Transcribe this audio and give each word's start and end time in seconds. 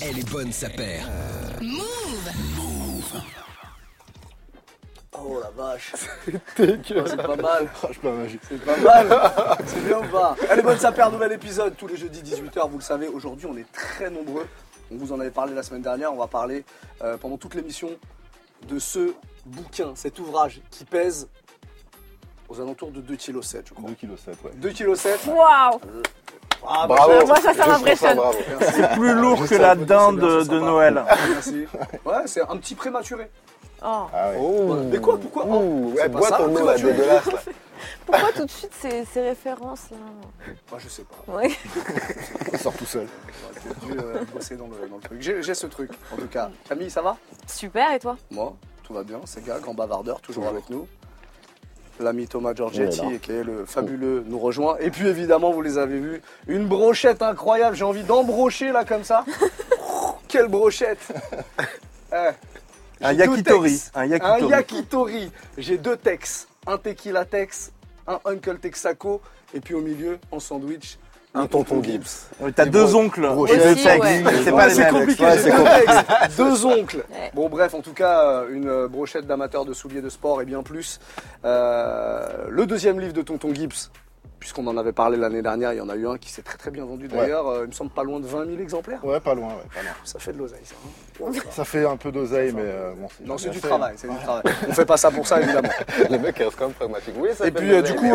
Elle 0.00 0.18
est 0.18 0.30
bonne, 0.30 0.52
sa 0.52 0.68
paire. 0.68 1.06
Oh 5.20 5.40
la 5.40 5.50
vache. 5.50 5.92
c'est 6.56 7.16
pas 7.16 7.36
mal. 7.36 7.68
Franchement, 7.74 8.10
pas 8.10 8.16
magique. 8.16 8.40
C'est 8.48 8.64
pas 8.64 8.76
mal. 8.76 9.08
C'est 9.66 9.84
bien 9.84 9.98
ou 9.98 10.08
pas 10.10 10.36
Elle 10.50 10.60
est 10.60 10.62
bonne 10.62 10.78
sa 10.78 10.92
paire, 10.92 11.10
nouvel 11.10 11.32
épisode 11.32 11.76
tous 11.76 11.86
les 11.86 11.96
jeudis 11.96 12.22
18h, 12.22 12.68
vous 12.68 12.78
le 12.78 12.82
savez. 12.82 13.08
Aujourd'hui, 13.08 13.46
on 13.46 13.56
est 13.56 13.70
très 13.72 14.10
nombreux. 14.10 14.46
On 14.90 14.96
vous 14.96 15.12
en 15.12 15.20
avait 15.20 15.30
parlé 15.30 15.54
la 15.54 15.62
semaine 15.62 15.82
dernière. 15.82 16.12
On 16.12 16.18
va 16.18 16.28
parler 16.28 16.64
euh, 17.02 17.16
pendant 17.16 17.36
toute 17.36 17.54
l'émission 17.54 17.90
de 18.68 18.78
ce 18.78 19.12
bouquin, 19.46 19.92
cet 19.94 20.18
ouvrage 20.18 20.60
qui 20.70 20.84
pèse 20.84 21.28
aux 22.48 22.60
alentours 22.60 22.90
de 22.90 23.00
2,7 23.00 23.16
kg, 23.32 23.64
je 23.68 23.74
crois. 23.74 23.90
2,7 23.90 23.96
kg, 23.96 24.44
ouais. 24.44 24.70
2,7 24.70 25.18
kg. 25.18 25.28
Waouh 25.28 25.80
Ah, 26.66 26.86
Bravo. 26.86 27.26
Moi, 27.26 27.36
ça, 27.40 27.54
ça 27.54 27.66
m'impressionne. 27.66 28.16
bravo. 28.16 28.38
Merci. 28.60 28.82
Plus 28.98 29.12
lourd 29.14 29.46
que 29.46 29.54
la 29.54 29.74
c'est 29.74 29.84
dinde 29.86 30.18
bien, 30.18 30.28
de, 30.28 30.40
c'est. 30.44 30.50
Noël. 30.52 31.04
Merci. 31.30 31.66
Ouais, 32.04 32.14
c'est 32.26 32.42
un 32.42 32.56
petit 32.56 32.74
prématuré. 32.74 33.30
Oh. 33.80 34.06
Ah 34.12 34.30
ouais. 34.30 34.36
Oh. 34.40 34.74
Mais 34.90 34.98
quoi 35.00 35.18
Pourquoi 35.18 35.44
Oh, 35.48 35.92
c'est 35.94 36.02
ouais, 36.02 36.08
pas 36.08 36.18
bois 36.18 36.28
ça, 36.28 36.36
ton 36.38 36.44
eau 36.46 36.48
là, 36.48 36.54
prématuré. 36.74 36.92
dégueulasse 36.94 37.26
là. 37.32 37.38
Pourquoi 38.06 38.32
tout 38.32 38.44
de 38.44 38.50
suite 38.50 38.72
ces, 38.80 39.04
ces 39.04 39.20
références 39.22 39.90
là 39.92 39.98
Bah, 40.68 40.78
je 40.80 40.88
sais 40.88 41.04
pas. 41.04 41.32
Oui. 41.40 41.56
Il 42.52 42.58
sort 42.58 42.72
tout 42.74 42.84
seul. 42.86 43.06
Dû 43.86 43.92
euh, 43.92 44.24
bosser 44.34 44.56
dans 44.56 44.66
le, 44.66 44.88
dans 44.88 44.96
le 44.96 45.02
truc. 45.02 45.22
J'ai 45.22 45.42
j'ai 45.44 45.54
ce 45.54 45.68
truc, 45.68 45.90
en 46.12 46.16
tout 46.16 46.26
cas. 46.26 46.50
Camille, 46.68 46.90
ça 46.90 47.02
va? 47.02 47.16
Super, 47.46 47.92
et 47.92 48.00
toi? 48.00 48.16
Moi, 48.32 48.52
tout 48.82 48.94
va 48.94 49.04
bien. 49.04 49.20
C'est 49.26 49.44
gars, 49.44 49.60
grand 49.60 49.74
bavardeur, 49.74 50.20
toujours 50.22 50.48
avec 50.48 50.68
nous. 50.70 50.88
L'ami 52.00 52.26
Thomas 52.28 52.54
Giorgetti, 52.54 53.18
qui 53.20 53.32
est 53.32 53.42
le 53.44 53.64
fabuleux, 53.66 54.24
nous 54.26 54.38
rejoint. 54.38 54.76
Et 54.80 54.90
puis 54.90 55.06
évidemment, 55.08 55.50
vous 55.52 55.62
les 55.62 55.78
avez 55.78 55.98
vus, 55.98 56.22
une 56.46 56.66
brochette 56.66 57.22
incroyable. 57.22 57.76
J'ai 57.76 57.84
envie 57.84 58.04
d'embrocher 58.04 58.72
là 58.72 58.84
comme 58.84 59.04
ça. 59.04 59.24
Quelle 60.28 60.48
brochette 60.48 60.98
Eh, 62.12 62.30
Un 63.04 63.10
j'ai 63.10 63.16
deux 63.26 63.30
yakitori. 63.32 63.82
Un 63.94 64.00
Un 64.00 64.06
yakitori. 64.06 64.50
yakitori. 64.50 65.32
J'ai 65.58 65.76
deux 65.78 65.96
textes. 65.96 66.48
Un 66.66 66.78
tequila 66.78 67.24
tex, 67.24 67.70
un 68.06 68.18
Uncle 68.24 68.58
Texaco. 68.58 69.20
Et 69.54 69.60
puis 69.60 69.74
au 69.74 69.80
milieu, 69.80 70.18
en 70.30 70.40
sandwich, 70.40 70.98
Un 71.38 71.46
tonton 71.46 71.82
Gibbs. 71.82 72.26
Oui, 72.40 72.52
T'as 72.52 72.66
deux 72.66 72.84
bon, 72.86 73.04
oncles. 73.06 73.28
brochette. 73.28 73.62
deux 73.62 73.72
Aussi, 73.72 73.82
textes. 73.84 74.00
ouais. 74.02 74.22
C'est 74.44 74.50
Ouais, 74.50 74.56
pas 74.56 74.66
les 74.68 74.74
c'est 74.74 74.80
mêmes. 74.84 74.94
compliqué, 74.94 75.24
Ouais, 75.24 75.32
j'ai 75.36 75.38
c'est 75.42 75.50
deux 75.50 75.56
compliqué. 75.56 75.86
textes, 75.86 76.36
deux 76.38 76.66
oncles. 76.66 76.96
Ouais. 77.10 77.30
Bon 77.34 77.48
bref, 77.48 77.74
en 77.74 77.80
tout 77.80 77.92
cas, 77.92 78.24
euh, 78.24 78.48
une 78.50 78.68
euh, 78.68 78.88
brochette 78.88 79.26
d'amateurs 79.26 79.64
de 79.64 79.72
souliers 79.72 80.02
de 80.02 80.08
sport 80.08 80.42
et 80.42 80.44
bien 80.44 80.62
plus. 80.62 80.98
Euh, 81.44 82.46
le 82.48 82.66
deuxième 82.66 83.00
livre 83.00 83.12
de 83.12 83.22
Tonton 83.22 83.54
Gibbs, 83.54 83.90
puisqu'on 84.40 84.66
en 84.66 84.76
avait 84.76 84.92
parlé 84.92 85.16
l'année 85.16 85.42
dernière, 85.42 85.72
il 85.72 85.78
y 85.78 85.80
en 85.80 85.88
a 85.88 85.96
eu 85.96 86.06
un 86.06 86.16
qui 86.18 86.30
s'est 86.30 86.42
très 86.42 86.56
très 86.58 86.70
bien 86.70 86.84
vendu 86.84 87.08
d'ailleurs, 87.08 87.46
euh, 87.48 87.62
il 87.64 87.68
me 87.68 87.72
semble 87.72 87.90
pas 87.90 88.04
loin 88.04 88.20
de 88.20 88.26
20 88.26 88.46
000 88.46 88.58
exemplaires. 88.60 89.04
Ouais, 89.04 89.20
pas 89.20 89.34
loin, 89.34 89.48
ouais, 89.48 89.62
pas 89.74 89.82
loin. 89.82 89.92
Ça 90.04 90.18
fait 90.18 90.32
de 90.32 90.38
l'oseille 90.38 90.60
ça. 90.64 90.74
hein. 91.24 91.30
Ça 91.50 91.64
fait 91.64 91.84
un 91.84 91.96
peu 91.96 92.12
d'oseille, 92.12 92.52
mais 92.52 92.62
euh, 92.64 92.92
bon, 92.96 93.08
Non, 93.24 93.38
c'est 93.38 93.50
du 93.50 93.60
travail, 93.60 93.94
c'est 93.96 94.08
du 94.08 94.16
travail. 94.18 94.42
On 94.68 94.72
fait 94.72 94.86
pas 94.86 94.96
ça 94.96 95.10
pour 95.10 95.26
ça 95.26 95.40
évidemment. 95.40 95.68
Le 96.10 96.18
mec 96.18 96.38
reste 96.38 96.54
quand 96.56 96.66
même 96.66 96.74
pragmatique. 96.74 97.14
Oui, 97.18 97.30
ça 97.34 97.44
Et 97.44 97.50
fait 97.50 97.52
puis 97.58 97.72
euh, 97.72 97.82
du 97.82 97.94
coup, 97.96 98.06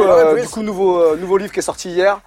du 0.41 0.47
coup 0.49 0.61
nouveau, 0.63 1.15
nouveau 1.17 1.37
livre 1.37 1.51
qui 1.51 1.59
est 1.59 1.63
sorti 1.63 1.89
hier. 1.89 2.21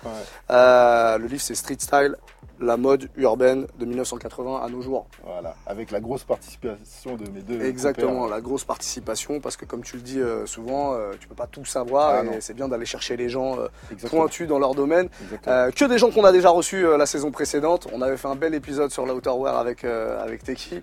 Le 0.51 1.27
livre 1.27 1.41
c'est 1.43 1.55
Street 1.55 1.77
Style, 1.79 2.17
la 2.61 2.77
mode 2.77 3.09
urbaine 3.17 3.67
de 3.79 3.85
1980 3.85 4.63
à 4.63 4.69
nos 4.69 4.81
jours. 4.81 5.07
Voilà, 5.25 5.55
avec 5.67 5.91
la 5.91 6.01
grosse 6.01 6.25
participation 6.25 7.17
de 7.17 7.29
mes 7.31 7.41
deux. 7.41 7.61
Exactement, 7.63 8.23
compères. 8.23 8.37
la 8.37 8.41
grosse 8.41 8.65
participation, 8.65 9.41
parce 9.41 9.57
que 9.57 9.65
comme 9.65 9.83
tu 9.83 9.97
le 9.97 10.03
dis 10.03 10.21
euh, 10.21 10.47
souvent, 10.47 10.95
euh, 10.95 11.13
tu 11.19 11.29
peux 11.29 11.35
pas 11.35 11.47
tout 11.47 11.65
savoir 11.65 12.23
Ah, 12.23 12.37
et 12.37 12.41
c'est 12.41 12.55
bien 12.55 12.69
d'aller 12.69 12.87
chercher 12.87 13.17
les 13.17 13.29
gens 13.29 13.59
euh, 13.59 13.69
pointus 14.09 14.49
dans 14.49 14.59
leur 14.59 14.75
domaine. 14.75 15.09
Que 15.45 15.85
des 15.87 15.99
gens 15.99 16.11
qu'on 16.11 16.25
a 16.25 16.33
déjà 16.33 16.51
reçus 16.51 16.87
la 16.97 17.07
saison 17.07 17.31
précédente. 17.31 17.89
On 17.93 18.03
avait 18.03 18.17
fait 18.17 18.29
un 18.29 18.37
bel 18.37 18.55
épisode 18.55 18.91
sur 18.91 19.07
l'outerwear 19.07 19.57
avec, 19.57 19.85
avec 19.85 20.43
Teki. 20.43 20.83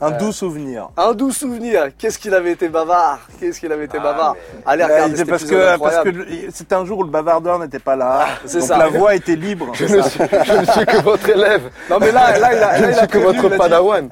Un 0.00 0.12
Euh, 0.12 0.18
doux 0.18 0.32
souvenir. 0.32 0.88
Un 0.96 1.12
doux 1.14 1.30
souvenir. 1.30 1.88
Qu'est-ce 1.96 2.18
qu'il 2.18 2.34
avait 2.34 2.52
été 2.52 2.68
bavard 2.68 3.20
Qu'est-ce 3.38 3.60
qu'il 3.60 3.70
avait 3.70 3.84
été 3.84 3.98
Ah, 4.00 4.02
bavard 4.02 4.34
mais- 4.34 4.62
Allez 4.66 4.84
regarder 4.84 5.12
c'est 5.12 5.18
cet 5.18 5.28
parce 5.30 5.44
que, 5.44 5.78
parce 5.78 5.96
que 6.04 6.10
c'était 6.52 6.74
un 6.74 6.84
jour 6.84 6.98
où 6.98 7.04
le 7.04 7.10
bavardeur 7.10 7.58
n'était 7.60 7.78
pas 7.78 7.94
là. 7.96 8.26
c'est 8.44 8.58
donc 8.58 8.68
ça. 8.68 8.78
la 8.78 8.88
voix 8.88 9.14
était 9.14 9.36
libre. 9.36 9.70
Je 9.74 9.84
ne 9.84 10.02
suis, 10.02 10.20
je 10.44 10.52
ne 10.54 10.64
suis 10.64 10.86
que 10.86 11.00
votre 11.02 11.28
élève. 11.28 11.70
Non 11.88 11.98
mais 12.00 12.10
là, 12.10 12.36
là, 12.38 12.52
il 12.54 12.62
a, 12.62 12.76
Je 12.78 12.82
là, 12.82 12.88
ne 12.88 12.92
suis 12.94 13.06
que 13.08 13.18
votre 13.18 13.48
padawan. 13.56 14.08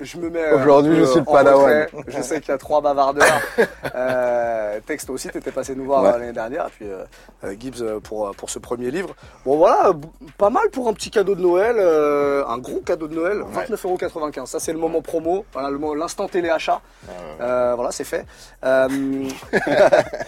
Je 0.00 0.16
me 0.18 0.30
mets. 0.30 0.40
euh, 0.44 0.56
Aujourd'hui, 0.60 0.96
je 0.96 1.04
suis 1.04 1.18
le 1.20 1.24
padawan. 1.24 1.62
retrait. 1.86 1.88
Je 2.08 2.22
sais 2.22 2.40
qu'il 2.40 2.50
y 2.50 2.54
a 2.54 2.58
trois 2.58 2.80
bavardeurs. 2.80 3.26
euh, 3.94 4.80
Texte 4.86 5.10
aussi, 5.10 5.28
tu 5.28 5.38
étais 5.38 5.50
passé 5.52 5.74
nous 5.74 5.84
voir 5.84 6.02
Ouais. 6.02 6.10
euh, 6.10 6.18
l'année 6.18 6.32
dernière. 6.32 6.66
Puis 6.70 6.86
euh, 6.88 7.54
Gibbs 7.58 7.82
pour, 8.02 8.30
pour 8.36 8.50
ce 8.50 8.58
premier 8.58 8.90
livre. 8.90 9.14
Bon 9.44 9.56
voilà, 9.56 9.92
pas 10.38 10.50
mal 10.50 10.68
pour 10.70 10.88
un 10.88 10.92
petit 10.92 11.10
cadeau 11.10 11.34
de 11.34 11.40
Noël. 11.40 11.76
euh, 11.78 12.44
un 12.46 12.58
gros 12.58 12.80
cadeau 12.80 13.08
de 13.08 13.14
Noël. 13.14 13.42
29,95€. 13.54 14.46
Ça, 14.46 14.60
c'est 14.60 14.72
le 14.72 14.78
moment 14.78 15.02
promo. 15.02 15.44
Voilà, 15.52 15.70
l'instant 15.96 16.28
téléachat. 16.28 16.80
Ah, 16.80 17.10
ouais. 17.10 17.16
Euh, 17.40 17.72
voilà, 17.76 17.90
c'est 17.92 18.04
fait. 18.04 18.24
Euh, 18.64 18.88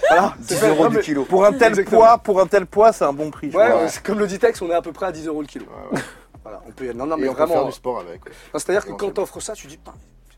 voilà, 0.09 0.35
c'est 0.43 0.55
10 0.55 0.61
fait. 0.61 0.69
euros 0.71 0.85
Non, 0.85 0.91
du 0.91 0.99
kilo. 1.01 1.25
Pour 1.25 1.45
un 1.45 1.53
tel 1.53 1.69
Exactement. 1.71 2.01
poids, 2.01 2.19
pour 2.19 2.41
un 2.41 2.47
tel 2.47 2.67
poids, 2.67 2.93
c'est 2.93 3.05
un 3.05 3.13
bon 3.13 3.31
prix. 3.31 3.49
Ouais, 3.51 3.69
ouais, 3.73 3.87
comme 4.05 4.19
le 4.19 4.27
dit 4.27 4.39
Tex, 4.39 4.61
on 4.63 4.71
est 4.71 4.75
à 4.75 4.83
peu 4.83 4.93
près 4.93 5.07
à 5.07 5.13
10 5.13 5.27
euros 5.27 5.41
le 5.41 5.47
kilo. 5.47 5.67
Peut. 6.79 6.93
Non, 6.93 7.07
non, 7.07 7.17
Et 7.17 7.23
mais 7.23 7.29
on 7.29 7.33
peut 7.33 7.39
faire 7.39 7.47
vraiment. 7.49 7.67
du 7.67 7.73
sport 7.73 8.01
avec. 8.01 8.21
C'est-à-dire 8.55 8.85
que 8.87 8.93
quand 8.93 9.11
t'offres 9.11 9.41
ça, 9.41 9.53
tu 9.55 9.67
dis, 9.67 9.79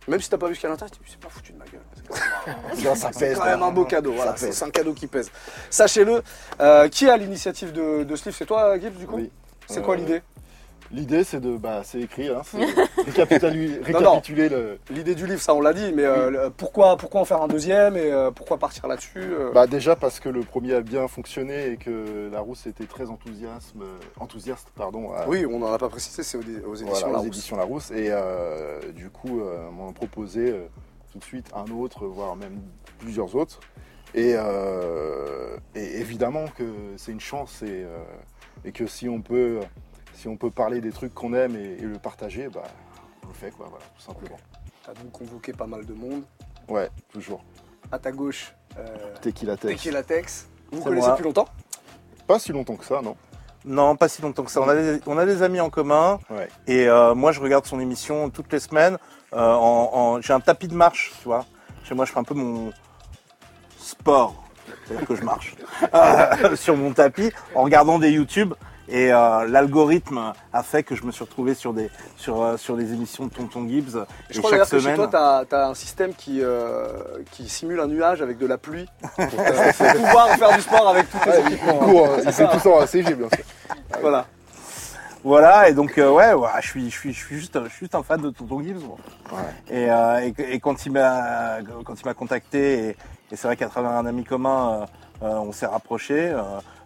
même 0.08 0.20
si 0.20 0.28
t'as 0.30 0.38
pas 0.38 0.48
vu 0.48 0.54
ce 0.54 0.60
qu'il 0.60 0.68
y 0.68 0.70
a 0.70 0.70
à 0.70 0.74
l'intérieur, 0.74 0.90
tu 0.96 1.04
dis, 1.04 1.10
c'est 1.12 1.20
pas 1.20 1.28
foutu 1.28 1.52
de 1.52 1.58
ma 1.58 1.64
gueule. 1.66 1.80
C'est 1.94 2.02
quand 2.08 2.46
même- 2.76 2.84
Non, 2.84 2.94
ça 2.94 3.10
C'est 3.12 3.18
pèse. 3.28 3.38
quand 3.38 3.44
même 3.44 3.60
là. 3.60 3.66
un 3.66 3.70
beau 3.70 3.84
cadeau, 3.84 4.12
voilà, 4.12 4.36
c'est 4.36 4.62
un 4.64 4.70
cadeau 4.70 4.92
qui 4.94 5.06
pèse. 5.06 5.30
Sachez-le, 5.68 6.22
euh, 6.60 6.88
qui 6.88 7.08
à 7.08 7.16
l'initiative 7.16 7.72
de, 7.72 8.04
de 8.04 8.16
ce 8.16 8.24
livre? 8.24 8.36
C'est 8.38 8.46
toi, 8.46 8.78
Gibbs, 8.78 8.96
du 8.96 9.06
coup? 9.06 9.16
Oui. 9.16 9.30
C'est 9.68 9.82
quoi 9.82 9.94
Euh, 9.94 9.98
l'idée? 9.98 10.22
L'idée, 10.92 11.22
c'est 11.24 11.38
de, 11.40 11.56
bah, 11.56 11.82
c'est 11.84 12.00
écrit, 12.00 12.28
hein, 12.28 12.42
récapituler, 13.84 14.48
le. 14.48 14.78
L'idée 14.90 15.14
du 15.14 15.26
livre, 15.26 15.40
ça 15.40 15.54
on 15.54 15.60
l'a 15.60 15.72
dit, 15.72 15.92
mais 15.94 16.04
euh, 16.04 16.30
le- 16.30 16.50
pourquoi, 16.50 16.96
pourquoi 16.96 17.20
en 17.20 17.24
faire 17.24 17.40
un 17.42 17.48
deuxième 17.48 17.96
et 17.96 18.10
euh, 18.10 18.30
pourquoi 18.30 18.58
partir 18.58 18.86
là-dessus 18.88 19.20
euh, 19.22 19.52
Bah 19.52 19.66
déjà 19.66 19.94
parce 19.96 20.18
que 20.20 20.28
le 20.28 20.40
premier 20.40 20.74
a 20.74 20.80
bien 20.80 21.06
fonctionné 21.08 21.68
et 21.72 21.76
que 21.76 22.28
la 22.32 22.40
rousse 22.40 22.66
était 22.66 22.86
très 22.86 23.08
enthousiasme, 23.08 23.82
enthousiaste, 24.18 24.68
pardon. 24.74 25.12
à- 25.12 25.28
Oui, 25.28 25.46
on 25.46 25.58
n'en 25.60 25.72
a 25.72 25.78
pas 25.78 25.88
précisé, 25.88 26.22
c'est 26.22 26.36
aux, 26.36 26.40
aux 26.40 26.74
éditions 26.74 26.86
voilà, 26.88 27.06
aux 27.08 27.12
Larousse. 27.12 27.26
éditions 27.28 27.56
Larousse. 27.56 27.90
Et 27.92 28.08
euh, 28.10 28.80
du 28.92 29.10
coup, 29.10 29.40
euh, 29.40 29.70
m'ont 29.70 29.92
proposé 29.92 30.54
tout 31.12 31.18
de 31.18 31.24
suite 31.24 31.46
un 31.54 31.70
autre, 31.72 32.06
voire 32.06 32.34
même 32.36 32.60
plusieurs 32.98 33.34
autres. 33.36 33.60
Et, 34.14 34.34
et 35.74 36.00
évidemment 36.00 36.46
que 36.58 36.64
c'est 36.96 37.12
une 37.12 37.20
chance 37.20 37.62
et, 37.62 37.84
et 38.64 38.72
que 38.72 38.86
si 38.88 39.08
on 39.08 39.20
peut, 39.20 39.60
si 40.20 40.28
on 40.28 40.36
peut 40.36 40.50
parler 40.50 40.82
des 40.82 40.90
trucs 40.92 41.14
qu'on 41.14 41.32
aime 41.32 41.56
et, 41.56 41.78
et 41.78 41.86
le 41.86 41.98
partager, 41.98 42.48
bah, 42.48 42.62
on 43.24 43.28
le 43.28 43.34
fait 43.34 43.50
quoi, 43.52 43.66
voilà, 43.70 43.84
tout 43.96 44.02
simplement. 44.02 44.36
T'as 44.84 44.92
donc 44.92 45.10
convoqué 45.12 45.52
pas 45.54 45.66
mal 45.66 45.86
de 45.86 45.94
monde. 45.94 46.24
Ouais, 46.68 46.90
toujours. 47.10 47.42
À 47.90 47.98
ta 47.98 48.12
gauche, 48.12 48.54
euh, 48.78 48.86
Tequila 49.22 49.56
Tex. 49.56 49.74
Tequila 49.82 50.02
Tex. 50.02 50.48
Vous 50.72 50.82
connaissez 50.82 51.06
moi. 51.06 51.12
depuis 51.16 51.24
longtemps 51.24 51.48
Pas 52.26 52.38
si 52.38 52.52
longtemps 52.52 52.76
que 52.76 52.84
ça, 52.84 53.00
non? 53.02 53.16
Non, 53.64 53.96
pas 53.96 54.08
si 54.08 54.20
longtemps 54.22 54.44
que 54.44 54.50
ça. 54.50 54.60
On 54.60 54.68
a 54.68 54.74
des, 54.74 55.00
on 55.06 55.16
a 55.18 55.24
des 55.24 55.42
amis 55.42 55.60
en 55.60 55.70
commun. 55.70 56.18
Ouais. 56.30 56.48
Et 56.66 56.86
euh, 56.88 57.14
moi, 57.14 57.32
je 57.32 57.40
regarde 57.40 57.66
son 57.66 57.80
émission 57.80 58.28
toutes 58.30 58.52
les 58.52 58.60
semaines. 58.60 58.98
Euh, 59.32 59.38
en, 59.54 59.90
en- 59.92 60.20
J'ai 60.20 60.32
un 60.34 60.40
tapis 60.40 60.68
de 60.68 60.74
marche, 60.74 61.12
tu 61.18 61.24
vois. 61.24 61.44
Chez 61.84 61.94
moi, 61.94 62.04
je 62.04 62.12
fais 62.12 62.18
un 62.18 62.24
peu 62.24 62.34
mon 62.34 62.72
sport. 63.78 64.44
C'est-à-dire 64.86 65.06
que 65.06 65.14
je 65.16 65.22
marche 65.22 65.56
euh, 65.94 66.56
sur 66.56 66.76
mon 66.76 66.92
tapis 66.92 67.32
en 67.54 67.62
regardant 67.62 67.98
des 67.98 68.10
YouTube. 68.10 68.54
Et 68.90 69.12
euh, 69.12 69.46
l'algorithme 69.46 70.32
a 70.52 70.62
fait 70.62 70.82
que 70.82 70.94
je 70.96 71.04
me 71.04 71.12
suis 71.12 71.22
retrouvé 71.22 71.54
sur 71.54 71.72
des, 71.72 71.90
sur, 72.16 72.42
euh, 72.42 72.56
sur 72.56 72.76
des 72.76 72.92
émissions 72.92 73.26
de 73.26 73.30
Tonton 73.30 73.66
Gibbs. 73.68 74.04
Je 74.30 74.38
et 74.38 74.38
crois 74.38 74.50
chaque 74.50 74.50
d'ailleurs 74.50 74.68
que 74.70 74.76
chez 74.78 74.82
semaine. 74.82 74.96
toi, 75.10 75.44
tu 75.48 75.54
as, 75.54 75.66
un 75.68 75.74
système 75.74 76.12
qui, 76.14 76.40
euh, 76.42 76.88
qui 77.30 77.48
simule 77.48 77.78
un 77.80 77.86
nuage 77.86 78.20
avec 78.20 78.38
de 78.38 78.46
la 78.46 78.58
pluie 78.58 78.86
pour, 79.14 79.22
euh, 79.22 79.72
pouvoir 79.94 80.28
faire 80.30 80.56
du 80.56 80.60
sport 80.62 80.88
avec 80.88 81.08
tous 81.10 81.18
tes 81.18 81.30
Ouais, 81.30 81.40
il 81.46 81.52
équipements. 81.52 81.78
court, 81.78 82.06
hein, 82.06 82.22
il 82.26 82.32
fait 82.32 82.48
tout 82.48 82.58
ça 82.58 82.68
en 82.70 82.84
bien 82.84 83.28
sûr. 83.28 83.44
Voilà. 84.00 84.26
Voilà, 85.22 85.68
et 85.68 85.74
donc 85.74 85.98
euh, 85.98 86.10
ouais, 86.10 86.32
ouais, 86.32 86.48
je 86.62 86.66
suis, 86.66 86.90
je 86.90 86.96
suis, 86.98 87.12
je 87.12 87.18
suis 87.24 87.36
juste, 87.36 87.62
je 87.62 87.68
suis 87.68 87.80
juste 87.80 87.94
un 87.94 88.02
fan 88.02 88.20
de 88.22 88.30
Tonton 88.30 88.62
Gibbs. 88.62 88.80
moi. 88.82 88.96
Et, 89.68 89.90
euh, 89.90 90.20
et, 90.38 90.54
et 90.54 90.60
quand 90.60 90.86
il 90.86 90.92
m'a, 90.92 91.58
quand 91.84 91.94
il 92.00 92.06
m'a 92.06 92.14
contacté, 92.14 92.78
et, 92.78 92.88
et 93.30 93.36
c'est 93.36 93.46
vrai 93.46 93.56
qu'à 93.56 93.68
travers 93.68 93.90
un 93.90 94.06
ami 94.06 94.24
commun, 94.24 94.88
euh, 95.22 95.26
euh, 95.26 95.34
on 95.34 95.52
s'est 95.52 95.66
rapproché. 95.66 96.34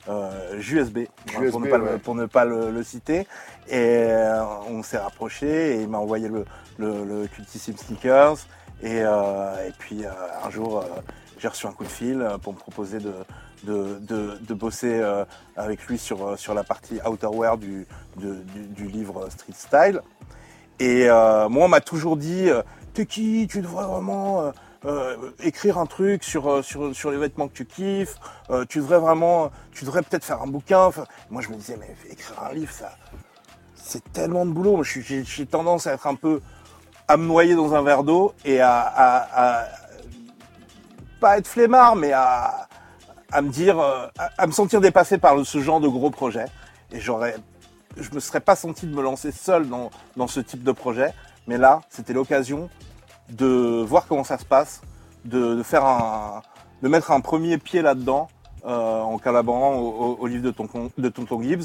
Euh, 0.06 0.60
JUSB, 0.60 1.06
JUSB, 1.26 1.50
pour 1.50 1.60
ne 1.60 1.70
pas, 1.70 1.78
le, 1.78 1.98
pour 1.98 2.14
ne 2.14 2.26
pas 2.26 2.44
le, 2.44 2.70
le 2.70 2.82
citer. 2.82 3.26
Et 3.68 3.78
euh, 3.78 4.42
on 4.68 4.82
s'est 4.82 4.98
rapproché 4.98 5.76
et 5.76 5.82
il 5.82 5.88
m'a 5.88 5.98
envoyé 5.98 6.28
le, 6.28 6.44
le, 6.78 7.04
le 7.04 7.26
Cultissime 7.26 7.76
Sneakers. 7.76 8.36
Et, 8.82 9.00
euh, 9.02 9.66
et 9.66 9.72
puis 9.78 10.04
euh, 10.04 10.10
un 10.44 10.50
jour, 10.50 10.80
euh, 10.80 10.84
j'ai 11.38 11.48
reçu 11.48 11.66
un 11.66 11.72
coup 11.72 11.84
de 11.84 11.88
fil 11.88 12.20
euh, 12.20 12.36
pour 12.36 12.52
me 12.52 12.58
proposer 12.58 12.98
de, 12.98 13.14
de, 13.62 13.98
de, 14.00 14.38
de 14.40 14.54
bosser 14.54 15.00
euh, 15.00 15.24
avec 15.56 15.86
lui 15.86 15.96
sur, 15.96 16.38
sur 16.38 16.52
la 16.52 16.64
partie 16.64 16.98
outerwear 17.08 17.56
du, 17.56 17.86
du, 18.16 18.34
du 18.68 18.84
livre 18.88 19.30
Street 19.30 19.54
Style. 19.56 20.02
Et 20.80 21.08
euh, 21.08 21.48
moi, 21.48 21.64
on 21.64 21.68
m'a 21.68 21.80
toujours 21.80 22.18
dit, 22.18 22.50
t'es 22.92 23.06
qui? 23.06 23.46
Tu 23.48 23.62
devrais 23.62 23.86
vraiment 23.86 24.52
euh, 24.84 25.30
écrire 25.40 25.78
un 25.78 25.86
truc 25.86 26.22
sur, 26.24 26.50
euh, 26.50 26.62
sur, 26.62 26.94
sur 26.94 27.10
les 27.10 27.16
vêtements 27.16 27.48
que 27.48 27.54
tu 27.54 27.64
kiffes. 27.64 28.16
Euh, 28.50 28.64
tu 28.68 28.78
devrais 28.78 28.98
vraiment, 28.98 29.50
tu 29.72 29.84
devrais 29.84 30.02
peut-être 30.02 30.24
faire 30.24 30.42
un 30.42 30.46
bouquin. 30.46 30.80
Enfin, 30.80 31.04
moi, 31.30 31.40
je 31.42 31.48
me 31.48 31.54
disais, 31.54 31.76
mais 31.78 31.94
écrire 32.10 32.42
un 32.42 32.52
livre, 32.52 32.72
ça, 32.72 32.92
c'est 33.74 34.12
tellement 34.12 34.44
de 34.44 34.50
boulot. 34.50 34.82
J'ai 34.82 35.46
tendance 35.46 35.86
à 35.86 35.94
être 35.94 36.06
un 36.06 36.14
peu 36.14 36.40
à 37.08 37.16
me 37.16 37.26
noyer 37.26 37.54
dans 37.54 37.74
un 37.74 37.82
verre 37.82 38.02
d'eau 38.02 38.34
et 38.44 38.60
à, 38.60 39.66
pas 41.20 41.38
être 41.38 41.46
flemmard, 41.46 41.96
mais 41.96 42.12
à, 42.12 42.68
à 43.32 43.42
me 43.42 43.50
dire, 43.50 43.78
à, 43.78 44.10
à 44.36 44.46
me 44.46 44.52
sentir 44.52 44.80
dépassé 44.80 45.18
par 45.18 45.44
ce 45.44 45.60
genre 45.60 45.80
de 45.80 45.88
gros 45.88 46.10
projet. 46.10 46.46
Et 46.92 47.00
j'aurais, 47.00 47.36
je 47.96 48.10
me 48.12 48.20
serais 48.20 48.40
pas 48.40 48.56
senti 48.56 48.86
de 48.86 48.94
me 48.94 49.02
lancer 49.02 49.32
seul 49.32 49.68
dans, 49.68 49.90
dans 50.16 50.26
ce 50.26 50.40
type 50.40 50.62
de 50.62 50.72
projet. 50.72 51.12
Mais 51.46 51.58
là, 51.58 51.80
c'était 51.90 52.12
l'occasion 52.12 52.70
de 53.30 53.82
voir 53.82 54.06
comment 54.06 54.24
ça 54.24 54.38
se 54.38 54.44
passe, 54.44 54.82
de, 55.24 55.54
de 55.54 55.62
faire 55.62 55.84
un, 55.84 56.42
de 56.82 56.88
mettre 56.88 57.10
un 57.10 57.20
premier 57.20 57.58
pied 57.58 57.82
là-dedans 57.82 58.28
euh, 58.66 59.00
en 59.00 59.18
collaborant 59.18 59.74
au, 59.76 59.88
au- 59.88 60.16
au 60.20 60.26
livre 60.26 60.42
de, 60.42 60.50
ton, 60.50 60.68
de 60.96 61.08
Tonton 61.08 61.42
Gibbs. 61.42 61.64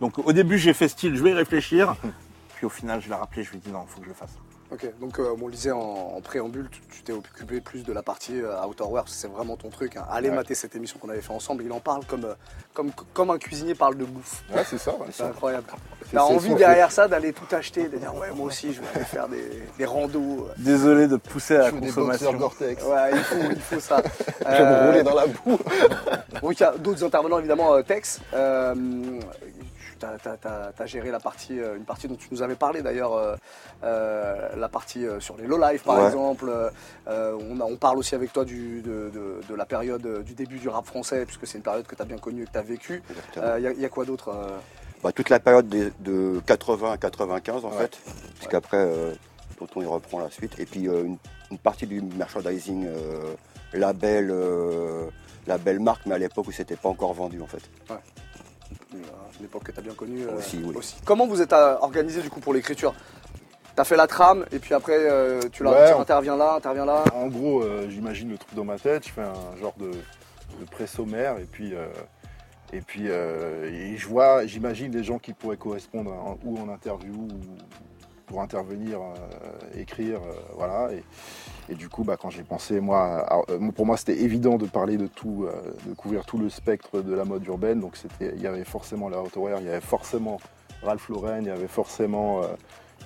Donc 0.00 0.18
au 0.18 0.32
début 0.32 0.58
j'ai 0.58 0.72
fait 0.72 0.88
style, 0.88 1.16
je 1.16 1.22
vais 1.22 1.30
y 1.30 1.34
réfléchir. 1.34 1.94
Puis 2.56 2.66
au 2.66 2.70
final 2.70 3.00
je 3.00 3.08
l'ai 3.08 3.14
rappelé, 3.14 3.42
je 3.42 3.50
lui 3.50 3.58
ai 3.58 3.60
dit 3.60 3.70
non, 3.72 3.84
il 3.88 3.90
faut 3.92 3.98
que 3.98 4.04
je 4.04 4.10
le 4.10 4.14
fasse. 4.14 4.36
Ok, 4.72 4.86
donc 5.00 5.18
euh, 5.18 5.34
on 5.42 5.46
le 5.46 5.52
disait 5.52 5.72
en, 5.72 5.78
en 5.80 6.20
préambule, 6.20 6.68
tu 6.92 7.02
t'es 7.02 7.12
occupé 7.12 7.60
plus 7.60 7.82
de 7.84 7.92
la 7.92 8.04
partie 8.04 8.40
euh, 8.40 8.64
outerwear, 8.66 9.04
c'est 9.08 9.26
vraiment 9.26 9.56
ton 9.56 9.68
truc. 9.68 9.96
hein. 9.96 10.04
Allez 10.08 10.28
Ouais. 10.30 10.36
mater 10.36 10.54
cette 10.54 10.76
émission 10.76 11.00
qu'on 11.00 11.08
avait 11.08 11.20
fait 11.22 11.32
ensemble, 11.32 11.64
il 11.64 11.72
en 11.72 11.80
parle 11.80 12.04
comme, 12.06 12.24
euh, 12.24 12.34
comme, 12.72 12.92
comme 13.12 13.30
un 13.30 13.38
cuisinier 13.38 13.74
parle 13.74 13.96
de 13.96 14.04
bouffe. 14.04 14.44
Ouais, 14.54 14.62
c'est 14.64 14.78
ça. 14.78 14.92
ouais. 14.92 15.08
C'est 15.10 15.24
incroyable. 15.24 15.66
T'as 16.12 16.22
envie 16.22 16.54
derrière 16.54 16.92
ça 16.92 17.08
d'aller 17.08 17.32
tout 17.32 17.52
acheter, 17.52 17.88
de 17.88 17.96
dire 17.98 18.14
ouais 18.14 18.30
moi 18.32 18.46
aussi 18.46 18.72
je 18.72 18.80
vais 18.80 18.86
aller 18.94 19.04
faire 19.04 19.28
des, 19.28 19.44
des 19.76 19.84
randos. 19.84 20.46
euh. 20.48 20.52
Désolé 20.58 21.08
de 21.08 21.16
pousser 21.16 21.56
à 21.56 21.62
la 21.62 21.70
Je 21.70 21.74
consommation. 21.76 22.38
Ouais, 22.38 23.10
il 23.12 23.18
faut, 23.18 23.36
il 23.50 23.60
faut 23.60 23.80
ça. 23.80 24.00
Je 24.40 24.56
vais 24.56 24.64
me 24.64 24.86
rouler 24.86 25.02
dans 25.02 25.14
la 25.16 25.26
boue. 25.26 25.58
Donc 26.42 26.58
il 26.58 26.60
y 26.60 26.66
a 26.66 26.72
d'autres 26.78 27.02
intervenants 27.04 27.38
évidemment, 27.40 27.74
euh, 27.74 27.82
Tex. 27.82 28.20
Tu 30.00 30.06
as, 30.82 30.86
géré 30.86 31.10
la 31.10 31.20
partie, 31.20 31.60
euh, 31.60 31.76
une 31.76 31.84
partie 31.84 32.08
dont 32.08 32.14
tu 32.16 32.28
nous 32.30 32.42
avais 32.42 32.54
parlé 32.54 32.80
d'ailleurs, 32.82 33.12
euh, 33.14 33.36
euh, 33.84 34.56
la 34.56 34.68
partie 34.68 35.04
sur 35.20 35.36
les 35.36 35.46
low 35.46 35.58
life 35.58 35.84
par 35.84 35.98
Ouais. 35.98 36.06
exemple. 36.06 36.50
Euh, 37.08 37.38
on, 37.50 37.60
a- 37.60 37.64
on 37.64 37.76
parle 37.76 37.98
aussi 37.98 38.14
avec 38.14 38.32
toi 38.32 38.44
du, 38.44 38.80
de, 38.80 39.10
de- 39.12 39.40
de 39.48 39.54
la 39.54 39.66
période 39.66 40.24
du 40.24 40.34
début 40.34 40.58
du 40.58 40.68
rap 40.68 40.86
français, 40.86 41.24
puisque 41.26 41.46
c'est 41.46 41.58
une 41.58 41.64
période 41.64 41.86
que 41.86 41.94
tu 41.94 42.02
as 42.02 42.06
bien 42.06 42.18
connue 42.18 42.42
et 42.42 42.46
que 42.46 42.52
tu 42.52 42.58
as 42.58 42.62
vécue. 42.62 43.02
Il 43.36 43.62
y, 43.62 43.66
a- 43.66 43.72
y 43.72 43.84
a 43.84 43.88
quoi 43.90 44.04
d'autre 44.04 44.32
Bah, 45.02 45.12
toute 45.12 45.28
la 45.28 45.40
période 45.40 45.68
de 45.68 46.40
80 46.46 46.92
à 46.92 46.96
95 46.96 47.64
en 47.64 47.68
Ouais. 47.70 47.76
fait, 47.78 47.98
puisqu'après 48.36 48.78
euh, 48.78 49.14
Tonton 49.58 49.82
il 49.82 49.86
reprend 49.86 50.18
la 50.20 50.30
suite, 50.30 50.58
et 50.58 50.64
puis 50.66 50.84
une, 50.86 51.16
une 51.50 51.58
partie 51.58 51.86
du 51.86 52.00
merchandising 52.00 52.86
label, 53.74 54.30
euh, 54.30 55.06
label 55.46 55.80
marque, 55.80 56.06
mais 56.06 56.14
à 56.14 56.18
l'époque 56.18 56.46
où 56.48 56.52
c'était 56.52 56.76
pas 56.76 56.88
encore 56.88 57.12
vendu 57.14 57.40
en 57.42 57.46
fait. 57.46 57.62
Une, 58.92 59.02
une 59.38 59.44
époque 59.44 59.64
que 59.64 59.72
tu 59.72 59.78
as 59.78 59.82
bien 59.82 59.94
connue 59.94 60.24
euh, 60.26 60.38
Aussi, 60.38 60.62
oui. 60.64 60.74
Comment 61.04 61.26
vous 61.26 61.40
êtes 61.40 61.52
euh, 61.52 61.76
organisé 61.80 62.20
du 62.22 62.30
coup 62.30 62.40
pour 62.40 62.52
l'écriture? 62.54 62.94
Tu 63.74 63.80
as 63.80 63.84
fait 63.84 63.96
la 63.96 64.06
trame 64.06 64.44
et 64.52 64.58
puis 64.58 64.74
après 64.74 64.96
euh, 64.98 65.40
tu, 65.52 65.62
la- 65.64 65.70
Ouais, 65.70 65.88
tu 65.88 65.94
on- 65.94 66.00
interviens 66.00 66.36
là, 66.36 66.54
interviens 66.56 66.84
là? 66.84 67.04
En 67.14 67.28
gros, 67.28 67.62
j'imagine 67.88 68.30
le 68.30 68.38
truc 68.38 68.54
dans 68.54 68.64
ma 68.64 68.78
tête, 68.78 69.06
je 69.06 69.12
fais 69.12 69.22
un 69.22 69.56
genre 69.60 69.74
de, 69.78 69.90
de 69.90 70.64
pré-sommaire 70.70 71.38
et 71.38 71.44
puis, 71.50 71.72
et 72.72 72.80
puis 72.80 73.04
euh, 73.06 73.70
et 73.72 73.96
je 73.96 74.06
vois, 74.08 74.44
j'imagine 74.46 74.92
les 74.92 75.04
gens 75.04 75.18
qui 75.18 75.32
pourraient 75.32 75.56
correspondre 75.56 76.12
en- 76.12 76.38
ou 76.44 76.58
en 76.58 76.68
interview 76.68 77.12
ou 77.14 77.28
pour 78.26 78.42
intervenir, 78.42 79.00
euh, 79.00 79.80
écrire, 79.80 80.18
euh, 80.18 80.34
voilà. 80.54 80.92
Et, 80.92 81.02
et 81.70 81.74
du 81.74 81.88
coup, 81.88 82.02
bah, 82.02 82.16
quand 82.20 82.30
j'ai 82.30 82.42
pensé, 82.42 82.80
moi, 82.80 83.44
euh, 83.48 83.70
pour 83.70 83.86
moi, 83.86 83.96
c'était 83.96 84.20
évident 84.20 84.58
de 84.58 84.66
parler 84.66 84.96
de 84.96 85.06
tout, 85.06 85.46
euh, 85.46 85.52
de 85.86 85.94
couvrir 85.94 86.26
tout 86.26 86.36
le 86.36 86.50
spectre 86.50 87.00
de 87.00 87.14
la 87.14 87.24
mode 87.24 87.46
urbaine. 87.46 87.78
Donc, 87.78 87.96
il 88.20 88.40
y 88.40 88.46
avait 88.48 88.64
forcément 88.64 89.08
la 89.08 89.22
outerwear, 89.22 89.60
il 89.60 89.66
y 89.66 89.70
avait 89.70 89.80
forcément 89.80 90.40
Ralph 90.82 91.08
Lauren, 91.08 91.42
il 91.42 91.46
y 91.46 91.50
avait 91.50 91.68
forcément 91.68 92.42
euh, 92.42 92.46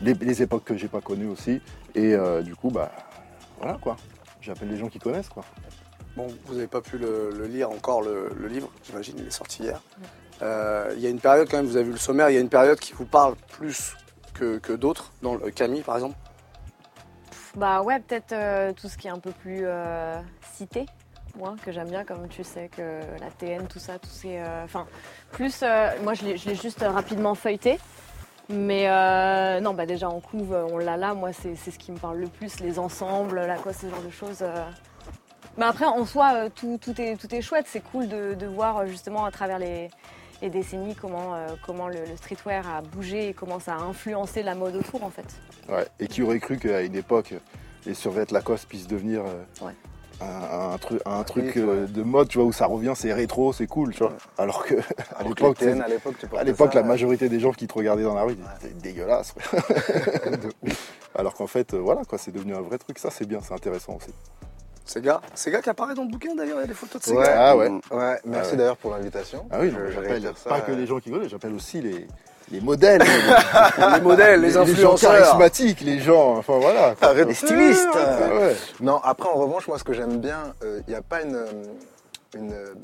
les, 0.01 0.43
époques 0.43 0.65
que 0.65 0.77
j'ai 0.79 0.89
pas 0.89 1.03
connues 1.03 1.29
aussi. 1.29 1.61
Et 1.95 2.17
du 2.43 2.57
coup, 2.57 2.71
bah, 2.71 2.91
voilà 3.61 3.79
quoi. 3.81 3.97
J'appelle 4.41 4.69
les 4.69 4.77
gens 4.77 4.89
qui 4.89 4.99
connaissent 4.99 5.29
quoi. 5.29 5.45
Bon, 6.17 6.27
vous 6.47 6.55
n'avez 6.55 6.67
pas 6.67 6.81
pu 6.81 6.99
le, 6.99 7.47
lire 7.47 7.71
encore, 7.71 8.03
le, 8.03 8.49
livre, 8.49 8.69
j'imagine, 8.83 9.15
il 9.19 9.27
est 9.27 9.31
sorti 9.31 9.63
hier. 9.63 9.81
Il 10.41 11.01
y 11.01 11.07
a 11.07 11.11
une 11.11 11.21
période 11.21 11.49
quand 11.49 11.59
même, 11.59 11.67
vous 11.67 11.77
avez 11.77 11.85
vu 11.85 11.93
le 11.93 11.99
sommaire, 11.99 12.31
il 12.31 12.35
y 12.35 12.39
a 12.39 12.41
une 12.41 12.49
période 12.49 12.81
qui 12.81 12.95
vous 12.95 13.05
parle 13.05 13.37
plus 13.53 13.95
que, 14.33 14.59
que 14.59 14.73
d'autres, 14.73 15.13
dans 15.23 15.37
le 15.37 15.51
Camille 15.51 15.83
par 15.83 15.95
exemple? 15.95 16.17
Bah 17.57 17.83
ouais, 17.83 18.01
peut-être 18.01 18.33
euh, 18.33 18.73
tout 18.73 18.89
ce 18.89 18.99
qui 18.99 19.07
est 19.07 19.11
un 19.11 19.19
peu 19.21 19.31
plus 19.31 19.61
euh, 19.63 20.21
cité, 20.55 20.87
moi, 21.37 21.55
que 21.65 21.71
j'aime 21.71 21.89
bien, 21.89 22.05
comme 22.05 22.29
tu 22.29 22.43
sais, 22.43 22.69
que 22.69 23.01
la 23.21 23.31
TN, 23.31 23.67
tout 23.69 23.79
ça, 23.79 23.99
tout 23.99 24.09
ces... 24.11 24.39
euh, 24.39 24.65
Enfin, 24.65 24.87
plus... 25.31 25.63
moi, 26.03 26.15
je 26.15 26.25
l'ai 26.25 26.55
juste 26.57 26.85
rapidement 26.87 27.35
feuilleté. 27.35 27.79
Mais 28.51 28.87
non, 29.61 29.73
bah 29.73 29.87
déjà 29.87 30.09
en 30.09 30.21
couve, 30.21 30.53
on 30.71 30.77
l'a 30.79 30.97
là. 30.99 31.15
Moi, 31.15 31.33
c'est 31.33 31.55
c'est 31.57 31.71
ce 31.71 31.79
qui 31.79 31.93
me 31.93 31.97
parle 31.99 32.19
le 32.19 32.27
plus, 32.29 32.61
les 32.61 32.79
ensembles, 32.79 33.41
la 33.41 33.57
quoi, 33.57 33.73
ce 33.73 33.89
genre 33.89 34.03
de 34.03 34.11
choses. 34.11 34.45
Mais 35.57 35.65
après, 35.65 35.87
en 35.87 36.05
soi, 36.05 36.51
tout, 36.51 36.79
tout, 36.83 37.01
est, 37.01 37.17
tout 37.17 37.33
est 37.35 37.41
chouette. 37.41 37.65
C'est 37.69 37.81
cool 37.81 38.07
de, 38.09 38.35
de 38.35 38.47
voir 38.47 38.87
justement 38.87 39.25
à 39.25 39.31
travers 39.31 39.59
les, 39.59 39.89
les 40.45 40.51
décennies 40.51 40.95
comment, 40.95 41.35
euh, 41.35 41.49
comment 41.65 41.89
le, 41.89 42.01
le 42.09 42.17
streetwear 42.17 42.69
a 42.69 42.83
bougé 42.83 43.29
et 43.31 43.33
comment 43.35 43.59
ça 43.61 43.75
a 43.77 43.79
influencé 43.79 44.43
la 44.43 44.55
mode 44.55 44.77
autour, 44.77 45.03
en 45.03 45.11
fait. 45.11 45.25
Ouais. 45.71 45.87
Et 45.99 46.07
qui 46.07 46.23
aurait 46.23 46.39
cru 46.39 46.59
qu'à 46.59 46.83
une 46.83 46.95
époque, 46.95 47.35
les 47.87 47.95
survêtements 47.95 48.39
Lacoste 48.39 48.69
puissent 48.69 48.87
devenir 48.87 49.23
euh, 49.25 49.65
Ouais. 49.65 49.73
un, 50.21 50.73
un 50.75 50.79
truc, 50.79 51.01
un 51.07 51.23
truc 51.25 51.53
Oui, 51.57 51.63
euh, 51.63 51.87
de 51.87 52.03
mode, 52.03 52.29
tu 52.29 52.37
vois, 52.39 52.47
où 52.47 52.53
ça 52.53 52.67
revient, 52.67 52.93
c'est 52.95 53.13
rétro, 53.15 53.55
c'est 53.55 53.67
cool, 53.67 53.95
tu 53.95 54.01
vois. 54.01 54.13
Alors 54.37 54.65
que 54.67 54.75
à 54.75 55.21
Alors 55.21 55.35
que 55.35 55.45
l'époque, 55.45 55.63
à 55.63 55.89
l'époque, 55.89 56.15
l'époque, 56.45 56.75
la 56.75 56.83
majorité 56.83 57.31
des 57.31 57.41
gens 57.41 57.53
qui 57.53 57.67
te 57.67 57.73
regardaient 57.75 58.03
dans 58.05 58.15
la 58.15 58.23
rue, 58.25 58.37
c'était 58.61 58.75
dégueulasse. 58.75 59.35
Alors 61.15 61.35
qu'en 61.35 61.47
fait, 61.47 61.73
euh, 61.73 61.79
voilà, 61.79 62.05
quoi, 62.05 62.19
c'est 62.19 62.33
devenu 62.33 62.55
un 62.55 62.61
vrai 62.61 62.77
truc. 62.77 62.99
Ça, 62.99 63.11
c'est 63.11 63.25
bien, 63.27 63.41
c'est 63.41 63.55
intéressant 63.55 63.95
aussi. 63.97 64.13
C'est 64.85 65.03
gars, 65.03 65.21
qui 65.63 65.71
apparaît 65.71 65.95
dans 65.95 66.03
le 66.05 66.11
bouquin 66.11 66.35
d'ailleurs, 66.35 66.59
il 66.59 66.63
y 66.63 66.65
a 66.65 66.69
des 66.69 66.75
photos 66.75 67.01
de 67.01 67.07
ces 67.07 67.13
Ouais. 67.15 67.25
gars. 67.25 67.35
Ah 67.51 67.57
ouais. 67.57 67.69
Ouais, 67.91 68.21
merci 68.25 68.49
Ah 68.49 68.51
ouais. 68.53 68.57
d'ailleurs 68.59 68.77
pour 68.77 68.91
l'invitation. 68.93 69.47
Ah 69.51 69.59
oui, 69.61 69.73
j'appelle 69.93 70.33
pas 70.47 70.61
que 70.61 70.73
euh, 70.73 70.77
les 70.77 70.87
gens 70.87 71.01
qui 71.01 71.11
connaissent, 71.11 71.31
j'appelle 71.31 71.55
aussi 71.55 71.81
les, 71.81 72.07
les 72.51 72.61
modèles, 72.61 73.03
Les 73.95 74.01
modèles, 74.03 74.41
les, 74.43 74.51
gens 74.51 74.63
influenceurs. 74.63 75.13
charismatiques, 75.13 75.81
les 75.81 76.01
gens, 76.01 76.37
enfin 76.37 76.59
voilà. 76.59 76.95
quoi. 76.95 77.15
Les 77.15 77.33
stylistes 77.35 77.89
Ah 77.95 78.35
ouais. 78.35 78.57
Non, 78.81 79.01
après 79.03 79.29
en 79.29 79.35
revanche, 79.37 79.67
moi 79.69 79.79
ce 79.79 79.85
que 79.85 79.95
j'aime 79.95 80.19
bien, 80.19 80.53
il 80.63 80.85
n'y 80.89 80.95
a 80.95 81.03
pas 81.03 81.23
une, 81.23 81.35
euh, 81.37 81.47
une. 82.37 82.53
euh, 82.53 82.75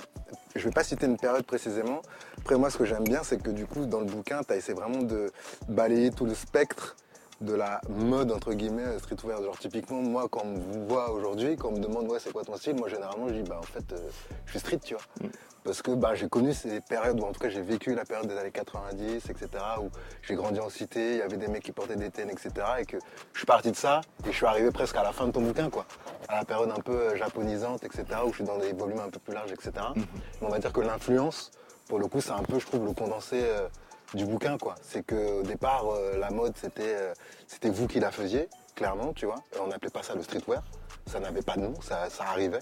Je 0.57 0.65
vais 0.65 0.73
pas 0.73 0.83
citer 0.85 1.05
une 1.07 1.19
période 1.19 1.45
précisément. 1.45 2.01
Après, 2.39 2.57
moi 2.57 2.71
ce 2.71 2.79
que 2.79 2.87
j'aime 2.87 3.05
bien, 3.05 3.21
c'est 3.23 3.43
que 3.43 3.51
du 3.51 3.67
coup, 3.67 3.85
dans 3.85 4.01
le 4.01 4.07
bouquin, 4.07 4.41
tu 4.47 4.55
as 4.55 4.57
essayé 4.57 4.73
vraiment 4.73 5.03
de 5.03 5.31
balayer 5.69 6.11
tout 6.11 6.25
le 6.25 6.35
spectre 6.35 6.97
de 7.41 7.55
la 7.55 7.81
mode 7.89 8.33
entre 8.33 8.53
guillemets 8.53 8.99
streetwear. 8.99 9.43
Genre 9.43 9.59
typiquement, 9.59 10.03
moi 10.03 10.29
quand 10.31 10.43
on 10.45 10.53
me 10.53 10.89
voit 10.89 11.11
aujourd'hui, 11.11 11.57
quand 11.57 11.69
on 11.69 11.73
me 11.73 11.81
demande 11.81 12.09
ouais 12.09 12.19
c'est 12.19 12.33
quoi 12.33 12.45
ton 12.45 12.57
style, 12.57 12.77
moi 12.77 12.89
généralement 12.89 13.29
je 13.29 13.35
dis 13.35 13.49
bah 13.49 13.59
en 13.59 13.63
fait 13.63 13.93
euh, 13.93 13.99
je 14.47 14.51
suis 14.51 14.61
street, 14.61 14.81
tu 14.83 14.95
vois. 14.95 15.31
Parce 15.63 15.83
que 15.83 15.91
bah, 15.91 16.15
j'ai 16.15 16.29
connu 16.29 16.55
ces 16.55 16.81
périodes, 16.81 17.21
ou 17.21 17.25
en 17.25 17.33
tout 17.33 17.41
cas 17.41 17.51
j'ai 17.51 17.61
vécu 17.61 17.95
la 17.95 18.05
période 18.05 18.27
des 18.27 18.37
années 18.39 18.51
90, 18.51 19.29
etc. 19.29 19.49
Où 19.83 19.91
j'ai 20.23 20.35
grandi 20.35 20.59
en 20.59 20.71
cité, 20.71 21.13
il 21.13 21.19
y 21.19 21.23
avait 21.23 21.37
des 21.37 21.49
mecs 21.49 21.63
qui 21.63 21.73
portaient 21.73 21.97
des 21.97 22.11
TN, 22.11 22.31
etc. 22.31 22.51
Et 22.81 22.87
que 22.87 22.97
je 23.35 23.39
suis 23.39 23.47
parti 23.47 23.71
de 23.71 23.77
ça 23.77 24.01
et 24.27 24.31
je 24.31 24.37
suis 24.37 24.47
arrivé 24.47 24.71
presque 24.71 24.97
à 24.97 25.03
la 25.03 25.13
fin 25.13 25.27
de 25.27 25.33
ton 25.33 25.43
bouquin, 25.43 25.69
quoi. 25.69 25.85
À 26.29 26.37
la 26.37 26.45
période 26.45 26.71
un 26.71 26.81
peu 26.81 26.93
euh, 26.93 27.17
japonisante, 27.17 27.85
etc. 27.85 28.05
Où 28.25 28.31
je 28.31 28.37
suis 28.37 28.45
dans 28.45 28.59
des 28.59 28.73
volumes 28.73 29.01
un 29.01 29.11
peu 29.11 29.19
plus 29.19 29.35
larges, 29.35 29.53
etc. 29.53 29.73
Mais 29.97 30.03
on 30.41 30.49
va 30.49 30.59
dire 30.59 30.73
que 30.73 30.81
l'influence, 30.81 31.51
pour 31.89 31.99
le 31.99 32.07
coup, 32.07 32.23
c'est 32.23 32.33
un 32.33 32.43
peu, 32.43 32.59
je 32.59 32.67
trouve, 32.67 32.87
le 32.87 32.95
condensé 32.95 33.43
euh, 33.43 33.69
du 34.15 34.25
bouquin, 34.25 34.59
quoi. 34.59 34.75
C'est 34.83 35.05
qu'au 35.05 35.43
départ, 35.43 35.85
euh, 35.91 36.19
la 36.19 36.31
mode, 36.31 36.55
c'était 36.57 36.95
euh, 36.97 37.15
c'était 37.47 37.71
vous 37.71 37.87
qui 37.87 38.01
la 38.01 38.11
faisiez, 38.11 38.49
clairement, 38.75 39.13
tu 39.13 39.27
vois. 39.27 39.37
On 39.61 39.69
n'appelait 39.69 39.91
pas 39.91 40.03
ça 40.03 40.15
le 40.15 40.23
streetwear. 40.23 40.63
Ça 41.07 41.19
n'avait 41.19 41.43
pas 41.43 41.57
de 41.57 41.63
nom, 41.63 41.75
ça, 41.81 42.09
ça 42.11 42.25
arrivait. 42.25 42.61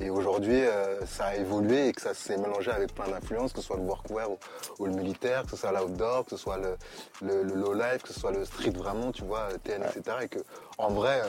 Et 0.00 0.10
aujourd'hui, 0.10 0.60
euh, 0.66 1.06
ça 1.06 1.26
a 1.26 1.36
évolué 1.36 1.88
et 1.88 1.92
que 1.92 2.02
ça 2.02 2.12
s'est 2.12 2.36
mélangé 2.36 2.70
avec 2.70 2.94
plein 2.94 3.08
d'influences, 3.08 3.52
que 3.52 3.60
ce 3.60 3.66
soit 3.66 3.76
le 3.76 3.82
workwear 3.82 4.30
ou, 4.30 4.38
ou 4.80 4.86
le 4.86 4.92
militaire, 4.92 5.44
que 5.44 5.50
ce 5.50 5.56
soit 5.56 5.72
l'outdoor, 5.72 6.24
que 6.24 6.30
ce 6.30 6.36
soit 6.36 6.58
le, 6.58 6.76
le, 7.22 7.42
le 7.42 7.54
low 7.54 7.72
life, 7.72 8.02
que 8.02 8.12
ce 8.12 8.20
soit 8.20 8.32
le 8.32 8.44
street 8.44 8.70
vraiment, 8.70 9.12
tu 9.12 9.24
vois, 9.24 9.48
TN, 9.64 9.82
etc. 9.82 10.16
Et 10.22 10.28
que, 10.28 10.40
en 10.76 10.90
vrai, 10.90 11.22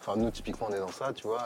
enfin, 0.00 0.16
nous, 0.16 0.30
typiquement, 0.30 0.68
on 0.70 0.74
est 0.74 0.78
dans 0.80 0.88
ça, 0.92 1.12
tu 1.12 1.26
vois, 1.26 1.44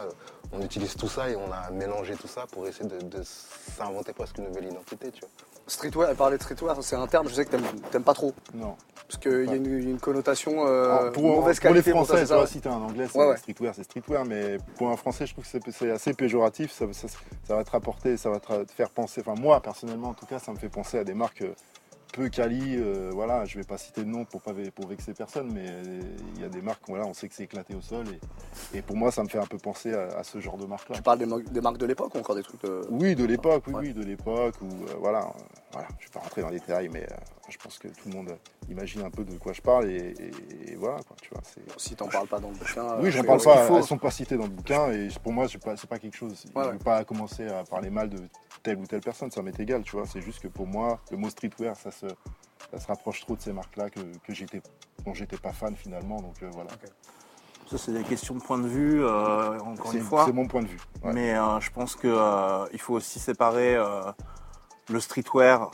on 0.52 0.61
utilise 0.61 0.95
tout 0.97 1.09
ça 1.09 1.28
et 1.28 1.35
on 1.35 1.50
a 1.50 1.71
mélangé 1.71 2.14
tout 2.14 2.28
ça 2.28 2.47
pour 2.47 2.66
essayer 2.69 2.88
de, 2.88 3.00
de 3.00 3.23
s'inventer 3.25 4.12
presque 4.12 4.38
une 4.38 4.45
nouvelle 4.45 4.66
identité, 4.66 5.11
tu 5.11 5.23
vois. 5.23 5.31
Streetwear, 5.66 6.14
parler 6.14 6.38
de 6.38 6.42
streetwear, 6.42 6.76
c'est 6.83 6.97
un 6.97 7.07
terme, 7.07 7.28
je 7.28 7.35
sais 7.35 7.45
que 7.45 7.57
t'aimes 7.90 8.02
pas 8.02 8.14
trop. 8.14 8.33
Non. 8.54 8.75
Parce 9.09 9.19
qu'il 9.21 9.45
y 9.45 9.50
a 9.50 9.54
une, 9.57 9.66
une 9.90 10.00
connotation 10.00 10.66
euh, 10.66 11.11
pour, 11.11 11.23
mauvaise 11.25 11.61
pour 11.61 11.69
les 11.69 11.75
qualité 11.83 11.90
pour 11.92 12.07
ça, 12.07 12.25
Français, 12.25 12.47
si 12.52 12.61
t'es 12.61 12.69
un 12.69 12.73
anglais, 12.81 13.07
c'est 13.11 13.19
Ouais, 13.19 13.26
ouais. 13.28 13.37
streetwear, 13.37 13.75
c'est 13.75 13.83
streetwear, 13.85 14.25
mais 14.25 14.57
pour 14.76 14.88
un 14.90 14.97
Français, 14.97 15.26
je 15.26 15.33
trouve 15.35 15.45
que 15.45 15.71
c'est- 15.71 15.90
assez 15.90 16.14
péjoratif. 16.14 16.73
Ça, 16.73 16.87
ça- 16.92 17.09
ça 17.47 17.57
va 17.57 17.62
te 17.62 17.71
rapporter, 17.71 18.16
ça 18.16 18.31
va 18.31 18.40
te 18.40 18.64
te 18.64 18.73
faire 18.73 18.88
penser. 18.90 19.23
Enfin, 19.26 19.38
moi, 19.40 19.61
personnellement, 19.61 20.09
en 20.11 20.14
tout 20.14 20.26
cas, 20.26 20.38
ça 20.38 20.50
me 20.52 20.57
fait 20.57 20.69
penser 20.71 20.99
à 20.99 21.04
des 21.04 21.14
marques 21.14 21.42
euh, 21.42 21.54
peu 22.12 22.28
quali. 22.28 22.76
euh, 22.76 23.11
voilà, 23.12 23.45
je 23.45 23.59
vais 23.59 23.64
pas 23.64 23.78
citer 23.78 24.02
de 24.04 24.09
nom 24.09 24.25
pour 24.25 24.42
pas 24.42 24.52
pour 24.75 24.87
vexer 24.87 25.14
personne, 25.14 25.50
mais 25.52 25.64
euh, 25.66 26.00
il 26.37 26.42
y 26.42 26.45
a 26.45 26.49
des 26.49 26.61
marques, 26.62 26.83
voilà, 26.87 27.07
on 27.07 27.14
sait 27.14 27.28
que 27.28 27.35
c'est 27.35 27.45
éclaté 27.45 27.75
au 27.75 27.81
sol. 27.81 28.04
Et, 28.75 28.78
et 28.78 28.83
pour 28.83 28.97
moi, 28.97 29.11
ça 29.11 29.23
me 29.25 29.28
fait 29.28 29.38
un 29.38 29.47
peu 29.47 29.59
penser 29.59 29.92
à, 29.95 30.19
à 30.19 30.23
ce 30.25 30.38
genre 30.40 30.57
de 30.59 30.66
marque-là. 30.66 30.97
Tu 30.97 31.02
parles 31.02 31.19
des, 31.19 31.26
mar- 31.26 31.40
des 31.40 31.61
marques 31.61 31.78
de 31.78 31.87
l'époque 31.87 32.14
ou 32.14 32.19
encore 32.19 32.37
des 32.37 32.42
trucs 32.42 32.62
de... 32.62 32.83
Oui, 32.90 33.14
de 33.14 33.25
l'époque, 33.25 33.64
oui, 33.69 33.75
Ouais. 33.75 33.81
oui, 33.88 33.95
de 33.95 34.02
l'époque, 34.04 34.54
où 34.61 34.66
euh, 34.66 34.95
voilà, 34.99 35.33
voilà, 35.73 35.88
je 35.99 36.04
vais 36.07 36.12
pas 36.12 36.21
rentrer 36.21 36.42
dans 36.42 36.50
les 36.50 36.61
détails, 36.61 36.88
mais 36.92 37.02
euh, 37.04 37.16
je 37.49 37.57
pense 37.59 37.78
que 37.78 37.88
tout 37.88 38.09
le 38.09 38.14
monde 38.14 38.37
imagine 38.69 39.02
un 39.02 39.11
peu 39.11 39.25
de 39.25 39.37
quoi 39.38 39.52
je 39.52 39.61
parle 39.62 39.90
et, 39.90 40.14
et- 40.19 40.73
et 40.73 40.76
voilà 40.76 41.02
quoi, 41.02 41.16
tu 41.21 41.31
vois. 41.31 41.42
Si 41.76 41.95
t'en 41.97 42.09
parles 42.09 42.28
pas 42.28 42.38
dans 42.38 42.49
le 42.49 42.54
bouquin. 42.54 42.85
Oui, 43.00 43.09
euh, 43.09 43.11
j'en 43.11 43.25
parle 43.25 43.42
pas, 43.42 43.69
elles 43.78 43.85
sont 43.85 43.99
pas 43.99 44.11
citées 44.11 44.37
dans 44.37 44.45
le 44.45 44.50
bouquin 44.50 44.90
et 44.92 45.09
pour 45.23 45.33
moi, 45.33 45.49
c'est 45.49 45.59
pas, 45.62 45.75
pas 45.88 45.99
quelque 45.99 46.16
chose. 46.16 46.45
Ouais, 46.54 46.62
je 46.62 46.69
ouais. 46.69 46.73
veux 46.75 46.78
pas 46.78 47.04
commencer 47.04 47.47
à 47.49 47.64
parler 47.64 47.90
mal 47.90 48.09
de 48.11 48.19
telle 48.62 48.78
ou 48.78 48.87
telle 48.87 49.00
personne, 49.00 49.31
ça 49.31 49.42
m'est 49.42 49.59
égal, 49.59 49.83
tu 49.83 49.97
vois. 49.97 50.07
C'est 50.07 50.21
juste 50.21 50.40
que 50.40 50.49
pour 50.49 50.66
moi, 50.66 51.00
le 51.11 51.16
mot 51.16 51.28
streetwear, 51.31 51.75
ça 51.76 51.90
se, 51.90 52.02
ça 52.71 52.79
se 52.81 52.87
rapproche 52.87 53.21
trop 53.21 53.37
de 53.37 53.41
ces 53.43 53.53
marques-là 53.53 53.91
que, 53.91 54.01
que 54.01 54.33
j'étais, 54.33 54.63
dont 55.05 55.15
j'étais 55.15 55.37
pas 55.37 55.53
fan 55.53 55.77
finalement, 55.77 56.21
donc 56.21 56.43
euh, 56.43 56.51
voilà. 56.53 56.71
Ça, 57.71 57.79
c'est 57.79 57.93
des 57.93 58.03
questions 58.03 58.35
de 58.35 58.41
point 58.43 58.59
de 58.59 58.69
vue, 58.69 59.05
euh, 59.05 59.59
encore 59.61 59.93
une 59.93 60.01
fois. 60.03 60.25
c'est 60.27 60.33
mon 60.33 60.47
point 60.47 60.63
de 60.63 60.69
vue. 60.69 60.81
ouais. 61.03 61.13
Mais 61.13 61.35
euh, 61.35 61.61
je 61.61 61.71
pense 61.71 61.97
qu'il 61.97 62.79
faut 62.81 62.95
aussi 62.95 63.19
séparer 63.19 63.75
euh, 63.77 64.11
le 64.91 65.01
streetwear 65.01 65.71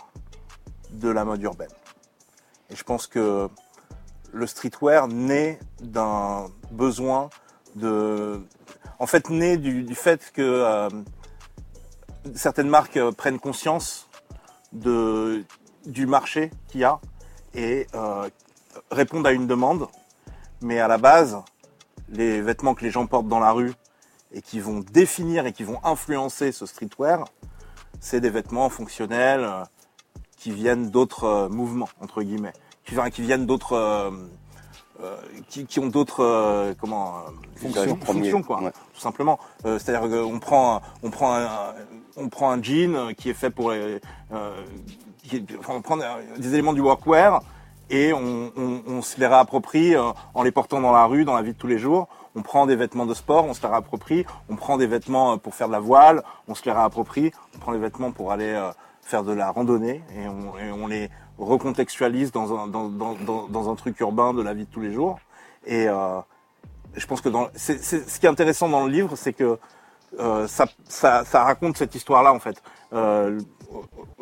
de 0.91 1.09
la 1.09 1.25
mode 1.25 1.43
urbaine. 1.43 1.71
Et 2.71 2.77
je 2.77 2.85
pense 2.85 3.07
que 3.07 3.49
le 4.33 4.47
streetwear 4.47 5.09
naît 5.09 5.59
d'un 5.81 6.47
besoin 6.71 7.31
de. 7.75 8.41
En 8.99 9.07
fait, 9.07 9.31
naît 9.31 9.57
du, 9.57 9.83
du 9.85 9.95
fait 9.95 10.31
que 10.33 10.43
euh, 10.43 10.89
certaines 12.35 12.69
marques 12.69 12.97
euh, 12.97 13.13
prennent 13.13 13.39
conscience 13.39 14.09
de, 14.73 15.45
du 15.88 16.07
marché 16.07 16.50
qu'il 16.68 16.83
y 16.83 16.85
a 16.85 17.00
et 17.54 17.87
euh, 17.95 18.28
répondent 18.90 19.26
à 19.26 19.33
une 19.33 19.47
demande. 19.47 19.88
Mais 20.61 20.78
à 20.78 20.87
la 20.87 20.99
base, 20.99 21.38
les 22.09 22.40
vêtements 22.40 22.75
que 22.75 22.85
les 22.85 22.90
gens 22.90 23.07
portent 23.07 23.28
dans 23.28 23.40
la 23.40 23.52
rue 23.52 23.73
et 24.33 24.42
qui 24.42 24.61
vont 24.61 24.80
définir 24.92 25.47
et 25.47 25.52
qui 25.52 25.64
vont 25.64 25.80
influencer 25.85 26.52
ce 26.52 26.66
streetwear, 26.66 27.25
c'est 28.00 28.21
des 28.21 28.30
vêtements 28.30 28.68
fonctionnels 28.68 29.45
euh, 29.45 29.64
qui 30.37 30.52
viennent 30.52 30.90
d'autres 30.90 31.25
euh, 31.25 31.49
mouvements, 31.49 31.88
entre 32.00 32.23
guillemets, 32.23 32.52
qui, 32.85 33.23
viennent 33.23 33.47
d'autres... 33.47 34.12
euh, 35.02 35.17
qui, 35.49 35.64
qui 35.67 35.78
ont 35.81 35.87
d'autres 35.87 36.25
euh, 36.25 36.75
comment 36.81 37.14
euh, 37.17 37.31
Fonctions. 37.57 37.99
fonctions 38.05 38.43
quoi 38.43 38.62
Ouais. 38.62 38.73
tout 38.95 39.00
simplement 39.00 39.38
Euh, 39.64 39.78
c'est 39.78 39.95
à 39.95 40.00
dire 40.07 40.11
qu'on 40.23 40.38
prend 40.38 40.81
on 41.02 41.11
prend 41.11 41.35
un, 41.35 41.49
on 42.17 42.28
prend 42.28 42.50
un 42.50 42.62
jean 42.62 43.14
qui 43.17 43.31
est 43.31 43.35
fait 43.35 43.50
pour 43.50 43.71
les, 43.73 44.00
qui 45.25 45.37
est- 45.37 45.57
enfin, 45.59 45.75
on 45.76 45.83
prend 45.83 45.97
des 45.97 46.49
éléments 46.55 46.73
du 46.73 46.81
workwear 46.81 47.43
et 47.90 48.12
on, 48.12 48.52
on- 48.57 48.83
on 48.87 49.02
se 49.02 49.19
les 49.21 49.26
réapproprie 49.26 49.95
en 49.97 50.43
les 50.43 50.50
portant 50.52 50.81
dans 50.81 50.93
la 50.93 51.05
rue, 51.07 51.25
dans 51.25 51.35
la 51.35 51.43
vie 51.43 51.52
de 51.52 51.59
tous 51.59 51.67
les 51.69 51.78
jours. 51.78 52.09
On 52.37 52.43
prend 52.43 52.67
des 52.67 52.76
vêtements 52.76 53.07
de 53.07 53.14
sport, 53.14 53.45
on 53.47 53.55
se 53.55 53.62
les 53.62 53.69
réapproprie. 53.69 54.25
On 54.49 54.57
prend 54.57 54.76
des 54.76 54.87
vêtements 54.87 55.38
pour 55.38 55.55
faire 55.55 55.67
de 55.69 55.73
la 55.73 55.81
voile, 55.81 56.23
on 56.49 56.55
se 56.55 56.64
les 56.64 56.73
réapproprie. 56.73 57.33
On 57.55 57.59
prend 57.59 57.73
des 57.73 57.78
vêtements 57.78 58.12
pour 58.12 58.31
aller 58.31 58.55
faire 59.02 59.23
de 59.25 59.33
la 59.33 59.50
randonnée 59.50 60.02
et 60.14 60.28
on, 60.28 60.59
et 60.59 60.71
on 60.71 60.87
les 60.87 61.09
recontextualise 61.38 62.33
dans 62.33 62.57
un, 62.59 62.66
dans, 62.66 62.88
dans, 62.88 63.49
dans, 63.49 63.71
un 63.71 63.75
truc 63.75 63.99
urbain 64.00 64.35
de 64.35 64.42
la 64.42 64.54
vie 64.54 64.64
de 64.64 64.71
tous 64.71 64.80
les 64.80 64.92
jours. 64.92 65.18
Et 65.66 65.88
euh, 65.88 66.18
je 66.97 67.07
pense 67.07 67.21
que 67.21 67.28
dans, 67.28 67.49
c'est, 67.54 67.83
c'est- 67.83 68.09
ce 68.09 68.18
qui 68.18 68.26
est 68.26 68.28
intéressant 68.28 68.68
dans 68.68 68.85
le 68.85 68.90
livre, 68.90 69.14
c'est 69.16 69.33
que 69.33 69.59
euh, 70.18 70.47
ça, 70.49 70.66
ça, 70.88 71.25
ça 71.25 71.45
raconte 71.45 71.76
cette 71.76 71.95
histoire-là 71.95 72.33
en 72.33 72.38
fait. 72.38 72.62
Euh, 72.92 73.38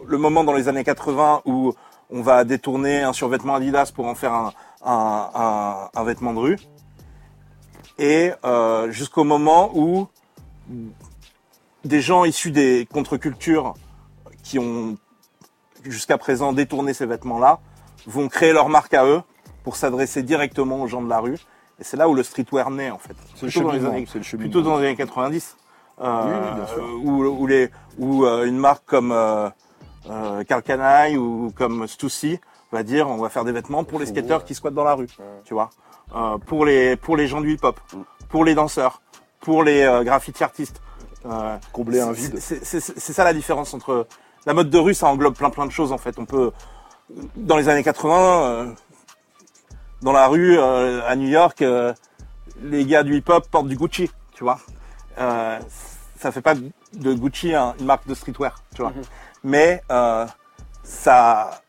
le 0.07 0.19
moment 0.19 0.45
dans 0.45 0.53
les 0.53 0.69
années 0.69 0.85
80 0.85 1.43
où 1.45 1.73
on 2.11 2.23
va 2.23 2.45
détourner 2.45 3.03
un 3.03 3.13
survêtement 3.13 3.55
Adidas 3.55 3.93
pour 3.95 4.07
en 4.07 4.15
faire 4.15 4.33
un, 4.33 4.53
un, 4.85 5.31
un, 5.35 5.91
un 5.95 6.05
vêtement 6.05 6.35
de 6.35 6.39
rue, 6.39 6.59
et 7.99 8.33
euh, 8.45 8.91
jusqu'au 8.91 9.25
moment 9.25 9.71
où 9.75 10.09
des 11.85 12.01
gens 12.01 12.25
issus 12.25 12.51
des 12.51 12.87
contre-cultures 12.93 13.75
qui 14.43 14.59
ont 14.59 14.97
jusqu'à 15.91 16.19
présent 16.19 16.53
détourné 16.53 16.95
ces 16.95 17.07
vêtements-là 17.07 17.61
vont 18.07 18.29
créer 18.29 18.53
leur 18.53 18.69
marque 18.69 18.95
à 18.95 19.05
eux 19.07 19.23
pour 19.65 19.77
s'adresser 19.77 20.23
directement 20.23 20.83
aux 20.83 20.87
gens 20.87 21.03
de 21.03 21.09
la 21.09 21.19
rue. 21.21 21.35
Et 21.79 21.85
c'est 21.85 21.97
là 21.97 22.09
où 22.09 22.15
le 22.15 22.23
streetwear 22.23 22.71
naît 22.71 22.91
en 22.91 22.99
fait. 22.99 23.15
C'est 23.35 23.47
le 23.47 23.51
Plutôt 23.53 23.67
dans 23.67 23.73
les 23.73 23.85
années- 23.85 24.07
c'est 24.11 24.33
le 24.33 24.39
plutôt 24.39 24.63
dans 24.63 24.79
les 24.79 24.87
années 24.87 24.97
90. 24.97 25.57
euh, 26.01 26.23
Oui, 26.25 26.33
oui, 26.33 26.55
bien 26.57 26.67
sûr. 26.67 26.85
Où, 27.05 27.25
où 27.43 27.47
les, 27.47 27.71
où 27.99 28.25
euh, 28.25 28.45
une 28.47 28.57
marque 28.59 28.85
comme 28.87 29.13
euh, 29.13 29.49
euh, 30.11 30.45
Karl 30.45 30.63
Kanaï 30.63 31.17
ou 31.17 31.53
comme 31.57 31.87
Stussy 31.87 32.39
va 32.73 32.83
dire 32.83 33.09
on 33.09 33.17
va 33.19 33.29
faire 33.29 33.45
des 33.45 33.53
vêtements 33.53 33.85
pour 33.85 33.99
les 33.99 34.07
skateurs 34.07 34.45
qui 34.45 34.55
squattent 34.55 34.75
dans 34.75 34.85
la 34.85 34.95
rue, 34.95 35.09
tu 35.45 35.55
vois, 35.55 35.71
Euh, 36.15 36.39
pour 36.39 36.65
les 36.65 36.97
pour 36.97 37.17
les 37.17 37.27
gens 37.27 37.41
du 37.41 37.53
hip-hop, 37.55 37.79
pour 38.29 38.45
les 38.45 38.55
danseurs, 38.55 39.03
pour 39.41 39.65
les 39.65 39.83
euh, 39.83 40.05
graffiti 40.05 40.43
artistes. 40.45 40.81
Combler 41.73 42.01
un 42.01 42.13
vide. 42.13 42.39
C'est 42.39 43.13
ça 43.13 43.25
la 43.25 43.33
différence 43.35 43.75
entre 43.75 44.07
la 44.47 44.55
mode 44.55 44.71
de 44.71 44.79
rue, 44.79 44.95
ça 44.95 45.09
englobe 45.09 45.35
plein 45.35 45.51
plein 45.51 45.67
de 45.67 45.73
choses 45.73 45.93
en 45.93 45.99
fait. 45.99 46.19
On 46.19 46.25
peut 46.25 46.53
dans 47.37 47.57
les 47.57 47.69
années 47.69 47.83
80, 47.85 48.43
euh, 48.43 48.73
dans 50.03 50.13
la 50.13 50.27
rue 50.29 50.59
euh, 50.59 51.07
à 51.07 51.15
New 51.17 51.29
York, 51.29 51.63
euh, 51.63 51.93
les 52.63 52.85
gars 52.85 53.03
du 53.03 53.17
hip-hop 53.17 53.49
portent 53.51 53.69
du 53.69 53.77
Gucci, 53.77 54.11
tu 54.33 54.45
vois. 54.45 54.59
Ça 56.19 56.33
fait 56.33 56.41
pas 56.41 56.55
de 56.55 57.13
Gucci 57.15 57.55
un- 57.55 57.75
une 57.79 57.85
marque 57.87 58.07
de 58.09 58.15
streetwear, 58.15 58.63
tu 58.75 58.83
vois. 58.83 58.93
Mais 59.45 59.83
euh, 59.91 60.27
ça 60.83 61.61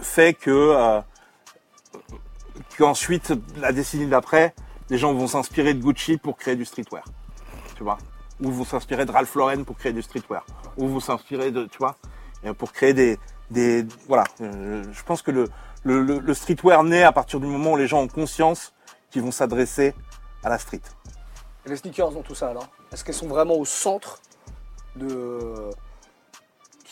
fait 0.00 0.34
que 0.34 1.00
qu'ensuite 2.76 3.32
la 3.56 3.72
décennie 3.72 4.06
d'après, 4.06 4.54
les 4.90 4.98
gens 4.98 5.12
vont 5.14 5.26
s'inspirer 5.28 5.74
de 5.74 5.82
Gucci 5.82 6.16
pour 6.18 6.36
créer 6.36 6.56
du 6.56 6.64
streetwear, 6.64 7.04
tu 7.76 7.82
vois. 7.84 7.98
Ou 8.40 8.50
vont 8.50 8.64
s'inspirer 8.64 9.04
de 9.04 9.12
Ralph 9.12 9.34
Lauren 9.34 9.64
pour 9.64 9.76
créer 9.76 9.92
du 9.92 10.02
streetwear. 10.02 10.44
Ou 10.76 10.88
vont 10.88 11.00
s'inspirer 11.00 11.50
de, 11.50 11.66
tu 11.66 11.78
vois, 11.78 11.96
euh, 12.44 12.54
pour 12.54 12.72
créer 12.72 12.94
des, 12.94 13.18
des, 13.50 13.86
voilà. 14.08 14.24
Euh, 14.40 14.82
je 14.90 15.02
pense 15.04 15.22
que 15.22 15.30
le, 15.30 15.48
le, 15.84 16.02
le, 16.02 16.18
le 16.18 16.34
streetwear 16.34 16.82
naît 16.82 17.04
à 17.04 17.12
partir 17.12 17.38
du 17.40 17.46
moment 17.46 17.72
où 17.72 17.76
les 17.76 17.86
gens 17.86 18.00
ont 18.00 18.08
conscience 18.08 18.72
qu'ils 19.10 19.22
vont 19.22 19.30
s'adresser 19.30 19.94
à 20.42 20.48
la 20.48 20.58
street. 20.58 20.80
Et 21.64 21.68
les 21.68 21.76
sneakers 21.76 22.10
dans 22.10 22.22
tout 22.22 22.34
ça 22.34 22.48
alors? 22.48 22.68
Est-ce 22.90 23.04
qu'elles 23.04 23.14
sont 23.14 23.28
vraiment 23.28 23.54
au 23.54 23.64
centre 23.64 24.20
de. 24.96 25.70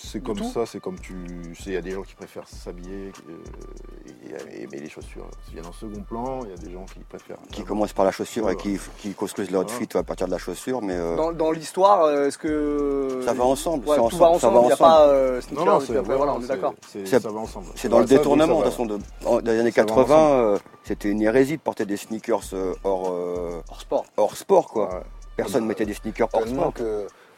C'est 0.03 0.23
comme 0.23 0.39
tout. 0.39 0.51
ça, 0.51 0.65
c'est 0.67 0.81
comme 0.81 0.99
tu 0.99 1.15
sais, 1.55 1.71
il 1.71 1.73
y 1.75 1.77
a 1.77 1.83
des 1.83 1.91
gens 1.91 2.03
qui 2.03 2.15
préfèrent 2.15 2.49
s'habiller 2.49 3.13
euh, 3.29 4.39
et 4.51 4.63
aimer 4.63 4.79
les 4.79 4.89
chaussures 4.89 5.27
viennent 5.53 5.67
en 5.67 5.73
second 5.73 6.01
plan, 6.03 6.41
il 6.45 6.51
y 6.51 6.53
a 6.53 6.57
des 6.57 6.73
gens 6.73 6.85
qui 6.87 7.01
préfèrent. 7.01 7.37
Qui 7.53 7.63
commencent 7.65 7.93
par 7.93 8.05
la 8.05 8.11
chaussure 8.11 8.49
et 8.51 8.57
qui, 8.57 8.79
qui 8.99 9.13
construisent 9.13 9.51
leur 9.51 9.63
Voilà. 9.63 9.77
outfit 9.77 9.97
à 9.99 10.03
partir 10.03 10.27
de 10.27 10.33
la 10.33 10.39
chaussure, 10.39 10.81
mais 10.83 10.95
euh, 10.95 11.17
Dans, 11.17 11.33
dans 11.33 11.51
l'histoire, 11.53 12.03
euh, 12.05 12.29
est-ce 12.29 12.39
que. 12.39 13.21
ça 13.25 13.35
va 13.35 13.45
ensemble. 13.45 13.87
Ouais, 13.89 13.97
tout 13.97 14.03
va 14.03 14.07
ensemble, 14.31 14.41
ça 14.41 14.49
ensemble, 14.49 14.55
va 14.55 14.61
il 14.61 14.65
n'y 14.67 14.71
a 14.71 14.75
ensemble. 14.75 14.91
pas 14.91 15.07
euh, 15.09 15.41
sneakers 15.41 15.65
Non, 15.65 15.71
non, 15.73 15.79
et 15.79 15.81
c'est 15.81 15.87
puis 15.93 15.99
après, 15.99 16.17
voilà, 16.17 16.35
on 16.35 16.41
est 16.43 16.47
d'accord. 16.47 16.75
c'est- 16.89 17.07
ça 17.07 17.19
va 17.19 17.31
ensemble. 17.39 17.67
C'est 17.77 17.89
dans 17.89 17.99
le 18.01 18.07
ça, 18.07 18.17
détournement, 18.17 18.59
de 18.61 18.63
toute 18.65 18.71
façon, 18.73 18.87
de, 18.87 18.99
en- 19.27 19.41
dans 19.41 19.53
les 19.53 19.61
années 19.61 19.71
Ça 19.71 19.83
va 19.83 19.87
80, 19.89 20.03
ensemble. 20.17 20.41
euh, 20.45 20.59
c'était 20.85 21.11
une 21.11 21.23
hérésie 21.23 21.57
de 21.59 21.63
porter 21.63 21.85
des 21.85 21.97
sneakers 21.97 22.41
euh, 22.55 22.75
hors, 22.85 23.11
euh, 23.13 23.61
Hors 23.69 23.81
sport. 23.81 24.05
hors 24.17 24.37
sport, 24.37 24.69
quoi. 24.69 24.95
Ouais. 24.95 25.01
Personne 25.37 25.65
Euh, 25.65 25.67
mettait 25.69 25.87
des 25.87 25.95
sneakers 25.95 26.29
hors 26.33 26.47
sport. 26.47 26.73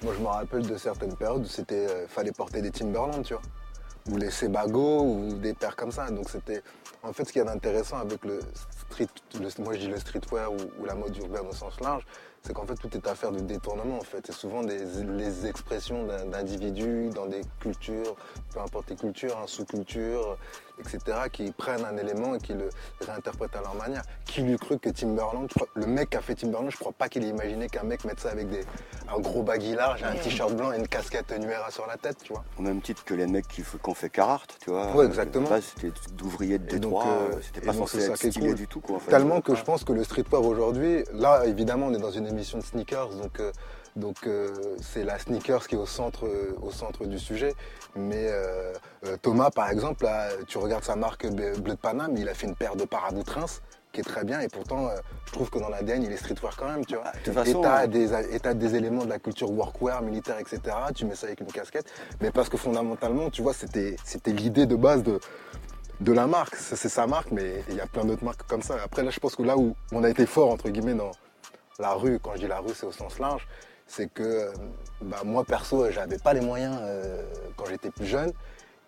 Moi 0.02 0.12
je 0.16 0.20
me 0.22 0.26
rappelle 0.26 0.66
de 0.66 0.76
certaines 0.76 1.14
périodes 1.16 1.42
où 1.42 1.48
c'était 1.48 1.86
euh, 1.88 2.06
fallait 2.08 2.32
porter 2.32 2.60
des 2.62 2.70
Timberland, 2.70 3.22
tu 3.24 3.34
vois. 3.34 3.42
Ou 4.10 4.16
les 4.16 4.30
Sebago 4.30 5.02
ou 5.02 5.32
des 5.34 5.54
paires 5.54 5.76
comme 5.76 5.92
ça. 5.92 6.10
Donc 6.10 6.28
c'était. 6.28 6.62
En 7.04 7.12
fait 7.12 7.24
ce 7.24 7.32
qu'il 7.32 7.40
y 7.40 7.42
a 7.42 7.48
d'intéressant 7.48 7.98
avec 7.98 8.24
le 8.24 8.40
street, 8.88 9.06
le- 9.40 9.62
moi 9.64 9.74
je 9.74 9.78
dis 9.80 9.86
le 9.88 9.98
streetwear 9.98 10.52
ou 10.52 10.84
la 10.84 10.94
mode 10.94 11.16
urbaine 11.16 11.46
au 11.48 11.52
sens 11.52 11.80
large, 11.80 12.04
c'est 12.42 12.52
qu'en 12.52 12.66
fait 12.66 12.74
tout 12.74 12.90
est 12.96 13.06
affaire 13.06 13.32
de 13.32 13.40
détournement 13.40 13.98
en 13.98 14.02
fait. 14.02 14.26
C'est 14.26 14.32
souvent 14.32 14.62
des, 14.62 14.78
les 15.16 15.46
expressions 15.46 16.06
d'individus 16.30 17.10
dans 17.14 17.26
des 17.26 17.42
cultures, 17.60 18.16
peu 18.52 18.60
importe 18.60 18.90
les 18.90 18.96
cultures, 18.96 19.36
hein, 19.38 19.46
sous-cultures, 19.46 20.36
etc., 20.80 20.98
qui 21.30 21.50
prennent 21.52 21.84
un 21.84 21.96
élément 21.96 22.34
et 22.34 22.38
qui 22.38 22.54
le 22.54 22.68
réinterprètent 23.06 23.54
à 23.56 23.60
leur 23.60 23.74
manière. 23.74 24.02
Qui 24.24 24.42
lui 24.42 24.56
cru 24.56 24.78
que 24.78 24.88
Timberland, 24.90 25.48
crois- 25.48 25.68
le 25.74 25.86
mec 25.86 26.10
qui 26.10 26.16
a 26.16 26.20
fait 26.20 26.34
Timberland, 26.34 26.70
je 26.70 26.76
crois 26.76 26.92
pas 26.92 27.08
qu'il 27.08 27.24
ait 27.24 27.28
imaginé 27.28 27.68
qu'un 27.68 27.84
mec 27.84 28.04
mette 28.04 28.20
ça 28.20 28.30
avec 28.30 28.48
des, 28.48 28.64
un 29.14 29.20
gros 29.20 29.42
baggy 29.42 29.74
large, 29.74 30.02
un 30.02 30.14
t-shirt 30.14 30.54
blanc 30.54 30.72
et 30.72 30.78
une 30.78 30.88
casquette 30.88 31.32
Nuera 31.38 31.70
sur 31.70 31.86
la 31.86 31.96
tête, 31.96 32.18
tu 32.22 32.32
vois. 32.32 32.44
Au 32.58 32.62
même 32.62 32.80
titre 32.80 33.04
que 33.04 33.14
les 33.14 33.26
mecs 33.26 33.46
qui, 33.48 33.62
ont 33.84 33.94
fait 33.94 34.10
Carhartt, 34.10 34.56
tu 34.60 34.70
vois. 34.70 34.94
Ouais, 34.94 35.06
exactement. 35.06 35.48
Là, 35.48 35.60
c'était 35.60 35.92
d'ouvriers 36.14 36.58
de 36.58 36.66
Détroit, 36.66 37.06
euh, 37.06 37.34
euh, 37.34 37.40
c'était 37.42 37.64
pas 37.64 37.72
censé 37.72 38.04
être 38.04 38.18
qui 38.18 38.26
est 38.26 38.30
stylé 38.30 38.48
cool. 38.48 38.56
du 38.56 38.66
tout, 38.66 38.80
quoi. 38.80 38.96
En 38.96 38.98
fait. 38.98 39.10
Tellement 39.10 39.40
que 39.40 39.54
je 39.54 39.62
pense 39.62 39.84
que 39.84 39.92
le 39.92 40.04
streetwear 40.04 40.42
aujourd'hui, 40.44 41.04
là 41.12 41.44
évidemment 41.46 41.86
on 41.86 41.94
est 41.94 41.98
dans 41.98 42.10
une 42.10 42.26
émission 42.32 42.58
de 42.58 42.64
sneakers, 42.64 43.10
donc 43.10 43.40
euh, 43.40 43.52
donc 43.94 44.16
euh, 44.26 44.48
c'est 44.80 45.04
la 45.04 45.18
sneakers 45.18 45.66
qui 45.66 45.74
est 45.74 45.78
au 45.78 45.86
centre 45.86 46.26
euh, 46.26 46.56
au 46.62 46.70
centre 46.70 47.04
du 47.06 47.18
sujet. 47.18 47.54
Mais 47.94 48.30
Thomas 49.20 49.50
par 49.50 49.68
exemple, 49.70 50.04
là, 50.04 50.28
tu 50.46 50.56
regardes 50.58 50.84
sa 50.84 50.96
marque 50.96 51.26
Bleu 51.26 51.52
de 51.54 51.74
Paname, 51.74 52.16
il 52.16 52.28
a 52.28 52.34
fait 52.34 52.46
une 52.46 52.56
paire 52.56 52.74
de 52.74 52.84
Parabou 52.84 53.22
Trins 53.22 53.60
qui 53.92 54.00
est 54.00 54.04
très 54.04 54.24
bien 54.24 54.40
et 54.40 54.48
pourtant 54.48 54.88
je 55.26 55.32
trouve 55.32 55.50
que 55.50 55.58
dans 55.58 55.68
l'ADN 55.68 56.02
il 56.02 56.10
est 56.10 56.16
streetwear 56.16 56.56
quand 56.56 56.70
même, 56.70 56.86
tu 56.86 56.94
vois. 56.94 57.04
Ah, 57.06 57.12
de 57.12 57.52
toute 57.52 58.32
Et 58.32 58.40
t'as 58.40 58.54
des, 58.54 58.74
éléments 58.74 59.04
de 59.04 59.10
la 59.10 59.18
culture 59.18 59.50
workwear, 59.50 60.00
militaire, 60.00 60.38
etc. 60.38 60.60
Tu 60.94 61.04
mets 61.04 61.14
ça 61.14 61.26
avec 61.26 61.40
une 61.40 61.52
casquette, 61.52 61.92
mais 62.22 62.30
parce 62.30 62.48
que 62.48 62.56
fondamentalement, 62.56 63.28
tu 63.28 63.42
vois, 63.42 63.52
c'était 63.52 63.96
c'était 64.04 64.32
l'idée 64.32 64.64
de 64.64 64.76
base 64.76 65.02
de 65.02 65.20
de 66.02 66.12
la 66.12 66.26
marque. 66.26 66.56
C'est 66.56 66.88
sa 66.88 67.06
marque, 67.06 67.30
mais 67.30 67.64
il 67.68 67.76
y 67.76 67.80
a 67.80 67.86
plein 67.86 68.04
d'autres 68.04 68.24
marques 68.24 68.42
comme 68.46 68.62
ça. 68.62 68.76
Après, 68.84 69.02
là, 69.02 69.10
je 69.10 69.20
pense 69.20 69.36
que 69.36 69.42
là 69.42 69.56
où 69.56 69.74
on 69.92 70.02
a 70.04 70.10
été 70.10 70.26
fort, 70.26 70.50
entre 70.50 70.68
guillemets, 70.68 70.94
dans 70.94 71.12
la 71.78 71.94
rue, 71.94 72.18
quand 72.20 72.32
je 72.34 72.40
dis 72.40 72.48
la 72.48 72.60
rue, 72.60 72.74
c'est 72.74 72.86
au 72.86 72.92
sens 72.92 73.18
large, 73.18 73.46
c'est 73.86 74.12
que 74.12 74.22
euh, 74.22 74.52
bah, 75.02 75.22
moi, 75.24 75.44
perso, 75.44 75.90
j'avais 75.90 76.18
pas 76.18 76.32
les 76.32 76.40
moyens 76.40 76.76
euh, 76.80 77.22
quand 77.56 77.66
j'étais 77.66 77.90
plus 77.90 78.06
jeune. 78.06 78.32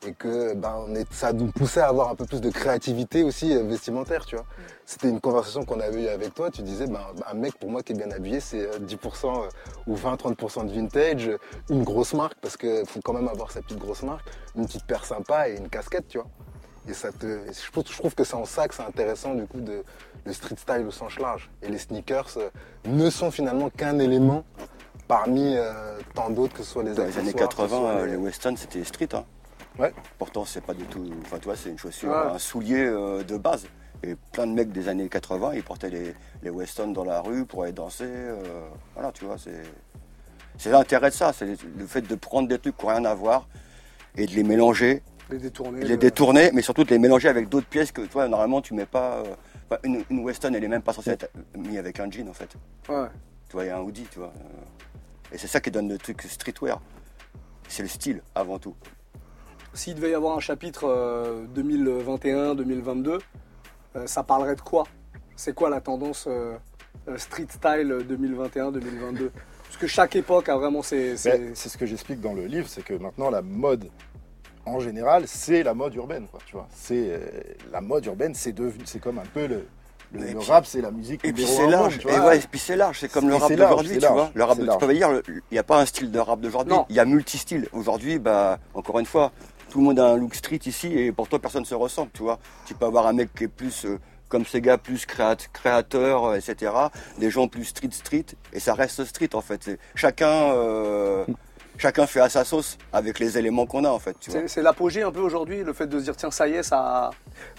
et 0.07 0.13
que 0.13 0.55
ben, 0.55 0.75
on 0.87 0.95
est, 0.95 1.11
ça 1.13 1.33
nous 1.33 1.51
poussait 1.51 1.81
à 1.81 1.89
avoir 1.89 2.11
un 2.11 2.15
peu 2.15 2.27
plus 2.27 2.41
de 2.41 2.51
créativité 2.51 3.23
aussi 3.23 3.55
euh, 3.55 3.63
vestimentaire, 3.63 4.25
tu 4.27 4.37
vois. 4.37 4.47
C'était 4.85 5.09
une 5.09 5.21
conversation 5.21 5.65
qu'on 5.65 5.81
avait 5.81 6.05
eue 6.05 6.09
avec 6.09 6.35
toi, 6.35 6.51
tu 6.51 6.63
disais, 6.63 6.87
ben, 6.87 7.01
un 7.27 7.35
mec 7.35 7.59
pour 7.59 7.71
moi 7.71 7.83
qui 7.83 7.93
est 7.93 7.97
bien 7.97 8.11
habillé, 8.11 8.41
c'est 8.41 8.67
euh, 8.67 8.79
10% 8.79 9.45
euh, 9.45 9.49
ou 9.87 9.97
20-30% 9.97 10.67
de 10.67 10.73
vintage, 10.73 11.31
une 11.71 11.85
grosse 11.85 12.15
marque, 12.15 12.37
parce 12.41 12.57
qu'il 12.57 12.85
faut 12.87 13.01
quand 13.03 13.15
même 13.15 13.29
avoir 13.29 13.51
sa 13.51 13.63
petite 13.63 13.79
grosse 13.79 14.03
marque, 14.03 14.27
une 14.57 14.67
petite 14.67 14.87
paire 14.87 15.05
sympa 15.05 15.49
et 15.49 15.57
une 15.57 15.69
casquette, 15.69 16.09
tu 16.09 16.19
vois. 16.19 16.29
Et 16.87 16.93
ça 16.93 17.11
te, 17.13 17.27
je, 17.27 17.71
trouve, 17.73 17.85
je 17.89 17.97
trouve 17.97 18.15
que 18.15 18.25
c'est 18.25 18.35
en 18.35 18.45
ça 18.45 18.69
que 18.69 18.75
c'est 18.75 18.83
intéressant 18.83 19.35
du 19.35 19.47
coup 19.47 19.61
de 19.61 19.83
le 20.25 20.33
street 20.33 20.57
style 20.57 20.85
au 20.87 20.91
sens 20.91 21.19
large. 21.19 21.51
Et 21.63 21.69
les 21.69 21.79
sneakers 21.79 22.29
euh, 22.39 22.49
ne 22.87 23.11
sont 23.11 23.31
finalement 23.31 23.71
qu'un 23.71 23.99
élément 23.99 24.45
parmi 25.09 25.55
euh, 25.57 25.99
tant 26.15 26.31
d'autres, 26.31 26.55
que 26.55 26.63
ce 26.63 26.71
soit 26.73 26.83
les 26.83 26.95
Dans 26.95 27.05
les 27.05 27.19
années 27.19 27.31
accessoires, 27.31 27.49
que 27.51 27.55
ce 27.55 27.61
80, 27.61 27.79
soit 27.79 27.89
euh, 27.91 28.05
les- 28.07 28.13
les 28.13 28.17
Weston 28.17 28.55
c'était 28.57 28.85
street. 28.85 29.09
Hein. 29.15 29.25
Ouais. 29.79 29.93
Pourtant, 30.19 30.45
c'est 30.45 30.63
pas 30.63 30.73
du 30.75 30.85
tout. 30.85 31.05
Enfin, 31.25 31.39
tu 31.39 31.45
vois, 31.47 31.57
c'est 31.57 31.69
une 31.71 31.79
chaussure, 31.79 32.11
Ouais. 32.11 32.33
un 32.35 32.39
soulier 32.39 32.85
euh, 32.87 33.23
de 33.25 33.37
base. 33.37 33.67
Et 34.03 34.17
plein 34.33 34.47
de 34.47 34.53
mecs 34.53 34.71
des 34.71 34.89
années 34.89 35.09
80, 35.09 35.53
ils 35.55 35.63
portaient 35.63 35.89
les, 35.91 36.15
les 36.43 36.51
Weston 36.51 36.89
dans 36.89 37.05
la 37.05 37.21
rue 37.23 37.45
pour 37.47 37.63
aller 37.63 37.73
danser. 37.73 38.09
voilà, 38.95 39.13
tu 39.13 39.25
vois, 39.25 39.37
c'est. 39.39 39.63
C'est 40.57 40.71
l'intérêt 40.71 41.09
de 41.11 41.15
ça, 41.15 41.33
c'est 41.33 41.47
le 41.47 41.87
fait 41.87 42.03
de 42.03 42.15
prendre 42.15 42.47
des 42.49 42.59
trucs 42.61 42.77
qui 42.77 42.87
n'ont 42.87 42.93
rien 42.93 43.05
à 43.07 43.15
voir 43.15 43.49
et 44.17 44.27
de 44.27 44.31
les 44.33 44.45
mélanger, 44.45 45.03
Les 45.31 45.39
détourner. 45.39 45.83
les 45.85 45.97
détourner, 45.97 46.51
mais 46.55 46.63
surtout 46.63 46.85
de 46.85 46.91
les 46.91 46.99
mélanger 47.01 47.29
avec 47.29 47.49
d'autres 47.49 47.67
pièces 47.67 47.91
que, 47.91 48.03
tu 48.03 48.09
vois, 48.13 48.29
normalement, 48.29 48.61
tu 48.61 48.73
mets 48.75 48.87
pas. 48.87 49.25
Euh, 49.73 49.77
enfin, 49.77 49.81
une, 49.85 50.05
une 50.11 50.21
Weston, 50.25 50.53
elle 50.55 50.65
est 50.65 50.69
même 50.69 50.83
pas 50.83 50.93
censée 50.93 51.11
être 51.11 51.31
mise 51.57 51.79
avec 51.79 52.01
un 52.01 52.11
jean, 52.11 52.29
en 52.29 52.33
fait. 52.33 52.55
Ouais. 52.89 53.09
Tu 53.49 53.53
vois, 53.53 53.65
il 53.65 53.69
y 53.69 53.71
a 53.71 53.77
un 53.79 53.81
hoodie, 53.83 54.07
tu 54.11 54.19
vois. 54.19 54.29
euh, 54.37 55.35
Et 55.35 55.39
c'est 55.39 55.47
ça 55.47 55.61
qui 55.61 55.71
donne 55.71 55.89
le 55.89 55.99
truc 55.99 56.23
streetwear. 56.23 56.81
C'est 57.69 57.83
le 57.83 57.89
style, 57.89 58.23
avant 58.35 58.59
tout. 58.59 58.75
S'il 59.73 59.95
devait 59.97 60.11
y 60.11 60.15
avoir 60.15 60.37
un 60.37 60.41
chapitre 60.41 60.85
euh, 60.87 61.47
2021-2022, 61.55 63.19
euh, 63.97 64.07
ça 64.07 64.23
parlerait 64.23 64.55
de 64.57 64.61
quoi? 64.61 64.85
C'est 65.37 65.55
quoi 65.55 65.71
la 65.71 65.81
tendance 65.81 66.27
euh, 66.29 66.57
euh, 67.09 67.17
street 67.19 67.47
style 67.51 67.93
2021-2022 68.09 69.31
Parce 69.65 69.77
que 69.79 69.87
chaque 69.87 70.15
époque 70.17 70.49
a 70.49 70.57
vraiment 70.57 70.83
ses. 70.83 71.17
C'est 71.17 71.55
ce 71.55 71.77
que 71.77 71.87
j'explique 71.87 72.21
dans 72.21 72.35
le 72.35 72.47
livre, 72.47 72.69
c'est 72.69 72.85
que 72.85 72.95
maintenant 72.95 73.31
la 73.31 73.43
mode 73.43 73.89
en 74.67 74.81
général, 74.81 75.25
c'est 75.27 75.63
la 75.63 75.75
mode 75.75 75.95
urbaine, 75.95 76.27
quoi, 76.31 76.41
tu 76.47 76.53
vois. 76.55 76.67
C'est 76.75 77.07
euh, 77.11 77.19
la 77.73 77.81
mode 77.81 78.05
urbaine, 78.07 78.35
c'est 78.35 78.53
devenu, 78.53 78.85
c'est 78.87 79.01
comme 79.01 79.19
un 79.19 79.27
peu 79.33 79.47
le, 79.47 79.67
le, 80.13 80.39
rap, 80.39 80.65
c'est 80.67 80.81
la 80.81 80.91
musique. 80.91 81.25
Et 81.25 81.33
puis 81.33 81.45
c'est 81.47 81.67
large, 81.67 82.05
monde, 82.05 82.15
et 82.15 82.21
ouais, 82.21 82.39
et 82.39 82.41
puis 82.51 82.59
c'est 82.61 82.77
large, 82.77 83.01
c'est 83.01 83.11
comme 83.11 83.29
le 83.29 83.35
rap 83.37 83.49
d'aujourd'hui, 83.53 83.99
tu 83.99 84.07
vois. 84.07 84.31
Le 84.35 84.45
rap, 84.45 84.59
de- 84.59 84.67
tu 84.71 84.79
peux 84.87 84.95
dire, 84.95 85.11
il 85.29 85.43
n'y 85.53 85.59
a 85.59 85.63
pas 85.65 85.81
un 85.81 85.87
style 85.87 86.11
de 86.11 86.19
rap 86.19 86.41
d'aujourd'hui, 86.41 86.75
il 86.89 86.97
y 86.97 87.01
a 87.01 87.05
multi-styles. 87.05 87.69
Aujourd'hui, 87.73 88.19
bah, 88.19 88.59
encore 88.75 88.99
une 88.99 89.07
fois, 89.07 89.33
tout 89.71 89.79
le 89.81 89.85
monde 89.85 89.99
a 89.99 90.07
un 90.11 90.17
look 90.17 90.35
street 90.35 90.61
ici 90.67 90.97
et 90.97 91.11
pour 91.13 91.29
toi 91.29 91.39
personne 91.41 91.63
ne 91.63 91.67
se 91.67 91.75
ressemble, 91.75 92.11
tu 92.15 92.23
vois. 92.23 92.39
Tu 92.65 92.75
peux 92.75 92.87
avoir 92.87 93.07
un 93.09 93.13
mec 93.13 93.35
qui 93.35 93.45
est 93.45 93.49
plus 93.49 93.85
euh, 93.87 93.99
comme 94.29 94.47
ces 94.47 94.61
gars, 94.61 94.79
plus 94.79 95.05
créat- 95.05 95.49
créateur, 95.53 96.27
euh, 96.27 96.37
etc. 96.37 96.73
Des 97.19 97.29
gens 97.31 97.49
plus 97.49 97.65
street 97.65 97.89
street 97.91 98.27
et 98.53 98.61
ça 98.61 98.75
reste 98.75 99.05
street 99.05 99.35
en 99.35 99.41
fait. 99.41 99.77
Chacun, 99.97 100.29
euh, 100.53 101.25
chacun 101.79 102.07
fait 102.07 102.21
à 102.21 102.29
sa 102.29 102.45
sauce 102.45 102.79
avec 102.93 103.19
les 103.19 103.37
éléments 103.39 103.67
qu'on 103.67 103.85
a 103.85 103.91
en 103.91 103.99
fait. 103.99 104.17
C'est 104.47 104.63
l'apogée 104.63 105.03
un 105.03 105.11
peu 105.13 105.21
aujourd'hui, 105.21 105.63
le 105.65 105.73
fait 105.73 105.87
de 105.87 105.99
se 105.99 106.05
dire 106.05 106.17
tiens 106.17 106.31
ça 106.31 106.49
y 106.49 106.55
est, 106.55 106.63
ça. 106.63 107.11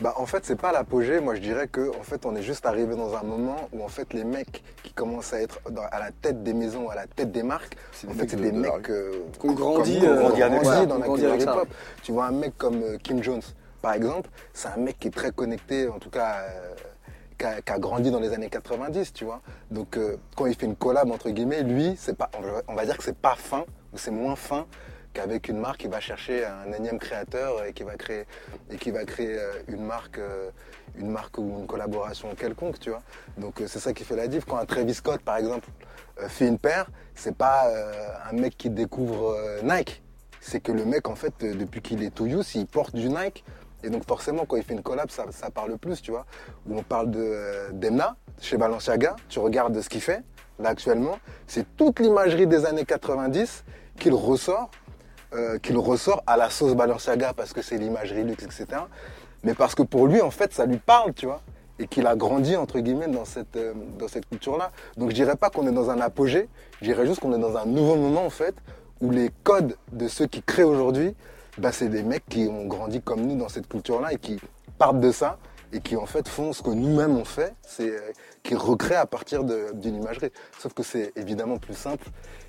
Bah, 0.01 0.13
en 0.17 0.25
fait, 0.25 0.45
c'est 0.45 0.55
pas 0.59 0.71
l'apogée. 0.71 1.19
Moi, 1.19 1.35
je 1.35 1.41
dirais 1.41 1.67
que 1.67 1.89
en 1.97 2.03
fait, 2.03 2.25
on 2.25 2.35
est 2.35 2.41
juste 2.41 2.65
arrivé 2.65 2.95
dans 2.95 3.15
un 3.15 3.23
moment 3.23 3.69
où 3.73 3.83
en 3.83 3.87
fait, 3.87 4.13
les 4.13 4.23
mecs 4.23 4.63
qui 4.83 4.93
commencent 4.93 5.33
à 5.33 5.41
être 5.41 5.59
dans- 5.69 5.83
à 5.91 5.99
la 5.99 6.11
tête 6.11 6.43
des 6.43 6.53
maisons, 6.53 6.89
à 6.89 6.95
la 6.95 7.07
tête 7.07 7.31
des 7.31 7.43
marques, 7.43 7.75
C'est 7.91 8.07
en 8.07 8.11
des 8.11 8.15
fait, 8.17 8.21
mecs 8.23 8.29
c'est 8.31 8.35
de- 8.37 8.41
des 8.43 8.51
de 8.51 8.57
mecs 8.57 8.89
euh, 8.89 9.11
Qu'on 9.39 9.53
grandit, 9.53 9.99
euh, 10.03 10.15
grandit 10.21 10.43
avec 10.43 10.61
grandit 10.61 10.77
ça. 10.79 10.85
dans 10.85 10.97
la 10.97 11.05
culture 11.07 11.35
hip-hop. 11.35 11.67
Tu 12.03 12.11
vois 12.11 12.25
un 12.27 12.31
mec 12.31 12.57
comme 12.57 12.81
euh, 12.81 12.97
Kim 13.01 13.21
Jones, 13.21 13.41
par 13.81 13.93
exemple, 13.93 14.29
c'est 14.53 14.69
un 14.69 14.77
mec 14.77 14.97
qui 14.99 15.09
est 15.09 15.11
très 15.11 15.31
connecté, 15.31 15.87
en 15.87 15.99
tout 15.99 16.09
cas. 16.09 16.37
euh, 16.49 16.73
qui 17.37 17.45
a, 17.45 17.79
grandi 17.79 18.11
dans 18.11 18.21
les 18.21 18.31
années 18.31 18.47
90, 18.49 19.11
tu 19.11 19.25
vois. 19.25 19.41
Donc, 19.69 19.97
euh, 19.97 20.15
quand 20.37 20.45
il 20.45 20.55
fait 20.55 20.65
une 20.67 20.75
collab, 20.77 21.11
entre 21.11 21.29
guillemets, 21.29 21.63
lui, 21.63 21.93
c'est 21.99 22.15
pas, 22.17 22.29
on 22.37 22.41
va- 22.41 22.61
on 22.69 22.75
va 22.75 22.85
dire 22.85 22.97
que 22.97 23.03
c'est 23.03 23.17
pas 23.17 23.35
fin, 23.35 23.65
ou 23.95 23.97
c'est 23.97 24.11
moins 24.11 24.35
fin 24.35 24.67
qu'avec 25.13 25.47
une 25.47 25.57
marque 25.57 25.79
qui 25.79 25.87
va 25.87 26.01
chercher 26.01 26.45
un 26.45 26.71
énième 26.73 26.99
créateur 26.99 27.63
et 27.63 27.71
qui 27.71 27.83
va 27.83 27.95
créer, 27.95 28.25
et 28.69 28.75
qui 28.75 28.91
va 28.91 29.05
créer 29.05 29.39
euh, 29.39 29.53
une 29.69 29.85
marque, 29.85 30.19
euh, 30.19 30.51
une 30.97 31.09
marque 31.09 31.37
ou 31.37 31.59
une 31.61 31.65
collaboration 31.65 32.35
quelconque, 32.35 32.77
tu 32.77 32.89
vois. 32.89 33.01
Donc, 33.37 33.61
euh, 33.61 33.67
c'est 33.67 33.79
ça 33.79 33.93
qui 33.93 34.03
fait 34.03 34.17
la 34.17 34.27
diff. 34.27 34.43
Quand 34.43 34.57
un 34.57 34.65
Travis 34.65 34.93
Scott, 34.93 35.21
par 35.21 35.37
exemple, 35.37 35.69
fait 36.27 36.47
une 36.47 36.59
paire, 36.59 36.87
c'est 37.13 37.35
pas 37.35 37.69
un 38.29 38.33
mec 38.33 38.57
qui 38.57 38.69
découvre 38.69 39.37
Nike. 39.63 40.01
C'est 40.39 40.61
que 40.61 40.71
le 40.71 40.85
mec, 40.85 41.09
en 41.09 41.15
fait, 41.15 41.33
depuis 41.39 41.81
qu'il 41.81 42.03
est 42.03 42.09
tout 42.09 42.25
youth, 42.25 42.55
il 42.55 42.67
porte 42.67 42.95
du 42.95 43.09
Nike. 43.09 43.43
Et 43.83 43.89
donc 43.89 44.05
forcément, 44.05 44.45
quand 44.45 44.55
il 44.55 44.63
fait 44.63 44.73
une 44.73 44.81
collab, 44.81 45.09
ça, 45.09 45.25
ça 45.31 45.49
parle 45.49 45.77
plus, 45.77 46.01
tu 46.01 46.11
vois. 46.11 46.25
Où 46.67 46.77
on 46.77 46.83
parle 46.83 47.11
de 47.11 47.69
Demna, 47.73 48.15
chez 48.39 48.55
Balenciaga, 48.55 49.17
tu 49.27 49.39
regardes 49.39 49.79
ce 49.81 49.89
qu'il 49.89 49.99
fait, 50.01 50.23
là 50.57 50.69
actuellement, 50.69 51.19
c'est 51.47 51.65
toute 51.75 51.99
l'imagerie 51.99 52.47
des 52.47 52.65
années 52.65 52.85
90 52.85 53.65
qu'il 53.99 54.13
ressort, 54.13 54.69
euh, 55.33 55.57
qu'il 55.59 55.77
ressort 55.77 56.23
à 56.27 56.37
la 56.37 56.49
sauce 56.49 56.75
Balenciaga 56.75 57.33
parce 57.33 57.53
que 57.53 57.61
c'est 57.61 57.77
l'imagerie 57.77 58.23
luxe, 58.23 58.43
etc. 58.43 58.81
Mais 59.43 59.53
parce 59.53 59.75
que 59.75 59.83
pour 59.83 60.07
lui, 60.07 60.21
en 60.21 60.31
fait, 60.31 60.53
ça 60.53 60.65
lui 60.65 60.77
parle, 60.77 61.13
tu 61.13 61.25
vois. 61.25 61.41
Et 61.77 61.87
qu'il 61.87 62.07
a 62.07 62.15
grandi, 62.15 62.55
entre 62.55 62.79
guillemets, 62.79 63.07
dans 63.07 63.25
cette, 63.25 63.57
euh, 63.57 63.73
dans 63.99 64.07
cette 64.07 64.27
culture-là. 64.29 64.71
Donc 64.97 65.09
je 65.09 65.15
dirais 65.15 65.35
pas 65.35 65.49
qu'on 65.49 65.67
est 65.67 65.73
dans 65.73 65.89
un 65.89 65.99
apogée, 65.99 66.47
je 66.81 66.85
dirais 66.85 67.05
juste 67.05 67.19
qu'on 67.19 67.33
est 67.33 67.39
dans 67.39 67.57
un 67.57 67.65
nouveau 67.65 67.95
moment, 67.95 68.25
en 68.25 68.29
fait, 68.29 68.55
où 69.01 69.11
les 69.11 69.29
codes 69.43 69.75
de 69.91 70.07
ceux 70.07 70.25
qui 70.25 70.41
créent 70.41 70.63
aujourd'hui, 70.63 71.15
bah, 71.57 71.71
c'est 71.71 71.89
des 71.89 72.03
mecs 72.03 72.25
qui 72.29 72.47
ont 72.47 72.65
grandi 72.65 73.01
comme 73.01 73.25
nous 73.25 73.37
dans 73.37 73.49
cette 73.49 73.67
culture-là 73.67 74.13
et 74.13 74.17
qui 74.17 74.39
partent 74.77 74.99
de 74.99 75.11
ça 75.11 75.37
et 75.73 75.81
qui 75.81 75.95
en 75.95 76.05
fait 76.05 76.27
font 76.27 76.53
ce 76.53 76.61
que 76.61 76.69
nous-mêmes 76.69 77.17
on 77.17 77.25
fait, 77.25 77.53
c'est 77.61 77.89
euh, 77.89 78.11
qui 78.43 78.55
recréent 78.55 79.01
à 79.01 79.05
partir 79.05 79.43
d'une 79.43 79.95
imagerie. 79.95 80.31
Sauf 80.59 80.73
que 80.73 80.83
c'est 80.83 81.11
évidemment 81.15 81.57
plus 81.57 81.73
simple 81.73 82.07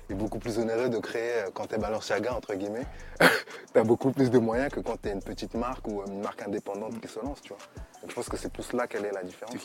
et 0.09 0.13
beaucoup 0.13 0.39
plus 0.39 0.57
onéreux 0.59 0.89
de 0.89 0.97
créer 0.99 1.33
euh, 1.33 1.49
quand 1.53 1.67
t'es 1.67 1.77
Balenciaga 1.77 2.33
entre 2.33 2.53
guillemets. 2.55 2.85
T'as 3.73 3.83
beaucoup 3.83 4.11
plus 4.11 4.29
de 4.29 4.39
moyens 4.39 4.71
que 4.71 4.79
quand 4.79 4.97
t'es 5.01 5.11
une 5.11 5.21
petite 5.21 5.53
marque 5.55 5.87
ou 5.87 6.03
une 6.07 6.21
marque 6.21 6.41
indépendante 6.41 6.99
qui 7.01 7.07
se 7.07 7.19
lance, 7.19 7.41
tu 7.41 7.49
vois. 7.49 7.57
Donc 8.01 8.11
je 8.11 8.15
pense 8.15 8.29
que 8.29 8.37
c'est 8.37 8.51
plus 8.51 8.73
là 8.73 8.87
quelle 8.87 9.05
est 9.05 9.11
la 9.11 9.23
différence. 9.23 9.55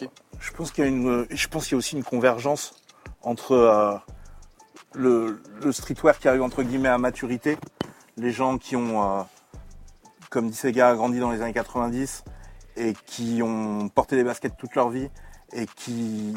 Je 0.40 0.50
pense 0.52 0.70
qu'il 0.72 0.84
y 0.84 0.86
a 0.86 0.90
une, 0.90 1.26
je 1.30 1.48
pense 1.48 1.64
qu'il 1.64 1.72
y 1.72 1.76
a 1.76 1.78
aussi 1.78 1.96
une 1.96 2.04
convergence 2.04 2.74
entre 3.22 3.52
euh, 3.52 3.94
le, 4.94 5.40
le 5.62 5.72
streetwear 5.72 6.18
qui 6.18 6.28
arrive 6.28 6.42
entre 6.42 6.62
guillemets 6.62 6.88
à 6.88 6.98
maturité, 6.98 7.56
les 8.16 8.30
gens 8.30 8.58
qui 8.58 8.76
ont, 8.76 9.02
euh, 9.02 9.22
comme 10.30 10.48
dit 10.48 10.56
Sega, 10.56 10.94
grandi 10.94 11.20
dans 11.20 11.30
les 11.30 11.42
années 11.42 11.52
90 11.52 12.24
et 12.76 12.94
qui 13.06 13.40
ont 13.42 13.88
porté 13.88 14.16
des 14.16 14.24
baskets 14.24 14.56
toute 14.56 14.74
leur 14.74 14.90
vie 14.90 15.08
et 15.52 15.66
qui 15.76 16.34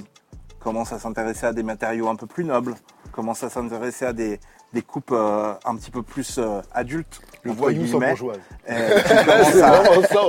commencent 0.59 0.91
à 0.93 0.99
s'intéresser 0.99 1.45
à 1.45 1.53
des 1.53 1.63
matériaux 1.63 2.07
un 2.09 2.15
peu 2.15 2.25
plus 2.27 2.43
nobles, 2.43 2.75
commencent 3.11 3.43
à 3.43 3.49
s'intéresser 3.49 4.05
à 4.05 4.13
des, 4.13 4.39
des 4.73 4.81
coupes 4.81 5.11
euh, 5.11 5.53
un 5.63 5.75
petit 5.75 5.91
peu 5.91 6.01
plus 6.01 6.37
euh, 6.39 6.61
adultes, 6.73 7.21
Le 7.43 7.51
voyou 7.51 7.85
sans 7.87 7.99
bourgeoise. 7.99 8.39
euh, 8.69 9.01
qui 9.01 9.13
à- 9.29 9.43
ça. 9.53 9.83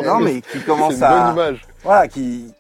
non 0.05 0.21
mais 0.21 0.43
qui 0.43 0.61
une 0.99 1.03
à 1.05 1.25
bonne 1.25 1.33
image. 1.35 1.67
voilà, 1.83 2.07
qui 2.09 2.53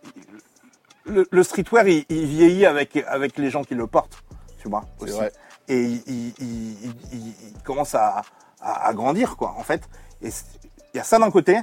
le, 1.04 1.26
le 1.30 1.42
streetwear 1.42 1.86
il, 1.86 2.04
il 2.08 2.26
vieillit 2.26 2.66
avec 2.66 2.96
avec 3.08 3.36
les 3.36 3.50
gens 3.50 3.62
qui 3.62 3.74
le 3.74 3.86
portent, 3.86 4.24
tu 4.58 4.68
vois. 4.68 4.84
Aussi. 5.00 5.12
vrai. 5.12 5.32
Et 5.68 5.82
il, 5.82 6.02
il- 6.06 6.34
il- 6.40 7.34
commence 7.62 7.94
à, 7.94 8.22
à, 8.60 8.86
à 8.88 8.94
grandir 8.94 9.36
quoi, 9.36 9.54
en 9.58 9.62
fait. 9.62 9.82
Et 10.22 10.28
il 10.94 10.96
y 10.96 11.00
a 11.00 11.04
ça 11.04 11.18
d'un 11.18 11.30
côté, 11.30 11.58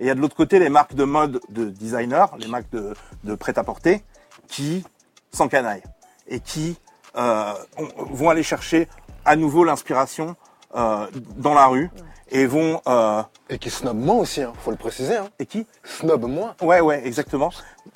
et 0.00 0.04
il 0.04 0.06
y 0.06 0.10
a 0.10 0.14
de 0.14 0.20
l'autre 0.20 0.36
côté 0.36 0.58
les 0.58 0.68
marques 0.68 0.94
de 0.94 1.04
mode 1.04 1.40
de 1.48 1.70
designers, 1.70 2.26
les 2.38 2.48
marques 2.48 2.70
de, 2.70 2.94
de 3.24 3.34
prêt-à-porter, 3.34 4.02
qui 4.48 4.84
s'encanaillent 5.32 5.82
et 6.28 6.40
qui 6.40 6.76
euh, 7.16 7.52
ont- 7.78 8.04
vont 8.12 8.30
aller 8.30 8.42
chercher 8.42 8.88
à 9.24 9.36
nouveau 9.36 9.64
l'inspiration 9.64 10.36
euh, 10.74 11.06
dans 11.36 11.54
la 11.54 11.66
rue 11.66 11.90
et 12.30 12.46
vont 12.46 12.80
euh, 12.88 13.22
Et 13.48 13.58
qui 13.58 13.70
snob 13.70 13.96
moins 13.96 14.16
aussi, 14.16 14.42
hein, 14.42 14.52
faut 14.64 14.70
le 14.72 14.76
préciser. 14.76 15.16
Hein. 15.16 15.28
et 15.38 15.46
qui 15.46 15.66
Snob 15.84 16.24
moins. 16.26 16.54
Ouais, 16.60 16.80
ouais, 16.80 17.06
exactement. 17.06 17.50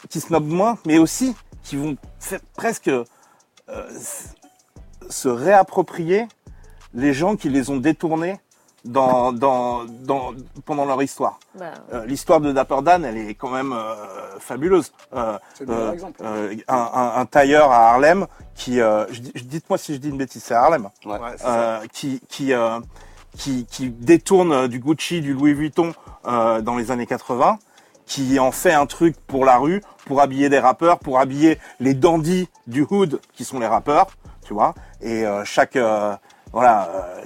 Qui 0.08 0.20
snobent 0.20 0.48
moins, 0.48 0.78
mais 0.86 0.98
aussi 0.98 1.34
qui 1.64 1.76
vont 1.76 1.96
faire 2.20 2.40
presque 2.56 2.88
euh, 2.88 3.04
se 5.08 5.28
réapproprier 5.28 6.26
les 6.94 7.12
gens 7.12 7.36
qui 7.36 7.48
les 7.48 7.70
ont 7.70 7.76
détournés 7.76 8.40
dans, 8.84 9.32
dans, 9.32 9.84
dans, 9.84 10.32
pendant 10.64 10.84
leur 10.84 11.02
histoire. 11.02 11.38
Bah, 11.54 11.66
Euh, 11.92 12.06
L'histoire 12.06 12.40
de 12.40 12.52
Dapper 12.52 12.78
Dan, 12.82 13.04
elle 13.04 13.16
est 13.18 13.34
quand 13.34 13.50
même 13.50 13.72
euh, 13.72 14.38
fabuleuse. 14.38 14.92
Euh, 15.14 15.38
euh, 15.68 15.92
exemple. 15.92 16.20
euh, 16.24 16.54
un, 16.68 16.90
un- 16.94 17.12
un 17.20 17.26
tailleur 17.26 17.70
à 17.70 17.90
Harlem 17.90 18.26
qui, 18.54 18.80
euh, 18.80 19.06
je 19.10 19.20
dis- 19.20 19.32
je- 19.34 19.44
dites-moi 19.44 19.78
si 19.78 19.94
je 19.94 19.98
dis 19.98 20.08
une 20.08 20.16
bêtise, 20.18 20.42
c'est 20.42 20.54
à 20.54 20.62
Harlem 20.62 20.88
Ouais. 21.04 21.12
Ouais, 21.18 21.18
c'est 21.36 21.42
ça. 21.44 21.48
euh, 21.60 21.78
qui 21.92 22.20
qui, 22.28 22.52
euh, 22.52 22.80
qui 23.36 23.66
qui 23.66 23.90
détourne 23.90 24.66
du 24.66 24.78
Gucci, 24.80 25.20
du 25.20 25.34
Louis 25.34 25.54
Vuitton 25.54 25.92
euh, 26.26 26.60
dans 26.62 26.76
les 26.76 26.90
années 26.90 27.06
80, 27.06 27.58
qui 28.06 28.38
en 28.40 28.50
fait 28.50 28.72
un 28.72 28.86
truc 28.86 29.14
pour 29.26 29.44
la 29.44 29.56
rue, 29.58 29.82
pour 30.06 30.20
habiller 30.20 30.48
des 30.48 30.58
rappeurs, 30.58 30.98
pour 30.98 31.18
habiller 31.20 31.58
les 31.80 31.94
dandys 31.94 32.48
du 32.66 32.86
hood 32.90 33.20
qui 33.34 33.44
sont 33.44 33.58
les 33.60 33.66
rappeurs, 33.68 34.08
tu 34.44 34.52
vois. 34.54 34.74
Et 35.00 35.24
euh, 35.26 35.44
chaque 35.44 35.76
euh, 35.76 36.16
voilà, 36.52 36.88
euh, 36.88 37.22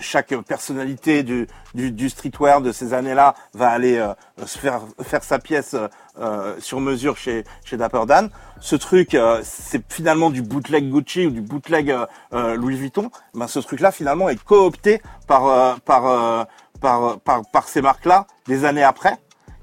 chaque 0.00 0.34
personnalité 0.42 1.22
du, 1.22 1.46
du, 1.74 1.90
du 1.90 2.08
streetwear 2.08 2.60
de 2.60 2.72
ces 2.72 2.94
années-là 2.94 3.34
va 3.54 3.68
aller 3.70 3.96
euh, 3.98 4.14
se 4.46 4.58
faire 4.58 4.82
faire 5.02 5.24
sa 5.24 5.38
pièce 5.38 5.74
euh, 6.20 6.56
sur 6.58 6.80
mesure 6.80 7.16
chez 7.16 7.44
chez 7.64 7.76
Dapper 7.76 8.04
Dan. 8.06 8.30
Ce 8.60 8.76
truc, 8.76 9.14
euh, 9.14 9.40
c'est 9.42 9.82
finalement 9.92 10.30
du 10.30 10.42
bootleg 10.42 10.90
Gucci 10.90 11.26
ou 11.26 11.30
du 11.30 11.40
bootleg 11.40 11.90
euh, 11.90 12.06
euh, 12.32 12.54
Louis 12.56 12.76
Vuitton. 12.76 13.10
Ben, 13.34 13.48
ce 13.48 13.58
truc-là, 13.58 13.90
finalement, 13.90 14.28
est 14.28 14.42
coopté 14.42 15.02
par 15.26 15.80
par, 15.80 16.46
par 16.80 17.18
par 17.20 17.42
par 17.50 17.68
ces 17.68 17.82
marques-là 17.82 18.26
des 18.46 18.64
années 18.64 18.84
après. 18.84 19.18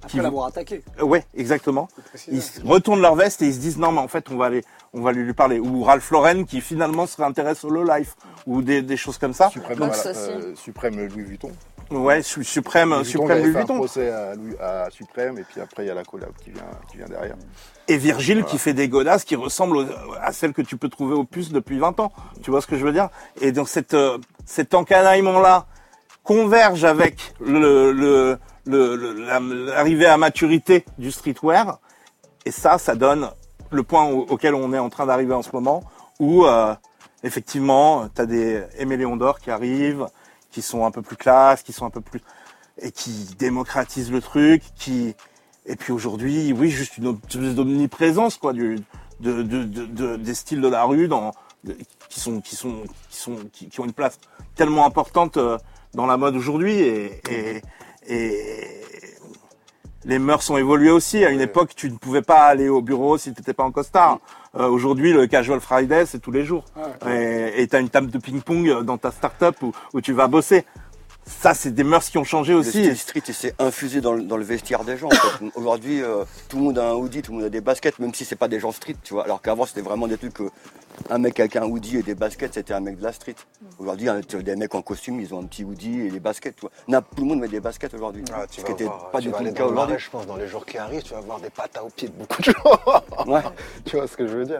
Après 0.09 0.17
Qui- 0.17 0.23
l'avoir 0.23 0.47
attaqué. 0.47 0.81
Euh, 0.99 1.03
ouais, 1.03 1.23
exactement. 1.35 1.87
Ils 2.31 2.41
retournent 2.65 3.01
leur 3.01 3.13
veste 3.15 3.41
et 3.43 3.45
ils 3.45 3.53
se 3.53 3.59
disent 3.59 3.77
non 3.77 3.91
mais 3.91 3.99
en 3.99 4.07
fait 4.07 4.25
on 4.31 4.37
va 4.37 4.45
aller 4.45 4.63
on 4.93 5.01
va 5.01 5.11
lui 5.11 5.23
lui 5.23 5.33
parler 5.33 5.59
ou 5.59 5.83
Ralph 5.83 6.09
Lauren 6.09 6.45
qui 6.45 6.61
finalement 6.61 7.05
se 7.05 7.15
réintéresse 7.17 7.63
au 7.63 7.69
low 7.69 7.83
life 7.83 8.15
ou 8.47 8.63
des, 8.63 8.81
des 8.81 8.97
choses 8.97 9.19
comme 9.19 9.33
ça 9.33 9.49
Suprême, 9.51 9.77
voilà, 9.77 9.93
euh, 10.07 10.55
Suprême 10.55 10.95
Louis 10.97 11.23
Vuitton. 11.23 11.51
ouais 11.91 12.23
su- 12.23 12.43
suprême 12.43 12.89
Louis 12.89 13.03
Vuitton 13.03 13.11
suprême 13.19 13.31
avait 13.37 13.41
Louis 13.43 13.51
fait 13.53 13.57
un 13.57 13.61
Vuitton 13.61 13.75
procès 13.77 14.09
à, 14.09 14.33
Louis- 14.35 14.57
à 14.59 14.87
Suprême 14.89 15.37
et 15.37 15.43
puis 15.43 15.61
après 15.61 15.83
il 15.83 15.87
y 15.87 15.91
a 15.91 15.93
la 15.93 16.03
collab 16.03 16.31
qui 16.43 16.49
vient, 16.49 16.63
qui 16.89 16.97
vient 16.97 17.05
derrière. 17.07 17.35
et 17.87 17.97
Virgile 17.97 18.43
qui 18.45 18.57
fait 18.57 18.73
des 18.73 18.89
godasses 18.89 19.23
qui 19.25 19.35
ressemblent 19.35 19.77
aux- 19.77 19.85
à 20.19 20.31
celles 20.33 20.53
que 20.53 20.63
tu 20.63 20.75
peux 20.75 20.89
trouver 20.89 21.13
aux 21.13 21.23
puces 21.23 21.51
depuis 21.51 21.77
20 21.77 21.99
ans 21.99 22.11
tu 22.41 22.49
vois 22.49 22.61
ce 22.61 22.67
que 22.67 22.77
je 22.77 22.83
veux 22.83 22.93
dire? 22.93 23.09
Et 23.41 23.51
donc 23.51 23.69
cette 23.69 23.93
euh, 23.93 24.17
cet 24.45 24.73
encanaillement 24.73 25.39
là 25.39 25.67
converge 26.23 26.83
avec 26.83 27.33
le 27.39 27.91
le 27.91 28.39
le- 28.77 29.13
le- 29.13 29.65
l'arrivée 29.65 30.05
à 30.05 30.17
maturité 30.17 30.85
du 30.97 31.11
streetwear. 31.11 31.79
Et 32.45 32.51
ça 32.51 32.77
ça 32.77 32.95
donne 32.95 33.29
le 33.71 33.83
point 33.83 34.05
au- 34.05 34.25
auquel 34.29 34.55
on 34.55 34.73
est 34.73 34.79
en 34.79 34.89
train 34.89 35.05
d'arriver 35.05 35.33
en 35.33 35.41
ce 35.41 35.49
moment 35.53 35.83
où 36.19 36.45
euh, 36.45 36.73
effectivement 37.23 38.07
tu 38.13 38.21
as 38.21 38.25
des 38.25 38.63
Aimé 38.77 38.97
Léon 38.97 39.17
d'Or 39.17 39.39
qui 39.39 39.51
arrivent 39.51 40.07
qui 40.51 40.61
sont 40.61 40.85
un 40.85 40.91
peu 40.91 41.01
plus 41.01 41.15
classe 41.17 41.61
qui 41.63 41.73
sont 41.73 41.85
un 41.85 41.89
peu 41.91 42.01
plus 42.01 42.21
et 42.81 42.91
qui 42.91 43.27
démocratisent 43.37 44.11
le 44.11 44.21
truc 44.21 44.63
qui 44.75 45.13
et 45.65 45.75
puis 45.75 45.91
aujourd'hui 45.91 46.53
oui 46.53 46.69
juste 46.69 46.97
une 46.97 47.17
espèce 47.27 47.55
d'omniprésence 47.55 48.37
quoi 48.37 48.53
du 48.53 48.79
de, 49.19 49.43
de, 49.43 49.63
de- 49.63 49.85
de- 49.85 50.15
des 50.15 50.33
styles 50.33 50.61
de 50.61 50.67
la 50.69 50.83
rue 50.85 51.07
dans 51.09 51.33
qui 52.07 52.19
sont 52.21 52.39
qui 52.41 52.55
sont 52.55 52.83
qui 53.09 53.17
sont 53.17 53.35
qui, 53.51 53.67
qui 53.67 53.79
ont 53.81 53.85
une 53.85 53.93
place 53.93 54.17
tellement 54.55 54.85
importante 54.85 55.35
euh, 55.37 55.57
dans 55.93 56.05
la 56.05 56.15
mode 56.17 56.35
aujourd'hui 56.37 56.73
et, 56.79 57.21
et 57.29 57.61
et 58.09 58.41
les 60.05 60.19
mœurs 60.19 60.49
ont 60.49 60.57
évolué 60.57 60.89
aussi. 60.89 61.23
À 61.23 61.29
une 61.29 61.41
époque, 61.41 61.71
tu 61.75 61.89
ne 61.91 61.97
pouvais 61.97 62.21
pas 62.21 62.45
aller 62.45 62.69
au 62.69 62.81
bureau 62.81 63.17
si 63.17 63.33
tu 63.33 63.41
n'étais 63.41 63.53
pas 63.53 63.63
en 63.63 63.71
costard. 63.71 64.19
Euh, 64.57 64.67
Aujourd'hui, 64.67 65.13
le 65.13 65.27
casual 65.27 65.59
Friday, 65.59 66.05
c'est 66.05 66.19
tous 66.19 66.31
les 66.31 66.43
jours. 66.43 66.65
Et 67.07 67.67
tu 67.67 67.75
as 67.75 67.79
une 67.79 67.89
table 67.89 68.09
de 68.09 68.17
ping-pong 68.17 68.83
dans 68.83 68.97
ta 68.97 69.11
start-up 69.11 69.55
où, 69.61 69.71
où 69.93 70.01
tu 70.01 70.13
vas 70.13 70.27
bosser. 70.27 70.65
Ça, 71.29 71.53
c'est 71.53 71.71
des 71.71 71.83
mœurs 71.83 72.09
qui 72.09 72.17
ont 72.17 72.23
changé 72.23 72.53
Le 72.53 72.59
aussi. 72.59 72.69
style 72.69 72.97
street, 72.97 73.21
il 73.27 73.33
s'est 73.33 73.53
infusé 73.59 74.01
dans 74.01 74.13
le, 74.13 74.23
dans 74.23 74.35
le 74.35 74.43
vestiaire 74.43 74.83
des 74.83 74.97
gens. 74.97 75.07
en 75.07 75.11
fait. 75.11 75.45
Aujourd'hui, 75.55 76.01
euh, 76.01 76.25
tout 76.49 76.57
le 76.57 76.63
monde 76.63 76.79
a 76.79 76.89
un 76.89 76.93
hoodie, 76.93 77.21
tout 77.21 77.31
le 77.31 77.37
monde 77.37 77.45
a 77.45 77.49
des 77.49 77.61
baskets, 77.61 77.99
même 77.99 78.13
si 78.13 78.25
c'est 78.25 78.35
pas 78.35 78.47
des 78.47 78.59
gens 78.59 78.71
street, 78.71 78.95
tu 79.03 79.13
vois. 79.13 79.23
Alors 79.23 79.41
qu'avant, 79.41 79.65
c'était 79.65 79.81
vraiment 79.81 80.07
des 80.07 80.17
trucs 80.17 80.33
que 80.33 80.43
un 81.09 81.17
mec 81.17 81.39
avec 81.39 81.55
un 81.55 81.63
hoodie 81.63 81.97
et 81.97 82.03
des 82.03 82.15
baskets, 82.15 82.55
c'était 82.55 82.73
un 82.73 82.81
mec 82.81 82.97
de 82.97 83.03
la 83.03 83.13
street. 83.13 83.35
Aujourd'hui, 83.77 84.09
des 84.43 84.55
mecs 84.55 84.75
en 84.75 84.81
costume, 84.81 85.21
ils 85.21 85.33
ont 85.33 85.39
un 85.39 85.45
petit 85.45 85.63
hoodie 85.63 86.01
et 86.01 86.09
des 86.11 86.19
baskets, 86.19 86.55
tu 86.55 86.61
vois. 86.61 86.71
Na- 86.87 87.01
Tout 87.01 87.21
le 87.21 87.27
monde 87.29 87.39
met 87.39 87.47
des 87.47 87.59
baskets 87.61 87.93
aujourd'hui. 87.93 88.23
Ah, 88.33 88.45
tu 88.49 88.57
ce 88.57 88.61
vas 88.61 88.67
qui 88.67 88.73
était 88.73 88.83
voir, 88.85 89.11
pas 89.11 89.21
du 89.21 89.31
tout 89.31 89.43
le 89.43 89.51
cas 89.51 89.63
le 89.65 89.71
aujourd'hui. 89.71 89.95
je 89.99 90.09
pense, 90.09 90.25
dans 90.25 90.35
les 90.35 90.47
jours 90.47 90.65
qui 90.65 90.77
arrivent, 90.77 91.03
tu 91.03 91.13
vas 91.13 91.21
voir 91.21 91.39
des 91.39 91.49
pattes 91.51 91.77
à 91.77 91.83
aux 91.85 91.89
pieds 91.89 92.09
de 92.09 92.13
beaucoup 92.13 92.41
de 92.41 92.51
gens. 92.51 93.31
Ouais. 93.31 93.41
tu 93.85 93.95
vois 93.95 94.07
ce 94.07 94.17
que 94.17 94.27
je 94.27 94.35
veux 94.35 94.45
dire? 94.45 94.59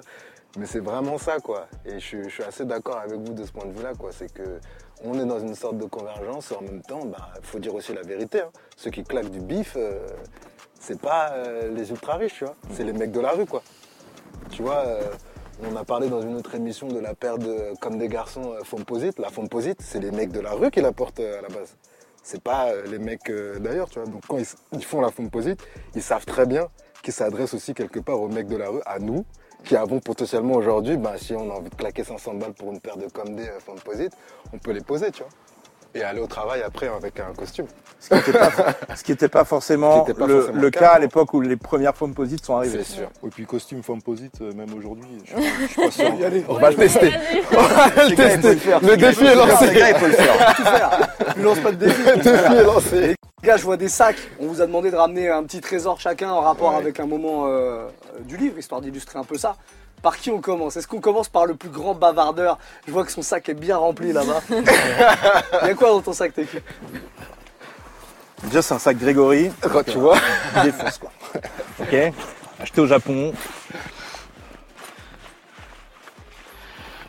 Mais 0.57 0.65
c'est 0.65 0.79
vraiment 0.79 1.17
ça, 1.17 1.39
quoi. 1.39 1.67
Et 1.85 1.99
je, 1.99 2.27
suis- 2.27 2.43
assez 2.43 2.65
d'accord 2.65 2.97
avec 2.97 3.19
vous 3.19 3.33
de 3.33 3.45
ce 3.45 3.51
point 3.51 3.65
de 3.65 3.71
vue-là, 3.71 3.93
quoi. 3.97 4.09
C'est 4.12 4.33
que 4.33 4.59
on 5.03 5.17
est 5.19 5.25
dans 5.25 5.39
une 5.39 5.55
sorte 5.55 5.77
de 5.77 5.85
convergence 5.85 6.51
et 6.51 6.55
en 6.55 6.62
même 6.62 6.81
temps, 6.81 7.05
bah, 7.05 7.29
faut 7.43 7.59
dire 7.59 7.73
aussi 7.75 7.93
la 7.93 8.01
vérité. 8.01 8.41
hein. 8.41 8.49
Ceux 8.75 8.89
qui 8.89 9.03
claquent 9.03 9.29
du 9.29 9.39
bif, 9.39 9.75
euh, 9.77 10.07
c'est 10.79 10.99
pas 10.99 11.31
euh, 11.33 11.69
les 11.73 11.91
ultra 11.91 12.15
riches, 12.15 12.33
tu 12.39 12.45
vois. 12.45 12.55
C'est 12.73 12.83
les 12.83 12.93
mecs 12.93 13.12
de 13.12 13.19
la 13.19 13.31
rue, 13.31 13.45
quoi. 13.45 13.62
Tu 14.49 14.63
vois, 14.63 14.79
euh, 14.85 15.01
on 15.69 15.75
a 15.75 15.83
parlé 15.85 16.09
dans 16.09 16.21
une 16.21 16.35
autre 16.35 16.55
émission 16.55 16.88
de 16.88 16.99
la 16.99 17.13
paire 17.13 17.38
de 17.38 17.73
comme 17.79 17.97
des 17.97 18.07
garçons 18.07 18.55
Fomposite. 18.63 19.19
La 19.19 19.29
Fomposite, 19.29 19.81
c'est 19.81 19.99
les 19.99 20.12
mecs 20.12 20.31
de 20.31 20.39
la 20.39 20.51
rue 20.51 20.71
qui 20.71 20.81
la 20.81 20.91
portent 20.91 21.19
à 21.19 21.41
la 21.41 21.47
base. 21.49 21.75
C'est 22.23 22.41
pas 22.41 22.73
les 22.89 22.99
mecs 22.99 23.31
d'ailleurs, 23.59 23.89
tu 23.89 23.99
vois. 23.99 24.07
Donc 24.09 24.23
quand 24.27 24.38
ils, 24.38 24.47
ils 24.73 24.83
font 24.83 24.99
la 25.01 25.09
Fomposite, 25.12 25.62
ils 25.95 26.01
savent 26.01 26.25
très 26.25 26.45
bien 26.45 26.67
qu'ils 27.03 27.13
s'adressent 27.13 27.53
aussi 27.53 27.73
quelque 27.73 27.99
part 27.99 28.19
aux 28.19 28.27
mecs 28.27 28.47
de 28.47 28.57
la 28.57 28.69
rue, 28.69 28.81
à 28.85 28.99
nous, 28.99 29.25
qui 29.69 29.75
avons 29.75 29.99
potentiellement 29.99 30.55
aujourd'hui, 30.55 30.97
ben, 30.97 31.15
si 31.15 31.36
on 31.36 31.51
a 31.51 31.53
envie 31.53 31.69
de 31.69 31.75
claquer 31.75 32.03
500 32.03 32.34
balles 32.34 32.53
pour 32.53 32.71
une 32.71 32.79
paire 32.79 32.97
de 32.97 33.05
comme 33.05 33.36
des 33.36 33.47
euh, 33.47 34.10
on 34.51 34.58
peut 34.58 34.71
les 34.71 34.82
poser, 34.82 35.12
tu 35.12 35.21
vois. 35.21 35.29
Et 35.95 36.04
aller 36.04 36.21
au 36.21 36.28
travail 36.28 36.62
après 36.62 36.88
avec 36.88 37.19
un 37.19 37.34
costume. 37.36 37.65
Ce 37.99 38.10
qui 38.10 38.13
n'était 38.15 38.32
pas, 38.32 38.52
ce 38.95 39.04
qui 39.04 39.12
était 39.12 39.28
pas 39.28 39.43
forcément, 39.43 40.02
Ce 40.02 40.06
qui 40.06 40.12
était 40.12 40.19
pas 40.19 40.28
le, 40.28 40.36
forcément 40.36 40.56
le 40.58 40.62
le 40.62 40.69
cas 40.69 40.80
cas, 40.80 40.89
à 40.91 40.99
l'époque 40.99 41.34
où 41.34 41.41
les 41.41 41.56
premières 41.58 41.95
formes 41.95 42.13
posites 42.13 42.45
sont 42.45 42.56
arrivées. 42.56 42.84
C'est 42.84 42.97
sûr. 42.97 43.10
Et 43.25 43.30
puis 43.30 43.45
costume 43.45 43.82
Fomposite, 43.82 44.39
euh, 44.41 44.54
même 44.54 44.71
aujourd'hui, 44.78 45.08
je, 45.25 45.34
je 45.36 45.67
suis 45.67 45.75
pas 45.82 45.91
sûr. 45.91 46.13
Y 46.19 46.25
aller. 46.25 46.45
On 46.47 46.54
va 46.54 46.69
le 46.69 46.75
tester. 46.75 47.10
Vas-y. 47.10 47.43
On 47.52 47.62
va 47.62 47.88
le 48.10 48.15
tester. 48.15 48.69
Le 48.88 48.97
défi 48.97 49.25
est 49.25 49.36
lancé. 49.36 49.65
Les 49.67 49.80
gars, 49.80 49.89
il 49.89 49.95
faut 49.95 50.06
le 50.08 50.13
faire. 50.13 51.34
Tu 51.34 51.41
lances 51.43 51.60
pas 51.60 51.71
de 51.71 51.78
défi. 51.78 52.02
Le 52.04 52.15
défi 52.17 52.54
est 52.54 52.63
lancé. 52.63 53.08
Les 53.41 53.47
gars, 53.47 53.58
je 53.58 53.63
vois 53.63 53.78
des 53.78 53.89
sacs. 53.89 54.17
On 54.39 54.45
vous 54.47 54.62
a 54.62 54.67
demandé 54.67 54.91
de 54.91 54.95
ramener 54.95 55.30
un 55.30 55.43
petit 55.43 55.60
trésor 55.62 55.99
chacun 55.99 56.30
en 56.30 56.41
rapport 56.41 56.71
Ouais. 56.71 56.78
avec 56.78 56.99
un 56.99 57.08
moment 57.08 57.45
euh, 57.47 57.88
du 58.25 58.38
livre, 58.38 58.58
histoire 58.60 58.82
d'illustrer 58.82 59.17
un 59.17 59.23
peu 59.23 59.38
ça. 59.38 59.56
Par 60.01 60.17
qui 60.17 60.31
on 60.31 60.39
commence? 60.39 60.77
Est-ce 60.77 60.88
qu'on 60.88 61.01
commence 61.01 61.27
par 61.27 61.45
le 61.45 61.55
plus 61.55 61.69
grand 61.69 61.93
bavardeur? 61.93 62.57
Je 62.88 62.91
vois 62.91 63.03
que 63.05 63.12
son 63.12 63.21
sac 63.21 63.49
est 63.49 63.53
bien 63.53 63.77
rempli 63.77 64.13
là-bas. 64.13 64.41
Il 64.49 65.67
y 65.67 65.71
a 65.71 65.73
quoi 65.73 65.89
dans 65.89 66.01
ton 66.01 66.13
sac, 66.13 66.33
Teki 66.33 66.57
Déjà, 68.43 68.62
c'est 68.62 68.73
un 68.73 68.79
sac 68.79 68.97
Grégory. 68.97 69.51
Quand 69.62 69.83
tu 69.83 69.97
vois. 69.97 70.17
Il 70.55 70.63
défonce, 70.63 70.97
quoi. 70.97 71.12
Ok 71.81 72.13
Acheté 72.62 72.81
au 72.81 72.88
Japon. 72.88 73.33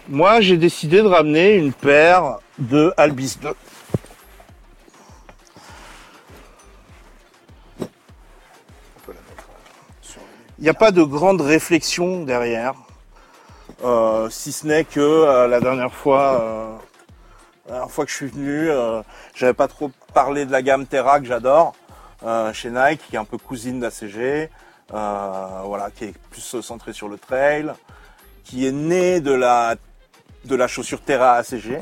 Moi, 0.08 0.40
j'ai 0.40 0.56
décidé 0.56 1.02
de 1.02 1.06
ramener 1.06 1.54
une 1.54 1.72
paire 1.72 2.38
de 2.58 2.92
Albis 2.96 3.38
2. 3.40 3.50
Il 10.60 10.64
n'y 10.64 10.68
a 10.68 10.74
pas 10.74 10.90
de 10.90 11.02
grande 11.02 11.40
réflexion 11.40 12.22
derrière, 12.22 12.74
euh, 13.82 14.28
si 14.28 14.52
ce 14.52 14.66
n'est 14.66 14.84
que 14.84 15.00
euh, 15.00 15.48
la 15.48 15.58
dernière 15.58 15.94
fois, 15.94 16.38
euh, 16.38 16.76
la 17.64 17.72
dernière 17.72 17.90
fois 17.90 18.04
que 18.04 18.10
je 18.10 18.16
suis 18.16 18.26
venu, 18.26 18.68
j'avais 19.34 19.54
pas 19.54 19.68
trop 19.68 19.90
parlé 20.12 20.44
de 20.44 20.52
la 20.52 20.60
gamme 20.60 20.84
Terra 20.84 21.18
que 21.18 21.24
j'adore 21.24 21.74
chez 22.52 22.68
Nike, 22.68 23.00
qui 23.08 23.16
est 23.16 23.18
un 23.18 23.24
peu 23.24 23.38
cousine 23.38 23.80
d'ACG, 23.80 24.50
voilà, 24.90 25.88
qui 25.94 26.04
est 26.04 26.18
plus 26.30 26.60
centrée 26.60 26.92
sur 26.92 27.08
le 27.08 27.16
trail, 27.16 27.72
qui 28.44 28.66
est 28.66 28.72
née 28.72 29.20
de 29.20 29.32
la 29.32 29.76
de 30.44 30.56
la 30.56 30.68
chaussure 30.68 31.00
Terra 31.00 31.36
ACG 31.36 31.80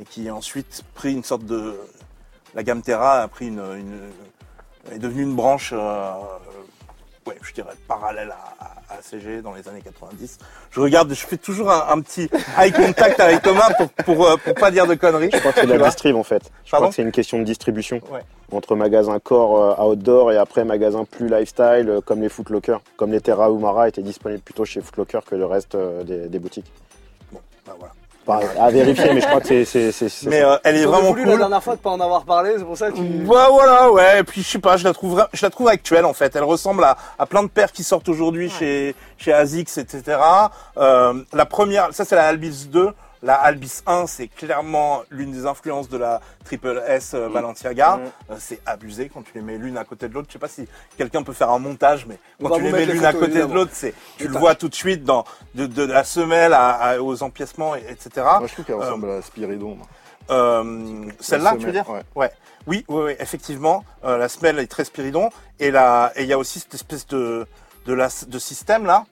et 0.00 0.04
qui 0.04 0.28
a 0.28 0.34
ensuite 0.34 0.82
pris 0.94 1.12
une 1.12 1.24
sorte 1.24 1.44
de 1.46 1.80
la 2.54 2.62
gamme 2.62 2.82
Terra 2.82 3.22
a 3.22 3.28
pris 3.28 3.48
une, 3.48 3.62
est 4.90 4.98
devenue 4.98 5.22
une 5.22 5.34
branche 5.34 5.72
ouais, 7.26 7.36
je 7.42 7.52
dirais 7.52 7.72
parallèle 7.88 8.30
à, 8.30 8.64
à 8.64 8.94
ACG 8.98 9.42
dans 9.42 9.54
les 9.54 9.66
années 9.68 9.82
90. 9.82 10.38
Je 10.70 10.80
regarde, 10.80 11.12
je 11.12 11.26
fais 11.26 11.36
toujours 11.36 11.70
un, 11.70 11.86
un 11.90 12.00
petit 12.00 12.28
eye 12.58 12.72
contact 12.72 13.20
avec 13.20 13.42
Thomas 13.42 13.72
pour 13.74 13.88
pour, 14.04 14.26
euh, 14.26 14.36
pour 14.36 14.54
pas 14.54 14.70
dire 14.70 14.86
de 14.86 14.94
conneries. 14.94 15.30
Je 15.32 15.38
crois 15.38 15.52
que 15.52 15.60
c'est 15.60 15.66
de 15.66 15.72
la 15.72 15.86
distrib 15.86 16.16
en 16.16 16.22
fait. 16.22 16.42
Je 16.64 16.70
Pardon 16.70 16.84
crois 16.84 16.88
que 16.90 16.94
c'est 16.96 17.02
une 17.02 17.12
question 17.12 17.38
de 17.38 17.44
distribution. 17.44 18.00
Ouais. 18.10 18.20
Entre 18.52 18.76
magasin 18.76 19.18
core 19.18 19.78
euh, 19.80 19.84
outdoor 19.84 20.32
et 20.32 20.36
après 20.36 20.64
magasin 20.64 21.04
plus 21.04 21.28
lifestyle 21.28 21.88
euh, 21.88 22.00
comme 22.00 22.20
les 22.20 22.28
Footlocker. 22.28 22.76
Comme 22.96 23.12
les 23.12 23.20
Terra 23.20 23.48
Umara 23.50 23.88
étaient 23.88 24.02
disponibles 24.02 24.42
plutôt 24.42 24.64
chez 24.64 24.80
Footlocker 24.82 25.20
que 25.26 25.34
le 25.34 25.46
reste 25.46 25.74
euh, 25.74 26.02
des, 26.04 26.28
des 26.28 26.38
boutiques. 26.38 26.70
Bah, 27.32 27.74
voilà. 27.78 27.94
À 28.28 28.70
vérifier, 28.70 29.12
mais 29.14 29.20
je 29.20 29.26
crois 29.26 29.40
que 29.40 29.48
c'est- 29.48 29.64
c'est 29.64 29.90
c'est- 29.92 30.08
c'est 30.08 30.28
Mais 30.28 30.42
euh, 30.42 30.56
elle 30.64 30.76
est 30.76 30.84
vraiment 30.84 31.08
voulu 31.10 31.24
la 31.24 31.36
dernière 31.36 31.62
fois 31.62 31.74
de 31.74 31.80
pas 31.80 31.90
en 31.90 32.00
avoir 32.00 32.22
parlé, 32.24 32.54
c'est 32.56 32.64
pour 32.64 32.76
ça 32.76 32.90
que 32.90 32.96
tu. 32.96 33.02
Bah 33.02 33.48
voilà, 33.50 33.90
ouais. 33.90 34.20
Et 34.20 34.22
puis 34.22 34.42
je 34.42 34.48
sais 34.48 34.58
pas, 34.60 34.76
je 34.76 34.84
la 34.84 34.92
trouve, 34.92 35.26
je 35.32 35.44
la 35.44 35.50
trouve 35.50 35.66
actuelle 35.68 36.04
en 36.04 36.12
fait. 36.12 36.34
Elle 36.36 36.44
ressemble 36.44 36.84
à, 36.84 36.96
à 37.18 37.26
plein 37.26 37.42
de 37.42 37.48
paires 37.48 37.72
qui 37.72 37.82
sortent 37.82 38.08
aujourd'hui 38.08 38.48
chez 38.48 38.94
chez 39.18 39.32
Asics, 39.32 39.76
etc. 39.76 40.18
Euh, 40.78 41.14
la 41.32 41.46
première, 41.46 41.88
ça 41.92 42.04
c'est 42.04 42.14
la 42.14 42.26
Albis 42.28 42.68
2. 42.70 42.90
La 43.22 43.34
Albis 43.36 43.82
1, 43.86 44.06
c'est 44.08 44.26
clairement 44.26 45.02
l'une 45.10 45.30
des 45.30 45.46
influences 45.46 45.88
de 45.88 45.96
la 45.96 46.20
Triple 46.44 46.82
S 46.88 47.12
euh, 47.14 47.28
Balenciaga. 47.28 48.00
Euh, 48.30 48.34
c'est 48.40 48.60
abusé 48.66 49.08
quand 49.12 49.22
tu 49.22 49.30
les 49.36 49.40
mets 49.42 49.58
l'une 49.58 49.78
à 49.78 49.84
côté 49.84 50.08
de 50.08 50.14
l'autre. 50.14 50.26
Je 50.28 50.32
sais 50.32 50.38
pas 50.40 50.48
si 50.48 50.66
quelqu'un 50.98 51.22
peut 51.22 51.32
faire 51.32 51.50
un 51.50 51.60
montage, 51.60 52.04
mais 52.06 52.18
quand 52.42 52.56
tu 52.56 52.62
les 52.64 52.72
mets 52.72 52.86
l'une 52.94 53.04
à 53.04 53.12
côté 53.20 53.38
de 53.48 53.52
l'autre, 53.54 53.70
c'est 53.74 53.94
tu 54.16 54.24
le 54.26 54.38
vois 54.40 54.54
tout 54.56 54.68
de 54.68 54.74
suite 54.74 55.04
dans 55.04 55.24
de, 55.54 55.66
de 55.66 55.84
la 55.84 56.02
semelle 56.02 56.52
à- 56.52 56.70
à- 56.70 56.98
aux 56.98 57.22
empiècements, 57.22 57.76
et- 57.76 57.84
etc. 57.88 58.10
Moi, 58.16 58.46
je 58.48 58.52
trouve 58.54 58.64
qu'elle 58.64 58.74
ressemble 58.76 59.08
à 59.10 59.22
Spiridon. 59.22 59.78
Euh, 60.30 61.04
Celle-là, 61.20 61.50
tu 61.60 61.66
veux 61.66 61.72
dire 61.72 61.88
ouais. 61.90 62.02
Ouais. 62.14 62.32
Oui, 62.66 62.84
oui, 62.88 63.02
oui, 63.06 63.12
effectivement. 63.18 63.84
Euh, 64.04 64.16
la 64.18 64.28
semelle 64.28 64.58
est 64.58 64.66
très 64.66 64.84
spiridon. 64.84 65.30
Et 65.60 65.70
la- 65.70 66.12
et 66.16 66.22
il 66.22 66.28
y 66.28 66.32
a 66.32 66.38
aussi 66.38 66.60
cette 66.60 66.74
espèce 66.74 67.06
de, 67.08 67.46
de, 67.86 67.92
la, 67.92 68.08
de 68.26 68.38
système 68.38 68.84
là 68.86 69.04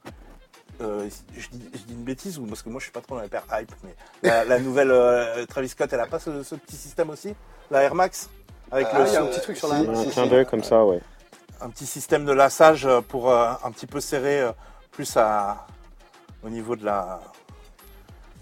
euh, 0.80 1.08
je, 1.36 1.48
dis, 1.52 1.68
je 1.72 1.78
dis 1.78 1.92
une 1.94 2.04
bêtise 2.04 2.38
ou 2.38 2.46
parce 2.46 2.62
que 2.62 2.68
moi 2.68 2.78
je 2.78 2.84
suis 2.84 2.92
pas 2.92 3.00
trop 3.00 3.16
dans 3.16 3.22
la 3.22 3.28
paire 3.28 3.44
hype, 3.52 3.72
mais 3.84 3.94
la, 4.22 4.44
la 4.44 4.58
nouvelle 4.58 4.90
euh, 4.90 5.44
Travis 5.46 5.68
Scott, 5.68 5.92
elle 5.92 6.00
a 6.00 6.06
pas 6.06 6.18
ce, 6.18 6.42
ce 6.42 6.54
petit 6.54 6.76
système 6.76 7.10
aussi, 7.10 7.34
la 7.70 7.82
Air 7.82 7.94
Max 7.94 8.28
avec 8.70 8.86
Ah, 8.92 8.98
le 9.00 9.06
il 9.08 9.12
y 9.12 9.16
a 9.16 9.22
un 9.22 9.26
petit 9.26 9.40
truc 9.40 9.56
sur 9.56 9.68
la. 9.68 9.76
Un 9.76 10.04
clin 10.06 10.26
d'œil 10.26 10.46
comme 10.46 10.62
ça, 10.62 10.84
ouais. 10.84 11.00
un 11.60 11.70
petit 11.70 11.86
système 11.86 12.24
de 12.24 12.32
lassage 12.32 12.86
euh, 12.86 13.00
pour 13.00 13.30
euh, 13.30 13.50
un 13.64 13.70
petit 13.72 13.86
peu 13.86 14.00
serrer 14.00 14.40
euh, 14.42 14.52
plus 14.92 15.16
à, 15.16 15.66
au 16.44 16.48
niveau 16.50 16.76
de 16.76 16.84
la. 16.84 17.20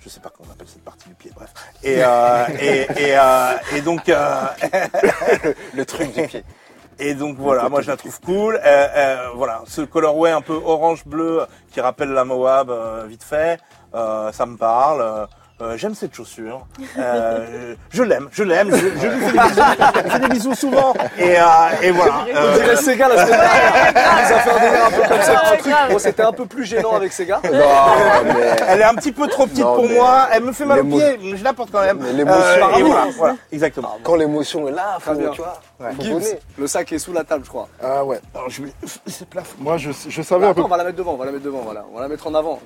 Je 0.00 0.08
sais 0.08 0.20
pas 0.20 0.30
comment 0.30 0.48
on 0.50 0.52
appelle 0.52 0.68
cette 0.68 0.84
partie 0.84 1.08
du 1.08 1.14
pied, 1.14 1.30
bref. 1.34 1.52
Et, 1.82 1.96
euh, 2.04 2.44
et, 2.60 2.86
et, 2.96 3.18
euh, 3.18 3.54
et 3.74 3.80
donc, 3.80 4.08
euh, 4.08 4.42
Le 5.74 5.84
truc 5.84 6.12
du 6.14 6.26
pied. 6.26 6.44
Et 6.98 7.14
donc 7.14 7.36
voilà, 7.38 7.68
moi 7.68 7.80
je 7.80 7.88
la 7.88 7.96
trouve 7.96 8.20
cool. 8.20 8.56
Euh, 8.56 8.60
euh, 8.64 9.28
voilà, 9.34 9.62
ce 9.66 9.82
colorway 9.82 10.30
un 10.30 10.40
peu 10.40 10.54
orange-bleu 10.54 11.46
qui 11.70 11.80
rappelle 11.80 12.10
la 12.10 12.24
Moab 12.24 12.70
euh, 12.70 13.06
vite 13.08 13.22
fait, 13.22 13.60
ça 13.92 14.46
me 14.46 14.56
parle. 14.56 15.28
Euh, 15.60 15.76
J'aime 15.76 15.94
cette 15.94 16.14
chaussure. 16.14 16.66
Euh, 16.98 17.74
je 17.90 18.02
l'aime, 18.02 18.28
je 18.32 18.42
l'aime. 18.44 18.70
Je, 18.70 18.76
je 19.00 19.06
lui 19.06 19.20
fais 19.20 19.32
des 19.32 19.38
bisous, 19.38 19.62
je 19.96 20.02
lui 20.02 20.10
fais 20.10 20.18
des 20.20 20.28
bisous 20.28 20.54
souvent. 20.54 20.94
Et, 21.18 21.36
euh, 21.38 21.42
et 21.82 21.90
voilà. 21.90 22.14
On 22.32 22.36
Euh, 22.36 22.54
dirait 22.54 22.76
Sega 22.76 23.08
la 23.08 23.26
semaine 23.26 23.40
dernière. 23.40 23.92
Nous 24.28 24.34
a 24.34 24.38
fait 24.38 24.50
un 24.50 24.60
délire 24.60 24.84
un 24.86 24.90
peu 24.90 25.08
comme 25.08 25.22
ça. 25.22 25.42
Un 25.52 25.56
truc. 25.56 25.74
Bon, 25.90 25.98
c'était 25.98 26.22
un 26.22 26.32
peu 26.32 26.46
plus 26.46 26.64
gênant 26.64 26.92
avec 26.94 27.12
Sega. 27.12 27.40
Non, 27.44 27.50
mais. 28.24 28.56
Elle 28.68 28.80
est 28.80 28.84
un 28.84 28.94
petit 28.94 29.12
peu 29.12 29.26
trop 29.26 29.46
petite 29.46 29.64
Non, 29.64 29.74
pour 29.74 29.88
mais- 29.88 29.94
moi. 29.94 30.28
Elle 30.32 30.44
me 30.44 30.52
fait 30.52 30.64
mal 30.64 30.80
au 30.80 30.84
pied. 30.84 31.18
mais 31.22 31.36
Je 31.36 31.42
la 31.44 31.52
porte 31.52 31.70
quand 31.72 31.80
même. 31.82 32.00
L'émotion- 32.14 32.78
et 32.78 32.82
voilà, 33.16 33.36
exactement. 33.50 33.98
Quand 34.04 34.14
l'émotion 34.16 34.68
est 34.68 34.72
là, 34.72 34.98
faut, 35.00 35.14
bien. 35.14 35.30
tu 35.30 35.40
vois. 35.40 35.60
Gibbs, 35.98 36.38
le 36.58 36.66
sac 36.66 36.92
est 36.92 36.98
sous 36.98 37.12
la 37.12 37.24
table, 37.24 37.44
je 37.44 37.48
crois. 37.50 37.68
Ah 37.82 38.04
ouais. 38.04 38.20
Alors, 38.34 38.48
je 38.48 38.62
laisser 39.06 39.24
place. 39.30 39.46
Moi, 39.58 39.76
je, 39.76 39.90
je 40.08 40.22
savais 40.22 40.46
un 40.46 40.54
peu. 40.54 40.62
On 40.62 40.68
va 40.68 40.76
la 40.76 40.84
mettre 40.84 40.96
devant, 40.96 41.12
on 41.14 41.16
va 41.16 41.24
la 41.26 41.32
mettre 41.32 41.44
devant, 41.44 41.60
voilà. 41.64 41.84
On 41.92 41.96
va 41.96 42.02
la 42.02 42.08
mettre 42.08 42.26
en 42.26 42.34
avant. 42.34 42.60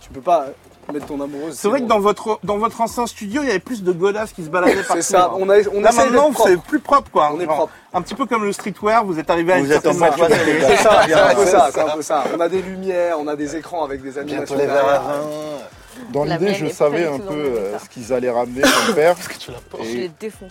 Tu 0.00 0.10
peux 0.10 0.20
pas 0.20 0.46
mettre 0.92 1.06
ton 1.06 1.20
amoureuse. 1.20 1.54
C'est 1.54 1.68
vrai 1.68 1.80
que 1.80 1.86
dans 1.86 2.00
votre 2.00 2.38
dans 2.44 2.58
votre 2.58 2.80
ancien 2.80 3.06
studio, 3.06 3.42
il 3.42 3.48
y 3.48 3.50
avait 3.50 3.58
plus 3.58 3.82
de 3.82 3.92
godasses 3.92 4.32
qui 4.32 4.44
se 4.44 4.48
baladaient 4.48 4.82
partout. 4.86 5.02
C'est 5.02 5.02
ça, 5.02 5.26
hein. 5.26 5.36
on, 5.38 5.48
a, 5.48 5.56
on 5.72 5.80
Là 5.80 5.90
essaye 5.90 6.10
maintenant, 6.10 6.32
c'est 6.44 6.60
plus 6.60 6.80
propre 6.80 7.10
quoi. 7.10 7.30
On 7.32 7.40
est 7.40 7.44
Genre, 7.44 7.54
propre. 7.54 7.72
Un 7.92 8.02
petit 8.02 8.14
peu 8.14 8.26
comme 8.26 8.44
le 8.44 8.52
streetwear, 8.52 9.04
vous 9.04 9.18
êtes 9.18 9.30
arrivé 9.30 9.52
à 9.52 9.58
une 9.58 9.66
Vous 9.66 9.72
êtes 9.72 9.86
en 9.86 9.92
certaine 9.92 10.28
maturité. 10.28 10.60
C'est 10.68 10.76
ça, 10.76 11.02
c'est 11.06 11.14
un 11.14 11.34
peu 11.34 11.46
ça, 11.46 11.50
ça. 11.50 11.70
c'est 11.72 11.80
un 11.80 11.96
peu 11.96 12.02
ça. 12.10 12.24
On 12.36 12.40
a 12.40 12.48
des 12.48 12.62
lumières, 12.62 13.18
on 13.18 13.26
a 13.26 13.36
des 13.36 13.56
écrans 13.56 13.84
avec 13.84 14.02
des 14.02 14.18
animations. 14.18 14.56
Bientôt 14.56 14.72
les. 14.72 16.12
Dans 16.12 16.24
l'idée, 16.24 16.54
je 16.54 16.66
savais 16.66 17.06
un 17.06 17.18
peu 17.18 17.34
euh, 17.34 17.78
ce 17.78 17.88
qu'ils 17.88 18.12
allaient 18.12 18.30
ramener 18.30 18.62
comme 18.62 18.94
paire. 18.94 19.16
Et 19.84 20.10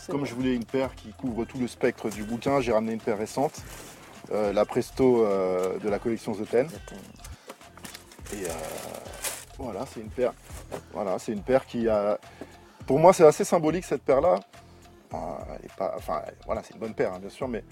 comme 0.09 0.25
je 0.25 0.33
voulais 0.33 0.53
une 0.53 0.65
paire 0.65 0.89
qui 0.95 1.11
couvre 1.13 1.45
tout 1.45 1.57
le 1.57 1.67
spectre 1.67 2.09
du 2.09 2.23
bouquin, 2.23 2.61
j'ai 2.61 2.71
ramené 2.71 2.93
une 2.93 2.99
paire 2.99 3.17
récente, 3.17 3.53
euh, 4.31 4.53
la 4.53 4.65
Presto 4.65 5.25
euh, 5.25 5.79
de 5.79 5.89
la 5.89 5.99
collection 5.99 6.33
The 6.33 6.49
Ten. 6.49 6.67
Et 8.33 8.45
euh, 8.45 8.49
voilà, 9.59 9.85
c'est 9.85 9.99
une 9.99 10.09
paire. 10.09 10.33
Voilà, 10.93 11.19
c'est 11.19 11.33
une 11.33 11.43
paire 11.43 11.65
qui 11.65 11.87
a. 11.87 12.17
Pour 12.87 12.97
moi, 12.97 13.13
c'est 13.13 13.25
assez 13.25 13.43
symbolique 13.43 13.85
cette 13.85 14.01
paire-là. 14.03 14.39
Enfin, 15.11 16.21
voilà, 16.45 16.63
c'est 16.63 16.73
une 16.73 16.79
bonne 16.79 16.93
paire, 16.93 17.13
hein, 17.13 17.19
bien 17.19 17.29
sûr, 17.29 17.47
mais 17.47 17.63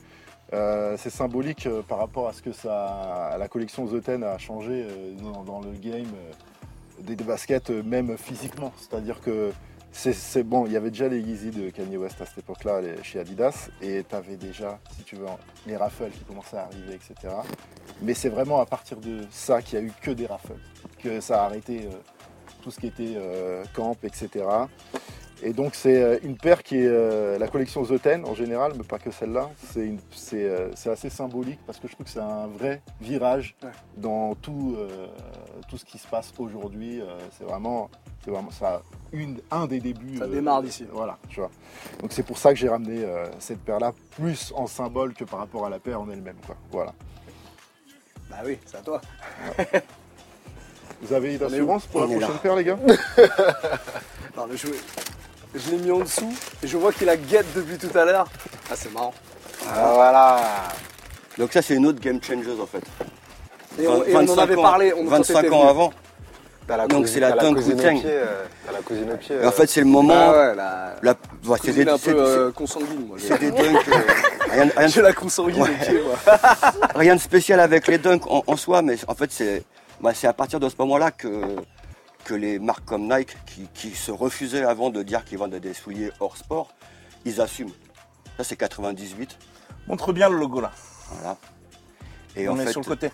euh, 0.54 0.96
c'est 0.98 1.10
symbolique 1.10 1.66
euh, 1.66 1.82
par 1.82 1.98
rapport 1.98 2.28
à 2.28 2.34
ce 2.34 2.42
que 2.42 2.52
ça, 2.52 3.36
la 3.38 3.48
collection 3.48 3.86
The 3.86 4.02
Ten 4.02 4.24
a 4.24 4.38
changé 4.38 4.88
euh, 4.90 5.14
dans, 5.46 5.60
le 5.60 5.72
game 5.72 6.08
des, 7.00 7.16
baskets, 7.16 7.70
même 7.70 8.18
physiquement. 8.18 8.74
C'est-à-dire 8.78 9.22
que 9.22 9.52
c'est 9.98 10.44
bon, 10.44 10.66
il 10.68 10.72
y 10.74 10.78
avait 10.78 10.92
déjà 10.92 11.08
les 11.08 11.20
Yeezy 11.20 11.50
de 11.50 11.70
Kanye 11.72 11.98
West 11.98 12.22
à 12.22 12.26
cette 12.26 12.38
époque-là 12.38 12.82
chez 13.02 13.20
Adidas, 13.20 13.70
et 13.82 14.04
tu 14.08 14.16
avais 14.16 14.36
déjà, 14.36 14.80
si 14.96 15.04
tu 15.04 15.16
veux, 15.16 15.26
les 15.66 15.76
raffles 15.76 16.10
qui 16.12 16.24
commençaient 16.24 16.58
à 16.58 16.66
arriver, 16.66 16.94
etc. 16.94 17.34
Mais 18.02 18.14
c'est 18.14 18.30
vraiment 18.30 18.60
à 18.60 18.66
partir 18.66 18.98
de 18.98 19.22
ça 19.32 19.62
qu'il 19.62 19.80
y 19.80 19.82
a 19.82 19.86
eu 19.86 19.92
que 20.02 20.12
des 20.12 20.28
raffles, 20.28 20.54
que 21.02 21.20
ça 21.20 21.42
a 21.42 21.46
arrêté 21.46 21.86
euh, 21.88 21.96
tout 22.62 22.70
ce 22.70 22.80
qui 22.80 22.88
était 22.88 23.14
euh, 23.16 23.64
camp, 23.74 23.96
etc. 24.04 24.46
Et 25.44 25.54
donc 25.54 25.76
c'est 25.76 26.02
euh, 26.02 26.18
une 26.24 26.36
paire 26.38 26.64
qui 26.64 26.78
est 26.78 26.88
euh, 26.88 27.38
la 27.38 27.48
collection 27.48 27.84
The 27.84 28.02
Ten 28.02 28.26
en 28.26 28.34
général, 28.36 28.74
mais 28.78 28.84
pas 28.84 28.98
que 29.00 29.12
celle-là. 29.12 29.50
C'est 29.72 29.96
euh, 30.34 30.72
assez 30.86 31.10
symbolique 31.10 31.60
parce 31.66 31.80
que 31.80 31.88
je 31.88 31.94
trouve 31.94 32.06
que 32.06 32.12
c'est 32.12 32.20
un 32.20 32.48
vrai 32.48 32.82
virage 33.02 33.56
Ouais. 33.64 33.70
dans 33.98 34.34
tout, 34.36 34.76
euh, 34.78 35.08
tout 35.70 35.78
ce 35.78 35.86
qui 35.86 35.98
se 35.98 36.08
passe 36.08 36.32
aujourd'hui. 36.40 37.02
C'est 37.38 37.44
vraiment, 37.44 37.90
c'est 38.24 38.32
vraiment 38.32 38.52
ça, 38.52 38.82
une, 39.14 39.40
un 39.52 39.68
des 39.68 39.80
débuts. 39.80 40.18
Ça 40.18 40.26
euh, 40.26 40.28
démarre 40.28 40.62
d'ici. 40.62 40.86
Voilà, 40.92 41.18
tu 41.30 41.40
vois. 41.40 41.50
Donc 42.02 42.12
c'est 42.14 42.24
pour 42.24 42.38
ça 42.38 42.52
que 42.54 42.60
j'ai 42.60 42.70
ramené 42.70 43.04
euh, 43.04 43.26
cette 43.40 43.60
paire-là 43.64 43.94
plus 44.18 44.52
en 44.56 44.68
symbole 44.68 45.14
que 45.14 45.24
par 45.24 45.40
rapport 45.40 45.66
à 45.66 45.70
la 45.70 45.80
paire 45.80 46.02
en 46.02 46.10
elle-même. 46.10 46.36
Quoi. 46.46 46.56
Voilà. 46.72 46.94
Bah 48.30 48.38
oui, 48.46 48.58
c'est 48.66 48.78
à 48.78 48.82
toi. 48.82 49.00
Vous 51.02 51.14
avez 51.14 51.36
une 51.36 51.44
assurance 51.44 51.86
pour 51.86 52.02
la 52.02 52.08
prochaine 52.08 52.38
paire, 52.42 52.56
les 52.56 52.64
gars? 52.64 52.78
Non, 54.38 54.46
mais 54.48 54.56
je, 54.56 54.68
je 55.56 55.72
l'ai 55.72 55.78
mis 55.78 55.90
en 55.90 56.00
dessous 56.02 56.32
et 56.62 56.68
je 56.68 56.78
vois 56.78 56.92
qu'il 56.94 57.10
a 57.10 57.18
guette 57.18 57.48
depuis 57.56 57.78
tout 57.80 57.98
à 57.98 58.06
l'heure. 58.06 58.28
Ah, 58.70 58.76
c'est 58.76 58.94
marrant. 58.94 59.12
Ah, 59.68 59.92
voilà. 59.96 60.42
Donc 61.40 61.52
ça, 61.54 61.64
c'est 61.64 61.74
une 61.74 61.88
autre 61.88 62.00
game 62.00 62.22
changer 62.22 62.52
en 62.62 62.68
fait. 62.68 62.84
Et 63.80 63.88
on, 63.88 64.04
et 64.04 64.14
on 64.16 64.20
en 64.20 64.26
25 64.26 64.42
avait 64.44 64.56
ans- 64.56 64.62
parlé. 64.62 64.94
On, 64.94 65.06
quand 65.06 65.10
25 65.10 65.34
t'étais 65.42 65.50
ans 65.56 65.60
venu. 65.62 65.70
avant. 65.70 65.94
La 66.76 66.86
Donc, 66.88 67.08
c'est 67.08 67.20
la 67.22 67.30
la 67.30 67.50
Wu-Tang. 67.50 67.62
pied, 68.02 68.04
euh, 68.06 68.44
T'as 68.66 68.72
la 68.74 68.80
cousine 68.80 69.12
au 69.12 69.16
pied. 69.18 69.36
Et 69.36 69.40
euh, 69.40 69.48
en 69.48 69.52
fait, 69.52 69.68
c'est 69.68 69.80
le 69.80 69.88
moment. 69.88 70.14
Ah 70.16 70.32
ouais, 70.32 70.56
la 70.56 70.96
la- 71.02 71.12
ouais, 71.12 71.58
c'est 71.62 71.68
cousine 71.70 71.86
des, 71.86 71.90
un 71.92 71.98
c'est- 71.98 72.12
peu 72.12 72.20
euh, 72.20 72.52
consanguine, 72.52 73.08
moi. 73.08 73.18
c'est- 73.20 73.38
des 73.40 73.52
dunks. 73.52 73.88
euh, 73.88 73.92
rien, 74.52 74.70
rien 74.76 74.88
de 74.88 74.92
J'ai 74.92 75.02
la 75.02 75.14
consanguine 75.14 75.62
Ouais. 75.64 75.70
au 75.82 75.86
pied, 75.86 76.02
moi. 76.04 76.16
Rien 76.96 77.16
de 77.16 77.22
spécial 77.22 77.60
avec 77.62 77.88
les 77.88 77.98
dunks 77.98 78.28
en, 78.28 78.44
en 78.46 78.56
soi, 78.58 78.82
mais 78.82 78.98
en 79.08 79.16
fait, 79.16 79.32
c'est 79.32 79.64
bah, 80.02 80.12
c'est 80.14 80.28
à 80.28 80.34
partir 80.34 80.60
de 80.60 80.68
ce 80.70 80.76
moment-là 80.80 81.12
que, 81.12 81.56
que 82.26 82.34
les 82.34 82.60
marques 82.60 82.86
comme 82.86 83.04
Nike, 83.12 83.36
qui, 83.46 83.68
qui 83.74 83.96
se 83.96 84.12
refusaient 84.12 84.64
avant 84.64 84.90
de 84.90 85.02
dire 85.04 85.24
qu'ils 85.24 85.38
vendaient 85.38 85.60
des 85.62 85.74
souliers 85.74 86.12
hors 86.20 86.36
sport, 86.38 86.74
ils 87.26 87.40
assument. 87.40 87.72
Ça, 88.38 88.44
c'est 88.44 88.58
98. 88.58 89.38
Montre 89.88 90.12
bien 90.12 90.30
le 90.30 90.38
logo 90.38 90.60
là. 90.62 90.72
Voilà. 91.12 91.38
Et 92.36 92.48
on 92.50 92.54
en 92.54 92.60
est 92.60 92.66
fait, 92.66 92.72
sur 92.74 92.82
le 92.82 92.86
côté. 92.88 93.10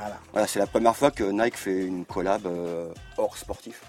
Voilà. 0.00 0.18
voilà, 0.32 0.46
c'est 0.46 0.58
la 0.58 0.66
première 0.66 0.96
fois 0.96 1.10
que 1.10 1.24
Nike 1.24 1.56
fait 1.56 1.84
une 1.84 2.04
collab 2.04 2.46
euh, 2.46 2.92
hors 3.16 3.36
sportif 3.36 3.82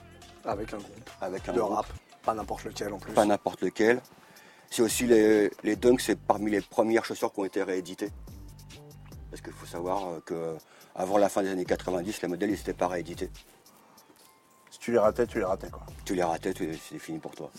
Avec 0.43 0.73
un 0.73 0.77
groupe 0.77 1.09
avec 1.21 1.49
un 1.49 1.53
de 1.53 1.59
groupe, 1.59 1.73
rap. 1.75 1.85
Pas 2.23 2.33
n'importe 2.33 2.63
lequel 2.65 2.93
en 2.93 2.97
plus. 2.97 3.13
pas 3.13 3.25
n'importe 3.25 3.61
lequel. 3.61 4.01
C'est 4.69 4.81
aussi 4.81 5.05
les, 5.05 5.51
les 5.63 5.75
dunks, 5.75 6.01
c'est 6.01 6.17
parmi 6.19 6.51
les 6.51 6.61
premières 6.61 7.05
chaussures 7.05 7.31
qui 7.31 7.39
ont 7.39 7.45
été 7.45 7.63
rééditées. 7.63 8.11
Parce 9.29 9.41
qu'il 9.41 9.53
faut 9.53 9.65
savoir 9.65 10.07
euh, 10.07 10.19
que 10.25 10.55
avant 10.95 11.17
la 11.17 11.29
fin 11.29 11.43
des 11.43 11.49
années 11.49 11.65
90, 11.65 12.21
les 12.21 12.27
modèles 12.27 12.51
n'étaient 12.51 12.73
pas 12.73 12.87
réédités. 12.87 13.29
Si 14.71 14.79
tu 14.79 14.91
les 14.91 14.97
ratais, 14.99 15.25
tu 15.27 15.39
les 15.39 15.45
ratais 15.45 15.69
quoi. 15.69 15.83
Tu 16.05 16.15
les 16.15 16.23
ratais, 16.23 16.53
c'est 16.89 16.99
fini 16.99 17.19
pour 17.19 17.31
toi. 17.35 17.49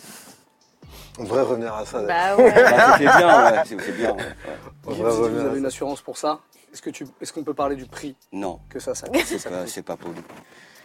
On 1.19 1.25
devrait 1.25 1.43
revenir 1.43 1.75
à 1.75 1.85
ça. 1.85 2.03
Bah 2.03 2.37
ouais. 2.37 2.53
Bah, 2.53 2.93
c'était 2.99 3.05
bien, 3.17 3.51
ouais, 3.53 3.63
c'est 3.67 3.81
c'est 3.81 3.93
bien. 3.93 4.13
ouais, 4.13 4.23
ouais. 4.23 4.35
On 4.87 4.93
Gibbs, 4.95 5.03
devrait 5.05 5.29
si 5.29 5.35
vous 5.35 5.39
avez 5.47 5.59
une 5.59 5.67
assurance 5.67 6.01
pour 6.03 6.17
ça 6.17 6.41
Est-ce 6.77 6.83
que 6.83 6.91
tu, 6.91 7.07
est-ce 7.23 7.33
qu'on 7.33 7.43
peut 7.43 7.55
parler 7.55 7.75
du 7.75 7.87
prix 7.87 8.15
Non, 8.33 8.61
que 8.69 8.79
ça, 8.81 8.95
ça, 8.95 9.07
c'est 9.25 9.39
ça 9.39 9.49
pas, 9.49 9.61
coûte 9.61 9.69
c'est 9.69 9.83
pas 9.83 9.97
pour 9.97 10.11
lui. 10.11 10.21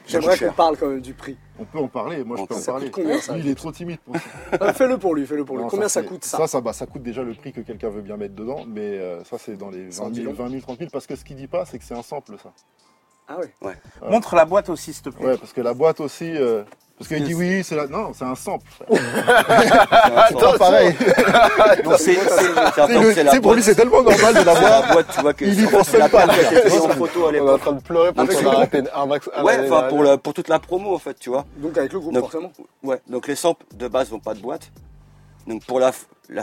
J'aimerais 0.07 0.37
qu'on 0.39 0.53
parle 0.53 0.77
quand 0.77 0.87
même 0.87 1.01
du 1.01 1.13
prix. 1.13 1.35
On 1.59 1.65
peut 1.65 1.79
en 1.79 1.89
parler, 1.89 2.23
moi 2.23 2.37
je 2.39 2.45
peux 2.45 2.55
en. 2.55 2.59
Ça 2.59 2.71
parler. 2.71 2.89
coûte 2.89 3.03
combien, 3.03 3.19
ça 3.19 3.35
Lui, 3.35 3.41
il 3.43 3.49
est 3.49 3.55
trop 3.55 3.73
timide 3.73 3.99
pour 3.99 4.15
ça. 4.15 4.21
Euh, 4.61 4.71
fais-le 4.73 4.97
pour 4.97 5.15
lui, 5.15 5.25
fais-le 5.27 5.43
pour 5.43 5.57
lui. 5.57 5.63
Non, 5.65 5.69
Combien 5.69 5.89
ça, 5.89 5.99
c'est- 6.01 6.07
coûte 6.07 6.23
ça 6.23 6.37
Ça, 6.37 6.47
ça, 6.47 6.61
bah, 6.61 6.71
ça 6.71 6.85
coûte 6.85 7.03
déjà 7.03 7.23
le 7.23 7.33
prix 7.33 7.51
que 7.51 7.59
quelqu'un 7.59 7.89
veut 7.89 8.01
bien 8.01 8.15
mettre 8.15 8.35
dedans, 8.35 8.63
mais 8.65 8.97
euh, 8.99 9.21
ça 9.25 9.37
c'est 9.37 9.57
dans 9.57 9.69
les 9.69 9.91
Ça 9.91 10.03
en 10.03 10.05
20 10.05 10.11
dit 10.11 10.21
000, 10.21 10.31
long. 10.31 10.37
20 10.45 10.49
000, 10.49 10.61
30 10.61 10.77
000, 10.79 10.89
parce 10.91 11.07
que 11.07 11.17
ce 11.17 11.25
qu'il 11.25 11.35
dit 11.35 11.47
pas, 11.47 11.65
c'est 11.65 11.77
que 11.77 11.83
c'est 11.83 11.93
un 11.93 12.03
sample 12.03 12.37
ça. 12.41 12.53
Ah 13.33 13.39
ouais. 13.39 13.51
Ouais. 13.61 14.09
Montre 14.09 14.35
la 14.35 14.45
boîte 14.45 14.69
aussi, 14.69 14.93
s'il 14.93 15.03
te 15.03 15.09
plaît. 15.09 15.25
Ouais, 15.25 15.37
parce 15.37 15.53
que 15.53 15.61
la 15.61 15.73
boîte 15.73 15.99
aussi. 16.01 16.35
euh, 16.35 16.63
parce 16.97 17.07
qu'il 17.07 17.23
dit 17.23 17.33
oui, 17.33 17.63
c'est 17.63 17.75
la... 17.75 17.87
non, 17.87 18.11
c'est 18.13 18.25
un 18.25 18.35
sample. 18.35 18.65
Attends, 18.91 20.57
pareil. 20.59 20.93
Donc 21.83 21.97
c'est 21.97 23.23
la 23.23 23.39
pour 23.39 23.53
lui, 23.55 23.63
c'est 23.63 23.73
tellement 23.75 24.03
normal 24.03 24.33
de 24.33 24.39
c'est 24.39 24.45
l'avoir. 24.45 24.81
la 24.81 24.93
boîte, 24.93 25.07
tu 25.15 25.21
vois 25.21 25.33
que 25.33 25.45
Il 25.45 25.53
y 25.53 25.65
c'est- 25.65 25.71
pense 25.71 25.91
la 25.93 25.99
même 25.99 26.09
pas, 26.11 26.25
en 26.27 26.89
photo 26.89 27.25
à 27.25 27.29
On 27.29 27.33
est 27.33 27.39
en 27.39 27.57
train 27.57 27.71
de 27.71 27.81
pleurer 27.81 28.13
parce 28.13 28.35
qu'on 28.35 28.49
a 28.51 28.55
raté 28.55 28.83
un 28.93 29.05
max. 29.05 29.27
Ouais, 29.43 29.67
enfin 29.71 29.87
pour, 30.21 30.33
toute 30.33 30.47
la 30.47 30.59
promo 30.59 30.93
en 30.93 30.99
fait, 30.99 31.17
tu 31.19 31.29
vois. 31.29 31.45
Donc 31.57 31.77
avec 31.77 31.91
le 31.93 31.99
groupe, 31.99 32.13
Donc- 32.13 32.23
forcément. 32.23 32.51
Ouais, 32.83 33.01
donc 33.07 33.27
les 33.27 33.35
samples 33.35 33.65
de 33.73 33.87
base 33.87 34.11
n'ont 34.11 34.19
pas 34.19 34.33
de 34.33 34.39
boîte. 34.39 34.69
Donc 35.47 35.65
pour 35.65 35.79
la, 35.79 35.91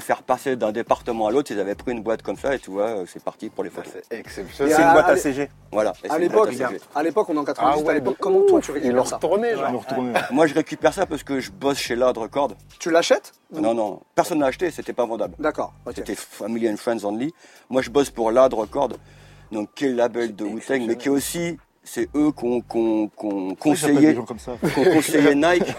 faire 0.00 0.22
passer 0.22 0.56
d'un 0.56 0.72
département 0.72 1.28
à 1.28 1.30
l'autre, 1.30 1.50
ils 1.52 1.60
avaient 1.60 1.74
pris 1.76 1.92
une 1.92 2.02
boîte 2.02 2.22
comme 2.22 2.36
ça 2.36 2.54
et 2.54 2.58
tu 2.58 2.70
vois, 2.70 2.86
euh, 2.88 3.04
c'est 3.06 3.22
parti 3.22 3.48
pour 3.48 3.62
les 3.64 3.70
Ah, 3.76 3.82
photos. 3.82 4.02
C'est 4.10 4.18
exceptionnel. 4.18 4.74
C'est 4.74 4.82
une 4.82 4.88
à- 4.88 4.92
boîte 4.92 5.08
à- 5.08 5.12
ACG. 5.12 5.48
Voilà. 5.70 5.92
Et 6.02 6.10
À 6.10 6.14
c'est 6.14 6.18
l'époque, 6.18 6.50
une 6.50 6.58
boîte 6.58 6.70
ACG. 6.72 6.80
à 6.94 7.02
l'époque, 7.04 7.26
on 7.30 7.34
est 7.34 7.38
en 7.38 7.44
98. 7.44 7.78
Ah 7.78 7.80
à 7.80 7.86
ouais, 7.88 7.94
l'époque, 7.94 8.16
de 8.16 8.20
comment 8.20 8.42
toi 8.46 8.60
tu 8.60 8.70
récupères 8.72 9.06
ça 9.06 9.16
retourné, 9.16 9.54
genre. 9.56 9.84
Moi 10.32 10.46
je 10.46 10.54
récupère 10.54 10.92
ça 10.92 11.06
parce 11.06 11.22
que 11.22 11.38
je 11.40 11.50
bosse 11.52 11.78
chez 11.78 11.94
Loud 11.96 12.18
Record. 12.18 12.52
Tu 12.80 12.90
l'achètes 12.90 13.32
Non, 13.52 13.72
non, 13.72 14.00
personne 14.14 14.38
n'a 14.40 14.46
acheté, 14.46 14.70
c'était 14.70 14.92
pas 14.92 15.06
vendable. 15.06 15.34
D'accord. 15.38 15.72
C'était 15.94 16.14
Family 16.16 16.68
and 16.68 16.76
Friends 16.76 17.04
Only. 17.04 17.32
Moi, 17.70 17.82
je 17.82 17.90
bosse 17.90 18.10
pour 18.10 18.30
Loud 18.32 18.52
Record, 18.54 18.90
donc 19.52 19.68
qui 19.74 19.84
est 19.86 19.88
le 19.90 19.94
label 19.94 20.34
de 20.34 20.44
Wu-Tang, 20.44 20.82
mais 20.86 20.96
qui 20.96 21.06
est 21.08 21.10
aussi, 21.10 21.56
c'est 21.84 22.08
eux 22.16 22.32
qui 22.32 22.44
ont 22.44 22.60
qu'on 22.60 23.08
qu'on 23.08 23.54
conseillé 23.54 24.14
Nike 25.34 25.74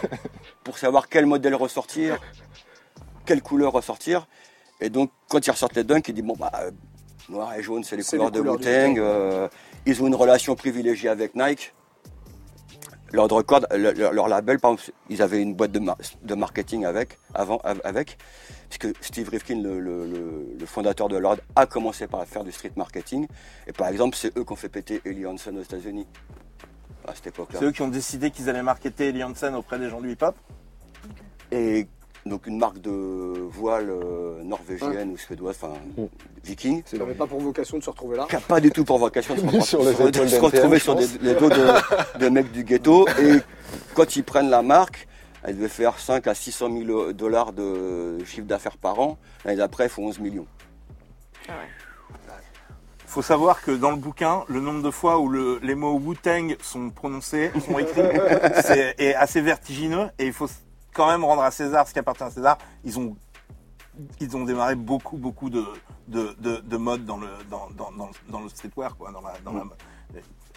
pour 0.64 0.78
savoir 0.78 1.08
quel 1.10 1.26
modèle 1.26 1.54
ressortir, 1.56 2.18
quelle 3.30 3.44
couleur 3.44 3.72
ressortir. 3.74 4.28
Et 4.82 4.90
donc, 4.90 5.12
quand 5.30 5.46
ils 5.46 5.52
ressortent 5.52 5.76
les 5.76 5.84
dunks, 5.84 6.08
ils 6.08 6.16
disent 6.16 6.24
bon 6.24 6.36
bah, 6.36 6.52
euh, 6.62 6.72
Noir 7.30 7.54
et 7.54 7.62
jaune, 7.62 7.84
c'est 7.84 7.96
les 7.96 8.02
couleurs 8.04 8.26
les 8.26 8.32
de 8.32 8.40
couleurs 8.40 8.56
Wu-Tang. 8.56 8.98
Euh, 8.98 9.48
ils 9.86 10.02
ont 10.02 10.08
une 10.08 10.16
relation 10.16 10.56
privilégiée 10.56 11.10
avec 11.10 11.36
Nike. 11.36 11.74
Leur 13.12 13.28
record, 13.28 13.62
le- 13.72 13.92
le- 13.92 14.12
leur 14.12 14.28
label, 14.28 14.58
par 14.60 14.72
exemple, 14.72 14.92
ils 15.10 15.22
avaient 15.22 15.42
une 15.42 15.54
boîte 15.54 15.72
de, 15.72 15.80
mar- 15.80 15.98
de 16.24 16.36
marketing 16.36 16.86
avec, 16.86 17.18
avant, 17.36 17.60
av- 17.64 17.82
avec, 17.84 18.18
puisque 18.70 18.96
Steve 19.04 19.30
Rifkin, 19.30 19.62
le, 19.62 19.80
le- 19.80 20.06
le- 20.08 20.48
le 20.60 20.66
fondateur 20.66 21.08
de 21.08 21.18
Lord, 21.18 21.38
a 21.56 21.66
commencé 21.68 22.08
par 22.08 22.26
faire 22.26 22.44
du 22.44 22.52
street 22.52 22.72
marketing. 22.76 23.28
Et 23.68 23.74
par 23.74 23.88
exemple, 23.90 24.16
c'est 24.18 24.36
eux 24.38 24.44
qui 24.44 24.54
ont 24.54 24.56
fait 24.56 24.70
péter 24.70 25.02
Ellie 25.06 25.26
Hansen 25.28 25.56
aux 25.58 25.62
États-Unis 25.64 26.08
à 27.08 27.14
cette 27.14 27.28
époque-là. 27.28 27.60
C'est 27.60 27.66
eux 27.66 27.72
qui 27.72 27.82
ont 27.84 27.88
décidé 27.90 28.32
qu'ils 28.32 28.48
allaient 28.50 28.64
marketer 28.64 29.10
Eli 29.10 29.24
Hansen 29.24 29.54
auprès 29.56 29.78
des 29.78 29.90
gens 29.90 30.02
du 30.02 30.12
hip-hop. 30.12 30.36
Et 31.52 31.88
donc 32.30 32.48
une 32.48 32.58
marque 32.58 32.80
de 32.80 32.92
voile 33.50 33.90
euh, 33.90 34.42
norvégienne 34.44 35.12
ou 35.12 35.18
suédoise, 35.18 35.58
enfin 35.62 35.74
viking, 36.44 36.82
Ça 36.86 36.98
n'avait 36.98 37.14
pas 37.14 37.28
pour 37.28 37.40
vocation 37.42 37.78
de 37.78 37.84
se 37.84 37.90
retrouver 37.90 38.18
là. 38.18 38.26
qui 38.30 38.36
n'a 38.36 38.42
pas 38.42 38.60
du 38.60 38.72
tout 38.72 38.86
pour 38.86 38.98
vocation 39.00 39.36
de 39.36 39.40
se, 39.60 39.60
sur 39.66 39.80
retrouver 40.42 40.80
sur 40.80 40.96
des, 40.96 41.08
les 41.22 41.34
dos 41.36 41.50
de, 41.50 42.20
de 42.20 42.30
mecs 42.30 42.52
du 42.52 42.64
ghetto. 42.64 43.08
Et 43.20 43.40
quand 43.96 44.16
ils 44.16 44.24
prennent 44.24 44.50
la 44.50 44.62
marque, 44.62 45.08
elle 45.44 45.56
devait 45.58 45.68
faire 45.70 46.00
5 46.00 46.28
à 46.28 46.34
600 46.34 46.70
000 46.86 47.14
dollars 47.14 47.52
de 47.54 48.24
chiffre 48.26 48.46
d'affaires 48.48 48.78
par 48.78 49.00
an. 49.00 49.18
L'année 49.46 49.58
d'après, 49.58 49.86
il 49.86 49.90
faut 49.90 50.02
11 50.04 50.20
millions. 50.20 50.46
faut 53.06 53.22
savoir 53.24 53.62
que 53.64 53.72
dans 53.72 53.90
le 53.90 53.98
bouquin, 53.98 54.44
le 54.50 54.60
nombre 54.60 54.84
de 54.84 54.92
fois 54.92 55.18
où 55.20 55.30
le- 55.30 55.60
les 55.64 55.74
mots 55.76 55.98
Wu-Tang 55.98 56.56
sont 56.62 56.90
prononcés, 56.92 57.52
sont 57.66 57.80
écrits, 57.80 58.02
c'est 58.64 58.94
est 59.00 59.16
assez 59.16 59.42
vertigineux. 59.42 60.10
Et 60.20 60.28
il 60.28 60.34
faut 60.34 60.48
quand 61.00 61.08
même 61.10 61.24
rendre 61.24 61.44
à 61.44 61.52
César 61.52 61.88
ce 61.88 61.94
qui 61.94 62.00
appartient 62.00 62.24
à 62.24 62.30
César. 62.30 62.58
Ils 62.84 63.00
ont, 63.00 63.16
ils 64.20 64.36
ont 64.36 64.44
démarré 64.44 64.76
beaucoup, 64.76 65.16
beaucoup 65.16 65.50
de, 65.50 65.64
de, 66.10 66.36
de, 66.40 66.58
de 66.58 66.78
modes 66.78 67.06
dans 67.06 67.16
le, 67.16 67.28
dans, 67.50 67.70
dans, 67.78 67.90
dans, 67.98 68.08
le- 68.08 68.32
dans 68.32 68.42
le 68.42 68.50
streetwear, 68.50 68.98
quoi. 68.98 69.12
Dans 69.14 69.22
la, 69.22 69.32
dans 69.46 69.54
la, 69.54 69.64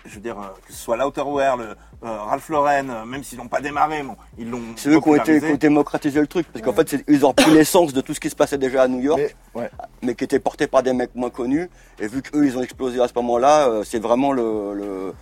je 0.04 0.14
veux 0.16 0.20
dire, 0.20 0.36
euh, 0.36 0.48
que 0.66 0.72
ce 0.72 0.80
soit 0.80 0.96
l'outerwear, 0.96 1.56
le, 1.56 1.64
euh, 1.64 1.74
Ralph 2.02 2.48
Lauren, 2.48 2.90
euh, 2.90 3.04
même 3.04 3.22
s'ils 3.22 3.38
n'ont 3.38 3.46
pas 3.46 3.60
démarré, 3.60 4.02
bon, 4.02 4.16
ils 4.36 4.50
l'ont 4.50 4.60
C'est 4.74 4.88
eux 4.88 5.00
qui 5.00 5.08
ont, 5.10 5.14
été, 5.14 5.18
popularisé. 5.20 5.46
qui 5.46 5.52
ont 5.52 5.58
démocratisé 5.58 6.20
le 6.20 6.26
truc. 6.26 6.48
Parce 6.52 6.64
qu'en 6.64 6.72
fait, 6.72 6.88
c'est- 6.88 7.04
ils 7.06 7.24
ont 7.24 7.32
pris 7.32 7.52
l'essence 7.52 7.92
de 7.92 8.00
tout 8.00 8.12
ce 8.14 8.18
qui 8.18 8.28
se 8.28 8.34
passait 8.34 8.58
déjà 8.58 8.82
à 8.82 8.88
New 8.88 8.98
York. 8.98 9.20
Mais, 9.54 9.60
ouais. 9.60 9.70
mais 10.02 10.16
qui 10.16 10.24
était 10.24 10.40
porté 10.40 10.66
par 10.66 10.82
des 10.82 10.92
mecs 10.92 11.14
moins 11.14 11.30
connus. 11.30 11.70
Et 12.00 12.08
vu 12.08 12.20
qu'eux, 12.20 12.44
ils 12.44 12.58
ont 12.58 12.62
explosé 12.64 13.00
à 13.00 13.06
ce 13.06 13.14
moment-là, 13.14 13.68
euh, 13.68 13.84
c'est 13.84 14.00
vraiment 14.00 14.32
le, 14.32 14.74
le, 14.74 15.14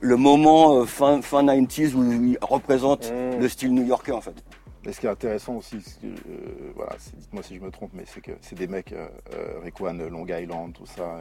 le 0.00 0.16
moment 0.16 0.76
euh, 0.80 0.84
fin, 0.84 1.20
fin 1.22 1.42
90s 1.44 1.94
où 1.94 2.02
ils 2.04 2.38
représentent 2.40 3.10
Mm. 3.12 3.40
le 3.40 3.48
style 3.48 3.72
new-yorkais 3.74 4.12
en 4.12 4.20
fait. 4.20 4.34
Mais 4.84 4.92
ce 4.92 5.00
qui 5.00 5.06
est 5.06 5.10
intéressant 5.10 5.54
aussi, 5.56 5.80
c'est 5.82 6.00
que, 6.00 6.06
euh, 6.06 6.72
voilà, 6.76 6.92
c'est- 6.98 7.16
dites-moi 7.16 7.42
si 7.42 7.56
je 7.56 7.60
me 7.60 7.70
trompe, 7.70 7.90
mais 7.94 8.04
c'est 8.06 8.20
que 8.20 8.32
c'est 8.40 8.54
des 8.56 8.68
mecs, 8.68 8.92
euh, 8.92 9.08
euh, 9.34 9.58
Rick 9.64 9.80
One, 9.80 10.06
Long 10.08 10.26
Island, 10.26 10.72
tout 10.74 10.86
ça. 10.86 11.18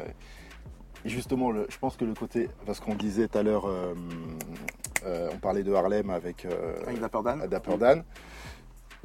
Et, 1.04 1.10
justement, 1.10 1.50
le, 1.52 1.66
je 1.70 1.78
pense 1.80 1.96
que 1.98 2.06
le 2.06 2.14
côté, 2.14 2.50
parce 2.66 2.80
qu'on 2.80 2.94
disait 2.96 3.28
tout 3.28 3.38
à 3.40 3.44
l'heure, 3.44 3.66
euh, 3.68 3.96
euh, 5.06 5.30
on 5.34 5.38
parlait 5.38 5.64
de 5.64 5.74
Harlem 5.74 6.10
avec, 6.12 6.46
euh, 6.46 6.76
Avec 6.86 7.00
Dapper 7.00 7.20
Dan. 7.24 7.48
Dapper 7.48 7.72
euh, 7.74 7.78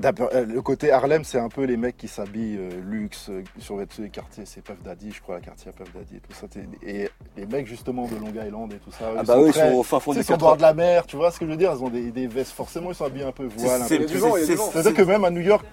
le 0.00 0.60
côté 0.60 0.90
Harlem, 0.92 1.24
c'est 1.24 1.38
un 1.38 1.48
peu 1.48 1.64
les 1.64 1.76
mecs 1.76 1.96
qui 1.96 2.08
s'habillent 2.08 2.56
euh, 2.58 2.80
luxe, 2.84 3.28
euh, 3.30 3.42
sur 3.58 3.76
les 3.76 4.08
quartiers, 4.10 4.44
c'est 4.46 4.62
Puff 4.62 4.82
Daddy, 4.82 5.12
je 5.12 5.20
crois, 5.20 5.36
la 5.36 5.40
quartier 5.40 5.68
à 5.68 5.72
Puff 5.72 5.92
Daddy 5.92 6.16
et 6.16 6.20
tout 6.20 6.32
ça. 6.32 6.46
t'es- 6.48 6.66
Et 6.82 7.08
les 7.36 7.46
mecs 7.46 7.66
justement 7.66 8.06
de 8.08 8.16
Long 8.16 8.32
Island 8.44 8.72
et 8.72 8.78
tout 8.78 8.90
ça. 8.92 9.06
Ah 9.16 9.22
bah 9.22 9.36
eux, 9.38 9.48
ils 9.48 9.52
sont 9.54 9.76
au 9.78 9.82
fin 9.82 10.00
fond 10.00 10.12
tu 10.12 10.18
sais, 10.18 10.22
du 10.22 10.24
ils 10.24 10.26
sont 10.28 10.34
au 10.34 10.38
bord 10.38 10.56
80. 10.56 10.56
de 10.56 10.62
la 10.62 10.74
mer, 10.74 11.06
tu 11.06 11.16
vois 11.16 11.30
ce 11.30 11.38
que 11.38 11.44
je 11.46 11.50
veux 11.50 11.56
dire? 11.56 11.72
Ils 11.76 11.82
ont 11.82 11.88
des, 11.88 12.10
des 12.10 12.26
vestes, 12.26 12.52
forcément, 12.52 12.90
ils 12.90 12.94
sont 12.94 13.04
habillés 13.04 13.24
un 13.24 13.32
peu 13.32 13.46
voile. 13.56 13.80
C'est-à-dire 14.72 14.94
que 14.94 15.02
même 15.02 15.24
à 15.24 15.30
New 15.30 15.40
York, 15.42 15.64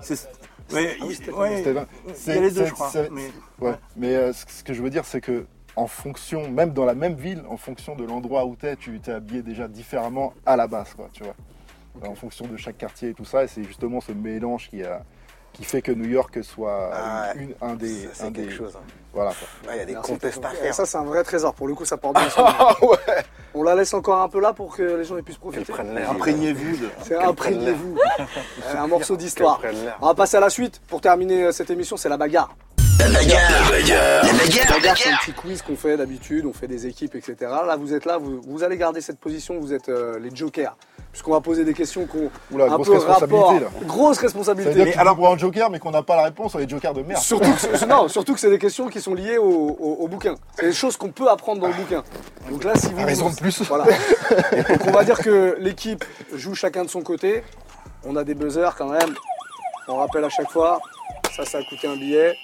c'est- 0.00 0.28
ouais, 0.72 0.96
Ah 1.00 1.04
oui, 1.04 1.06
il- 1.10 1.16
c'était- 1.16 1.30
ouais, 1.32 1.56
c'était- 1.58 1.70
il 1.72 2.34
y 2.34 2.38
a 2.38 2.40
les 2.40 2.50
deux, 2.50 2.66
je 2.66 2.72
crois. 2.72 2.90
mais- 3.10 3.30
Ouais, 3.66 3.74
mais 3.96 4.14
euh, 4.14 4.32
ce 4.32 4.62
que 4.64 4.72
je 4.74 4.82
veux 4.82 4.90
dire, 4.90 5.04
c'est 5.04 5.20
que 5.20 5.46
en 5.76 5.86
fonction, 5.86 6.50
même 6.50 6.72
dans 6.72 6.84
la 6.84 6.94
même 6.94 7.14
ville, 7.14 7.42
en 7.48 7.56
fonction 7.56 7.94
de 7.94 8.04
l'endroit 8.04 8.44
où 8.46 8.56
tu 8.56 8.66
es, 8.66 8.74
tu 8.76 8.98
t'es 9.00 9.12
habillé 9.12 9.42
déjà 9.42 9.68
différemment 9.68 10.32
à 10.44 10.56
la 10.56 10.66
base, 10.66 10.92
quoi, 10.94 11.08
tu 11.12 11.22
vois. 11.22 11.34
En 12.06 12.14
fonction 12.14 12.46
de 12.46 12.56
chaque 12.56 12.78
quartier 12.78 13.10
et 13.10 13.14
tout 13.14 13.24
ça, 13.24 13.44
et 13.44 13.48
c'est 13.48 13.64
justement 13.64 14.00
ce 14.00 14.12
mélange 14.12 14.68
qui 14.70 14.82
a 14.84 15.02
qui 15.54 15.64
fait 15.64 15.82
que 15.82 15.90
New 15.90 16.04
York 16.08 16.38
soit 16.44 16.90
Ah, 16.92 17.32
une, 17.34 17.52
un 17.60 17.74
des, 17.74 17.88
Ça, 17.88 18.08
un 18.08 18.12
c'est 18.26 18.30
des, 18.30 18.42
quelque 18.42 18.54
chose. 18.54 18.76
hein. 18.76 18.84
voilà. 19.12 19.32
Il 19.72 19.76
y 19.76 19.80
a 19.80 19.84
des 19.86 19.92
Merci. 19.94 20.12
contestes 20.12 20.44
à 20.44 20.50
faire. 20.50 20.74
ça, 20.74 20.86
c'est 20.86 20.98
un 20.98 21.04
vrai 21.04 21.24
trésor. 21.24 21.52
Pour 21.54 21.66
le 21.66 21.74
coup, 21.74 21.84
ça 21.84 21.96
porte 21.96 22.16
bien 22.16 22.30
son 22.30 22.42
nom. 22.42 22.48
Ah 22.60 22.76
ouais 22.84 22.96
On 23.54 23.64
la 23.64 23.74
laisse 23.74 23.92
encore 23.94 24.20
un 24.22 24.28
peu 24.28 24.40
là 24.40 24.52
pour 24.52 24.76
que 24.76 24.82
les 24.82 25.02
gens 25.04 25.20
puissent 25.20 25.38
profiter. 25.38 25.72
Imprégnez-vous 25.72 26.76
de. 26.76 26.88
C'est 27.02 27.16
imprégnez-vous. 27.16 27.98
C'est 28.70 28.76
un 28.76 28.86
morceau 28.86 29.16
d'histoire. 29.16 29.60
On 30.00 30.06
va 30.06 30.14
passer 30.14 30.36
à 30.36 30.40
la 30.40 30.50
suite. 30.50 30.80
Pour 30.86 31.00
terminer 31.00 31.44
euh, 31.46 31.52
cette 31.52 31.70
émission, 31.70 31.96
c'est 31.96 32.08
la 32.10 32.18
bagarre. 32.18 32.54
La 33.00 33.08
bagarre, 33.08 34.96
c'est 34.96 35.10
un 35.10 35.16
petit 35.16 35.32
quiz 35.32 35.62
qu'on 35.62 35.76
fait 35.76 35.96
d'habitude, 35.96 36.46
on 36.46 36.52
fait 36.52 36.68
des 36.68 36.86
équipes, 36.86 37.14
etc. 37.14 37.34
Là, 37.40 37.76
vous 37.76 37.94
êtes 37.94 38.04
là, 38.04 38.18
vous, 38.18 38.40
vous 38.42 38.62
allez 38.62 38.76
garder 38.76 39.00
cette 39.00 39.18
position, 39.18 39.58
vous 39.58 39.72
êtes 39.72 39.88
euh, 39.88 40.18
les 40.18 40.34
jokers. 40.34 40.76
Puisqu'on 41.18 41.32
va 41.32 41.40
poser 41.40 41.64
des 41.64 41.74
questions 41.74 42.06
qui 42.06 42.16
ont 42.16 42.30
Oula, 42.52 42.66
un 42.66 42.68
grosse 42.68 42.86
peu 42.86 42.92
responsabilité, 42.92 43.36
rapport. 43.42 43.60
là. 43.60 43.66
Grosse 43.86 44.14
Ça 44.14 44.20
veut 44.22 44.26
responsabilité. 44.28 44.84
dire 44.84 44.94
que 44.94 44.98
alors- 45.00 45.16
pour 45.16 45.28
un 45.28 45.36
joker, 45.36 45.68
mais 45.68 45.80
qu'on 45.80 45.90
n'a 45.90 46.04
pas 46.04 46.14
la 46.14 46.22
réponse, 46.22 46.54
on 46.54 46.60
est 46.60 46.70
joker 46.70 46.94
de 46.94 47.02
merde. 47.02 47.20
Surtout 47.20 47.50
que, 47.50 47.84
non, 47.86 48.06
surtout 48.06 48.34
que 48.34 48.38
c'est 48.38 48.50
des 48.50 48.58
questions 48.60 48.86
qui 48.86 49.00
sont 49.00 49.14
liées 49.14 49.36
au, 49.36 49.42
au- 49.80 49.96
au 49.98 50.06
bouquin. 50.06 50.36
C'est 50.54 50.66
des 50.66 50.72
choses 50.72 50.96
qu'on 50.96 51.10
peut 51.10 51.28
apprendre 51.28 51.60
dans 51.60 51.66
le 51.66 51.74
bouquin. 51.74 52.04
Donc 52.48 52.62
là, 52.62 52.76
si 52.76 52.86
vous. 52.86 52.98
Ah, 53.00 53.04
raison 53.04 53.30
de 53.30 53.34
plus. 53.34 53.60
Voilà. 53.62 53.86
Donc 53.86 54.86
on 54.86 54.92
va 54.92 55.02
dire 55.02 55.18
que 55.18 55.56
l'équipe 55.58 56.04
joue 56.36 56.54
chacun 56.54 56.84
de 56.84 56.88
son 56.88 57.00
côté. 57.02 57.42
On 58.04 58.14
a 58.14 58.22
des 58.22 58.34
buzzers 58.34 58.76
quand 58.78 58.86
même. 58.90 59.12
On 59.88 59.96
rappelle 59.96 60.22
à 60.22 60.28
chaque 60.28 60.52
fois. 60.52 60.78
Ça, 61.36 61.44
ça 61.44 61.58
a 61.58 61.62
coûté 61.64 61.88
un 61.88 61.96
billet. 61.96 62.36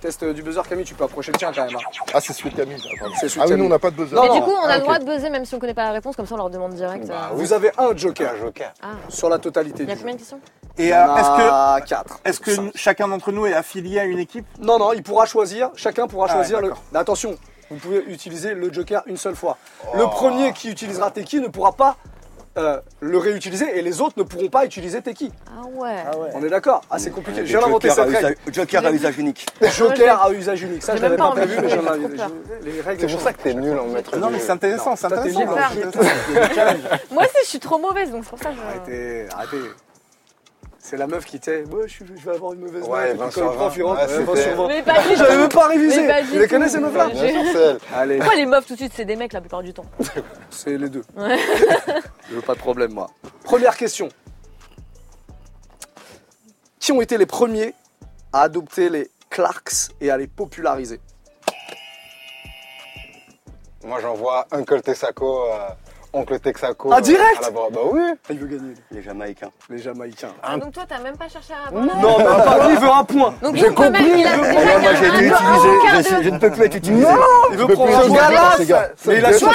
Test 0.00 0.24
du 0.24 0.42
buzzer, 0.42 0.62
Camille, 0.68 0.84
tu 0.86 0.94
peux 0.94 1.04
approcher 1.04 1.30
le 1.32 1.38
tien 1.38 1.52
quand 1.54 1.64
même. 1.66 1.76
hein. 1.76 2.02
Ah, 2.14 2.20
c'est 2.20 2.32
celui 2.32 2.50
de 2.50 2.56
Camille. 2.56 2.76
Ah, 2.82 2.94
pardon. 3.00 3.14
C'est 3.20 3.28
celui 3.28 3.40
de 3.40 3.40
Ah 3.40 3.44
oui, 3.44 3.50
Camille. 3.50 3.60
nous, 3.62 3.66
on 3.66 3.68
n'a 3.68 3.78
pas 3.78 3.90
de 3.90 3.96
buzzer. 3.96 4.14
Non, 4.14 4.22
Mais 4.22 4.28
non. 4.28 4.34
du 4.36 4.40
coup, 4.42 4.52
on 4.52 4.66
a 4.66 4.70
Ah, 4.70 4.76
le 4.76 4.80
droit 4.82 4.94
ok. 4.94 5.00
de 5.00 5.04
buzzer 5.06 5.30
même 5.30 5.44
si 5.44 5.54
on 5.54 5.58
connaît 5.58 5.74
pas 5.74 5.84
la 5.84 5.92
réponse, 5.92 6.16
comme 6.16 6.26
ça 6.26 6.34
on 6.34 6.38
leur 6.38 6.50
demande 6.50 6.72
direct. 6.74 7.06
Bah 7.06 7.28
euh. 7.32 7.34
Vous 7.34 7.52
avez 7.52 7.70
un 7.76 7.94
joker 7.94 8.32
Un 8.34 8.38
joker. 8.38 8.72
Ah, 8.82 8.86
sur 9.10 9.28
la 9.28 9.38
totalité 9.38 9.82
il 9.82 9.88
y 9.88 9.92
a 9.92 9.94
du 9.94 9.98
jeu. 10.00 10.04
combien 10.04 10.14
de 10.14 10.18
questions 10.20 10.40
Et 10.78 10.84
Il 10.84 10.88
y 10.88 10.92
euh, 10.92 11.06
en 11.06 11.16
est-ce 11.18 11.28
que, 11.28 11.48
a 11.50 11.80
quatre. 11.86 12.20
est-ce 12.24 12.40
que 12.40 12.50
chacun 12.74 13.08
d'entre 13.08 13.30
nous 13.32 13.44
est 13.46 13.52
affilié 13.54 14.00
à 14.00 14.04
une 14.04 14.18
équipe 14.18 14.46
Non, 14.58 14.78
non, 14.78 14.92
il 14.94 15.02
pourra 15.02 15.26
choisir. 15.26 15.70
Chacun 15.76 16.06
pourra 16.06 16.28
Ah, 16.30 16.32
choisir 16.34 16.60
le. 16.62 16.68
d'accord. 16.68 16.82
Mais 16.92 16.98
attention, 16.98 17.36
vous 17.70 17.76
pouvez 17.76 18.02
utiliser 18.06 18.54
le 18.54 18.72
joker 18.72 19.02
une 19.06 19.18
seule 19.18 19.36
fois. 19.36 19.58
Le 19.94 20.04
premier 20.04 20.52
qui 20.54 20.70
utilisera 20.70 21.10
Teki 21.10 21.40
ne 21.40 21.48
pourra 21.48 21.72
pas 21.72 21.96
euh, 22.58 22.80
le 23.00 23.16
réutiliser 23.18 23.78
et 23.78 23.82
les 23.82 24.00
autres 24.00 24.14
ne 24.18 24.22
pourront 24.24 24.48
pas 24.48 24.64
utiliser 24.64 25.00
Teki. 25.00 25.30
Ah 25.48 25.66
ouais. 25.72 25.94
On 26.34 26.42
est 26.44 26.48
d'accord 26.48 26.82
Ah, 26.90 26.98
c'est 26.98 27.10
compliqué. 27.10 27.40
Des 27.42 27.46
Je 27.46 27.52
viens 27.52 27.60
d'inventer 27.60 27.88
jokers 27.88 28.06
cette 28.10 28.24
règle. 28.24 28.36
Joker 28.52 28.86
à 28.86 28.90
usage 28.90 29.18
unique. 29.18 29.46
Joker 29.78 30.22
à 30.22 30.32
usage 30.32 30.62
unique. 30.62 30.82
Ça, 30.82 30.92
J'ai 30.92 30.98
je 30.98 31.02
l'avais 31.02 31.16
même 31.16 31.26
pas 31.26 31.30
prévu, 31.32 31.56
mais 31.62 31.68
j'ai 31.68 31.76
j'en 31.76 31.82
trop 31.82 31.92
avais. 31.92 32.08
peur. 32.08 32.28
je- 32.60 32.64
Les 32.68 32.80
règles 32.80 33.00
C'est 33.02 33.12
pour 33.14 33.20
ça 33.20 33.32
que 33.32 33.42
t'es 33.42 33.54
nul 33.54 33.78
en 33.78 33.86
maître 33.86 34.16
Non, 34.16 34.30
mais 34.30 34.38
c'est 34.40 34.50
intéressant, 34.50 34.96
c'est 34.96 35.06
intéressant. 35.12 35.40
Moi 35.46 37.22
aussi, 37.24 37.36
je 37.44 37.48
suis 37.48 37.60
trop 37.60 37.78
mauvaise, 37.78 38.10
donc 38.10 38.24
c'est 38.24 38.30
pour 38.30 38.38
ça 38.40 38.50
que 38.50 38.56
je. 38.56 38.60
Arrêtez, 38.62 39.26
arrêtez. 39.32 39.56
C'est 40.82 40.96
la 40.96 41.06
meuf 41.06 41.26
qui 41.26 41.36
était. 41.36 41.62
Ouais, 41.64 41.86
je, 41.86 42.04
vais 42.04 42.30
avoir 42.34 42.54
une 42.54 42.60
mauvaise 42.60 42.84
Ouais, 42.84 43.12
note. 43.14 43.14
Et 43.14 43.18
puis 43.18 43.18
20 43.18 43.24
quand 43.26 43.30
sur 43.32 43.50
le 43.50 43.56
prof, 43.56 43.76
il 43.76 43.82
20. 43.82 43.88
rentre, 43.88 44.00
Ouais, 44.00 44.16
ouais, 44.16 44.24
20 44.24 44.34
c'était- 44.36 44.48
sur 44.48 44.62
20. 44.62 44.68
Mais 44.68 44.82
pas 44.82 44.94
J'avais 45.14 45.36
même 45.36 45.48
pas 45.50 45.66
révisé. 45.68 46.00
Mais 46.00 46.08
pas 46.08 46.22
Tu 46.22 46.38
les 46.38 46.42
tout. 46.44 46.48
connais 46.54 46.68
ces 46.70 46.80
meufs-là. 46.80 47.08
Allez, 47.94 48.16
Pourquoi 48.18 48.34
les 48.36 48.46
meufs 48.46 48.66
tout 48.66 48.72
de 48.74 48.78
suite 48.78 48.92
c'est 48.96 49.04
des 49.04 49.16
mecs 49.16 49.32
la 49.34 49.40
plupart 49.42 49.62
du 49.62 49.74
temps? 49.74 49.84
C'est 50.50 50.78
les 50.78 50.88
deux. 50.88 51.02
Je 51.18 52.34
veux 52.34 52.40
pas 52.40 52.54
de 52.54 52.58
problème, 52.60 52.92
moi. 52.94 53.10
Première 53.44 53.76
question. 53.76 54.08
Qui 56.78 56.92
ont 56.92 57.02
été 57.02 57.18
les 57.18 57.26
premiers 57.26 57.74
à 58.32 58.42
adopter 58.42 58.88
les 58.88 59.10
Clarks 59.28 59.90
et 60.00 60.10
à 60.10 60.16
les 60.16 60.26
populariser? 60.28 60.98
Moi, 63.84 64.00
j'envoie 64.00 64.46
Uncle 64.50 64.80
Texaco, 64.80 65.44
euh, 65.44 65.68
Oncle 66.12 66.40
Texaco. 66.40 66.90
Ah, 66.92 66.98
euh, 66.98 67.00
direct 67.00 67.44
à. 67.46 67.50
Bah 67.50 67.60
oui. 67.92 68.00
Il 68.30 68.38
veut 68.38 68.46
gagner. 68.46 68.74
Les 68.90 69.00
Jamaïcains. 69.02 69.50
les 69.68 69.78
Jamaïcains. 69.78 70.32
Ah, 70.42 70.56
Donc 70.56 70.72
toi, 70.72 70.82
t'as 70.88 70.98
même 70.98 71.16
pas 71.16 71.28
cherché 71.28 71.52
à. 71.52 71.70
Non, 71.70 71.82
même 71.82 72.26
pas. 72.26 72.66
Lui, 72.68 72.74
il 72.74 72.80
veut 72.80 72.90
un 72.90 73.04
point. 73.04 73.34
Donc 73.42 73.54
J'ai 73.56 73.68
compris. 73.68 74.24
moi 74.24 74.94
j'ai 74.94 75.06
été 75.06 75.26
utilisé, 75.26 76.22
je, 76.24 76.28
ne 76.30 76.38
peux 76.38 76.50
plus 76.50 76.64
être 76.64 76.74
utilisé. 76.76 77.06
Il 77.52 77.56
veut 77.58 77.66
prendre 77.68 77.92
jouer, 78.04 78.18
ces 78.56 78.66
gars. 78.66 78.90
Mais 79.06 79.18
il 79.18 79.24
a 79.24 79.30
Non, 79.30 79.48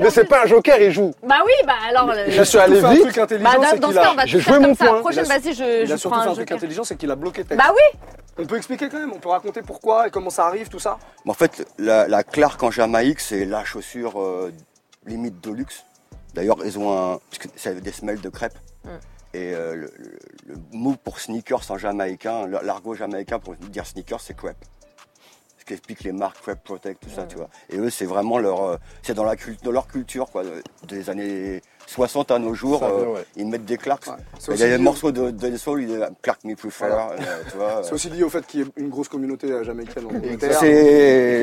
Mais 0.00 0.10
c'est 0.10 0.24
pas 0.24 0.42
un 0.42 0.46
joker, 0.46 0.80
il 0.80 0.90
joue. 0.90 1.12
Bah 1.22 1.36
oui, 1.44 1.52
bah 1.66 1.74
alors. 1.88 2.06
le- 2.06 2.24
Je 2.26 2.30
suis 2.42 2.46
Surtout 2.46 2.64
allé 2.64 2.80
fait 2.80 2.86
un 2.86 2.90
vite. 2.92 3.02
truc 3.02 3.18
intelligent, 3.18 3.50
Bah 3.60 3.66
c'est 3.70 3.78
dans 3.78 3.88
ce 3.90 3.94
cas, 3.94 4.10
on 4.12 4.14
va 4.16 4.26
J'ai 4.26 4.38
tout 4.38 4.44
faire 4.44 4.54
joué 4.54 4.60
mon 4.62 4.74
comme 4.74 4.76
ça. 4.76 4.84
point. 4.92 5.00
Prochaine, 5.00 5.24
Il 5.26 5.32
a- 5.32 5.38
vas-y, 5.38 5.54
je, 5.54 5.84
Il 5.84 5.92
a 5.92 5.96
surtout 5.96 6.20
fait 6.20 6.28
un 6.28 6.32
truc 6.34 6.52
intelligent, 6.52 6.84
c'est 6.84 6.96
qu'il 6.96 7.10
a 7.10 7.16
bloqué. 7.16 7.44
Bah 7.44 7.72
oui 7.72 8.00
On 8.38 8.44
peut 8.46 8.56
expliquer 8.56 8.88
quand 8.88 8.98
même, 8.98 9.12
on 9.14 9.18
peut 9.18 9.28
raconter 9.28 9.62
pourquoi 9.62 10.08
et 10.08 10.10
comment 10.10 10.30
ça 10.30 10.46
arrive, 10.46 10.68
tout 10.68 10.78
ça 10.78 10.98
Mais 11.24 11.30
en 11.30 11.34
fait, 11.34 11.64
la, 11.78 12.08
la 12.08 12.22
Clark 12.24 12.60
en 12.62 12.70
Jamaïque, 12.70 13.20
c'est 13.20 13.44
la 13.44 13.64
chaussure 13.64 14.20
euh, 14.20 14.50
limite 15.06 15.40
de 15.42 15.52
luxe. 15.52 15.84
D'ailleurs, 16.34 16.58
ils 16.64 16.78
ont 16.78 16.90
un. 16.92 17.18
Parce 17.30 17.38
que 17.38 17.48
c'est 17.56 17.80
des 17.80 17.92
semelles 17.92 18.20
de 18.20 18.28
crêpes. 18.28 18.58
Mm. 18.84 18.88
Et 19.34 19.54
euh, 19.54 19.74
le, 19.74 19.92
le- 19.98 20.18
le 20.46 20.54
mot 20.72 20.94
pour 21.02 21.18
sneakers 21.20 21.70
en 21.70 21.78
jamaïcain, 21.78 22.46
l'argot 22.46 22.94
jamaïcain 22.94 23.38
pour 23.38 23.54
dire 23.56 23.86
sneakers, 23.86 24.20
c'est 24.20 24.36
crêpe. 24.36 24.64
Ce 25.62 25.66
qu'expliquent 25.66 26.02
les 26.04 26.12
marques 26.12 26.38
Prep 26.40 26.62
Protect, 26.62 27.00
tout 27.02 27.08
ça, 27.14 27.22
tu 27.24 27.36
vois. 27.36 27.48
Et 27.70 27.76
eux, 27.78 27.88
c'est 27.90 28.04
vraiment 28.04 28.38
leur, 28.38 28.62
euh, 28.64 28.76
c'est 29.02 29.14
dans 29.14 29.24
la 29.24 29.36
cul- 29.36 29.56
dans 29.62 29.70
leur 29.70 29.86
culture, 29.86 30.28
quoi, 30.30 30.42
de- 30.42 30.62
des 30.88 31.08
années 31.08 31.62
60 31.86 32.30
à 32.32 32.38
nos 32.38 32.54
jours. 32.54 32.82
Euh, 32.82 33.06
ouais. 33.14 33.24
Ils 33.36 33.46
mettent 33.46 33.64
des 33.64 33.76
Clarks. 33.76 34.06
Ouais. 34.08 34.14
C'est 34.38 34.50
Il 34.50 34.54
aussi 34.54 34.62
y 34.62 34.66
a 34.66 34.68
des 34.70 34.76
lié- 34.78 34.82
morceaux 34.82 35.12
de, 35.12 35.30
de 35.30 35.56
soul, 35.56 35.82
il 35.82 35.90
y 35.90 36.02
a 36.02 36.10
Clark 36.22 36.42
Me 36.44 36.54
Prefer, 36.56 36.86
Voilà. 36.88 37.10
euh, 37.12 37.42
tu 37.50 37.56
vois. 37.56 37.82
C'est 37.84 37.92
aussi 37.92 38.10
lié 38.10 38.22
au 38.24 38.28
fait 38.28 38.44
qu'il 38.46 38.60
y 38.60 38.62
ait 38.64 38.66
une 38.76 38.88
grosse 38.88 39.08
communauté 39.08 39.50
euh, 39.50 39.62
jamaïcaine 39.64 40.06
en 40.06 40.10
Angleterre. 40.10 40.58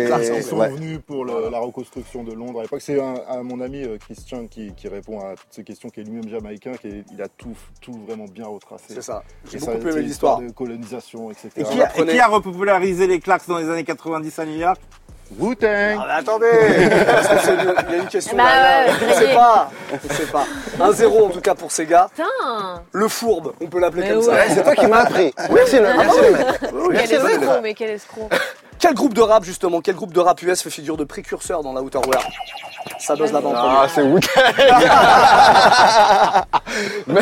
Clarks, 0.07 0.21
Ouais. 0.21 0.41
sont 0.41 0.57
ouais. 0.57 0.69
venus 0.69 0.99
pour 1.05 1.23
le- 1.25 1.49
la 1.49 1.59
reconstruction 1.59 2.23
de 2.23 2.33
Londres 2.33 2.59
à 2.59 2.63
l'époque. 2.63 2.81
C'est 2.81 2.99
un, 2.99 3.15
un- 3.29 3.43
mon 3.43 3.61
ami 3.61 3.83
euh, 3.83 3.97
Christian 3.97 4.47
qui, 4.47 4.73
qui 4.73 4.87
répond 4.87 5.19
à 5.19 5.35
toutes 5.35 5.51
ces 5.51 5.63
questions, 5.63 5.89
qui 5.89 6.01
est 6.01 6.03
lui-même 6.03 6.27
jamaïcain, 6.29 6.73
qui 6.73 6.87
est- 6.87 7.03
il 7.13 7.21
a 7.21 7.27
tout, 7.27 7.55
tout 7.81 7.93
vraiment 8.07 8.25
bien 8.25 8.47
retracé. 8.47 8.85
C'est 8.95 9.01
ça. 9.01 9.23
J'ai 9.49 9.59
beaucoup 9.59 9.71
ça, 9.71 9.89
aimé 9.91 10.01
l'histoire. 10.01 10.39
de 10.41 10.49
colonisation, 10.51 11.31
etc. 11.31 11.49
Et 11.57 11.63
qui, 11.63 11.81
a, 11.81 11.97
et 11.97 12.05
qui 12.05 12.19
a 12.19 12.27
repopularisé 12.27 13.07
les 13.07 13.19
claques 13.19 13.47
dans 13.47 13.57
les 13.57 13.69
années 13.69 13.83
90 14.09 14.39
à 14.39 14.45
New 14.45 14.57
York 14.57 14.79
Wu-Tang 15.37 15.99
Ah, 16.09 16.15
attendez 16.17 16.47
Parce 17.05 17.27
que 17.27 17.37
c'est 17.43 17.53
une- 17.53 17.73
Il 17.89 17.95
y 17.95 17.99
a 17.99 18.01
une 18.01 18.07
question 18.07 18.35
Bah 18.35 18.43
derrière. 18.45 18.87
ouais, 18.87 18.93
Je 18.99 19.13
sais 19.13 19.19
grillé. 19.21 19.33
pas. 19.35 19.69
Je 20.09 20.13
sais 20.15 20.25
pas. 20.25 20.45
1-0 20.79 21.25
en 21.25 21.29
tout 21.29 21.41
cas 21.41 21.53
pour 21.53 21.71
ces 21.71 21.85
gars. 21.85 22.09
Putain 22.15 22.81
Le 22.91 23.07
fourbe, 23.07 23.53
on 23.61 23.67
peut 23.67 23.79
l'appeler 23.79 24.01
Mais 24.03 24.09
comme 24.09 24.17
ouais. 24.19 24.23
ça. 24.25 24.31
Ouais, 24.31 24.45
c'est 24.49 24.63
toi 24.63 24.73
qui 24.75 24.87
m'as 24.87 25.01
appris. 25.01 25.31
Merci, 25.51 25.75
le, 25.75 25.81
merci 25.83 26.19
le 26.23 26.31
maître. 26.31 26.55
Quel 26.61 26.91
Merci 26.93 27.13
le 27.13 27.23
maître. 27.23 27.41
escroc, 27.43 27.59
mais 27.61 27.73
quel 27.75 27.89
escroc 27.91 28.29
Quel 28.79 28.93
groupe 28.93 29.13
de 29.13 29.21
rap 29.21 29.43
justement, 29.43 29.81
quel 29.81 29.95
groupe 29.95 30.13
de 30.13 30.19
rap 30.21 30.41
US 30.41 30.61
fait 30.61 30.69
figure 30.69 30.95
de 30.95 31.03
précurseur 31.03 31.63
dans 31.63 31.73
la 31.73 31.81
outerwear 31.81 32.21
Ça 32.97 33.13
dose 33.15 33.33
là-bas 33.33 33.51
Ah, 33.53 33.87
c'est 33.93 34.03
Wu-Tang 34.03 34.29
Mais, 37.07 37.21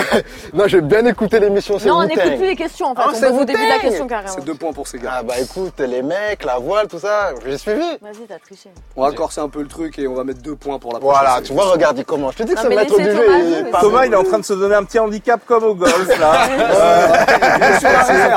Non, 0.54 0.68
j'ai 0.68 0.82
bien 0.82 1.04
écouté 1.06 1.40
l'émission, 1.40 1.80
c'est 1.80 1.88
Non, 1.88 2.00
on 2.00 2.04
n'écoute 2.06 2.36
plus 2.38 2.46
les 2.48 2.56
questions 2.56 2.88
en 2.88 2.96
fait. 2.96 3.02
Ah, 3.04 3.08
on 3.10 3.14
pose 3.20 3.42
au 3.42 3.46
début 3.46 3.64
de 3.64 3.70
la 3.70 3.80
question 3.80 4.06
carrément. 4.08 4.34
C'est 4.36 4.44
deux 4.46 4.54
points 4.54 4.72
pour 4.74 4.88
ces 4.88 5.00
gars. 5.00 5.14
Ah 5.20 5.24
bah 5.24 5.34
écoute, 5.40 5.74
les 5.80 6.04
mecs, 6.04 6.44
la 6.46 6.58
voile, 6.60 6.88
tout 6.88 7.00
ça, 7.00 7.32
j'ai 7.46 7.58
suivi. 7.58 7.82
Vas-y, 8.02 8.28
t'as 8.28 8.38
triché. 8.38 8.70
On 8.96 9.02
va 9.04 9.12
corser 9.14 9.42
un 9.42 9.50
peu 9.50 9.62
le 9.62 9.68
truc 9.68 9.98
et 9.98 10.08
on 10.08 10.14
va 10.14 10.24
mettre 10.24 10.42
deux 10.44 10.56
points 10.56 10.78
pour 10.78 10.94
la 10.94 11.00
prochaine. 11.00 11.22
Voilà, 11.24 11.42
tu 11.42 11.54
vois, 11.54 11.72
regarde, 11.72 11.98
il 11.98 12.06
commence. 12.06 12.34
Je 12.34 12.38
te 12.40 12.44
dis 12.44 12.54
que 12.54 12.60
c'est 12.60 12.70
le 12.70 12.76
maître 12.76 12.96
du 12.96 13.04
jeu. 13.04 13.14
Thomas 13.26 13.40
il 13.40 13.54
est 13.54 13.64
c'est 13.64 13.72
pas- 13.72 13.80
Thomas, 13.80 14.06
il 14.06 14.14
est 14.14 14.18
en 14.18 14.24
train 14.24 14.38
de 14.40 14.46
se 14.46 14.54
donner 14.54 14.76
un 14.76 14.84
petit 14.84 15.00
handicap 15.00 15.40
comme 15.46 15.64
au 15.64 15.74
golf, 15.74 16.20
là. 16.20 16.34
Il 17.58 17.64
est 17.64 17.80
sur 17.80 17.90
la 17.90 18.04
réserve. 18.04 18.34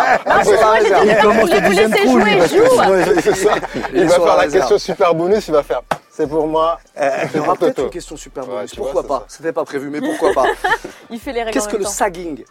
C'est 3.23 3.35
ça. 3.35 3.55
Il 3.95 4.05
va 4.05 4.15
faire 4.15 4.25
la 4.25 4.35
réserve. 4.37 4.63
question 4.63 4.79
super 4.79 5.15
bonus, 5.15 5.49
il 5.49 5.53
va 5.53 5.63
faire. 5.63 5.83
C'est 6.11 6.27
pour 6.27 6.47
moi. 6.47 6.79
Il 6.97 7.37
y 7.37 7.41
aura 7.41 7.55
peut-être 7.57 7.81
une 7.81 7.91
question 7.91 8.17
super 8.17 8.45
bonus. 8.47 8.75
Pourquoi 8.75 9.07
pas? 9.07 9.25
C'était 9.29 9.53
pas 9.53 9.65
prévu, 9.65 9.91
mais 9.91 10.01
pourquoi 10.01 10.33
pas? 10.33 10.45
Il 11.11 11.19
fait 11.19 11.33
les 11.33 11.43
règles 11.43 11.55
Qu'est-ce 11.55 11.69
que 11.69 11.77
le 11.77 11.85
sagging? 11.85 12.45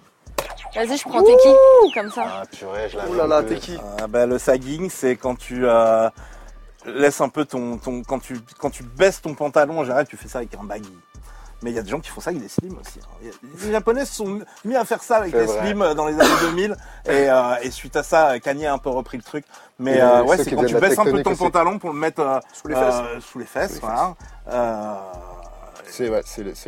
Vas-y, 0.75 0.97
je 0.97 1.03
prends 1.03 1.23
tes 1.23 1.35
qui 1.37 1.93
Comme 1.93 2.11
ça. 2.11 2.23
Ah 2.25 2.43
purée, 2.45 2.89
je 2.89 2.97
l'avais. 2.97 3.09
Oh 3.11 3.15
là 3.15 3.27
là, 3.27 3.43
qui 3.43 3.77
Ah, 3.99 4.07
bah, 4.07 4.25
le 4.25 4.37
sagging, 4.37 4.89
c'est 4.89 5.15
quand 5.15 5.35
tu 5.35 5.67
euh, 5.67 6.09
laisses 6.85 7.21
un 7.21 7.29
peu 7.29 7.45
ton, 7.45 7.77
ton 7.77 8.03
quand 8.03 8.19
tu 8.19 8.39
quand 8.59 8.69
tu 8.69 8.83
baisses 8.83 9.21
ton 9.21 9.33
pantalon 9.33 9.79
en 9.79 9.83
général, 9.83 10.07
tu 10.07 10.17
fais 10.17 10.27
ça 10.27 10.39
avec 10.39 10.53
un 10.55 10.63
baggy. 10.63 10.93
Mais 11.61 11.71
il 11.71 11.75
y 11.75 11.79
a 11.79 11.81
des 11.81 11.89
gens 11.89 11.99
qui 11.99 12.09
font 12.09 12.21
ça 12.21 12.29
avec 12.29 12.41
des 12.41 12.47
slims 12.47 12.77
aussi. 12.79 12.99
hein. 13.01 13.29
Les 13.63 13.71
Japonais 13.71 14.05
se 14.05 14.13
sont 14.15 14.39
mis 14.63 14.75
à 14.75 14.85
faire 14.85 15.03
ça 15.03 15.17
avec 15.17 15.33
les 15.33 15.45
vrai. 15.45 15.59
slims 15.67 15.81
euh, 15.81 15.93
dans 15.93 16.07
les 16.07 16.13
années 16.13 16.39
2000 16.41 16.77
et, 17.05 17.29
euh, 17.29 17.55
et 17.61 17.69
suite 17.71 17.95
à 17.97 18.03
ça, 18.03 18.39
Kanye 18.39 18.65
a 18.67 18.73
un 18.73 18.77
peu 18.77 18.89
repris 18.89 19.17
le 19.17 19.23
truc. 19.23 19.43
Mais 19.77 19.99
euh, 19.99 20.23
ouais, 20.23 20.37
c'est 20.37 20.51
quand 20.51 20.63
tu 20.63 20.75
baisses 20.75 20.97
un 20.99 21.03
peu 21.03 21.21
ton 21.23 21.35
pantalon 21.35 21.79
pour 21.79 21.91
le 21.91 21.99
mettre 21.99 22.21
euh, 22.21 22.39
Sous 22.53 22.67
les 22.69 22.75
fesses. 22.75 22.95
euh, 22.95 23.19
sous 23.19 23.39
les 23.39 23.45
fesses. 23.45 23.79
voilà. 23.81 24.15
Euh, 24.49 24.93
C'est 25.85 26.09
ouais, 26.09 26.21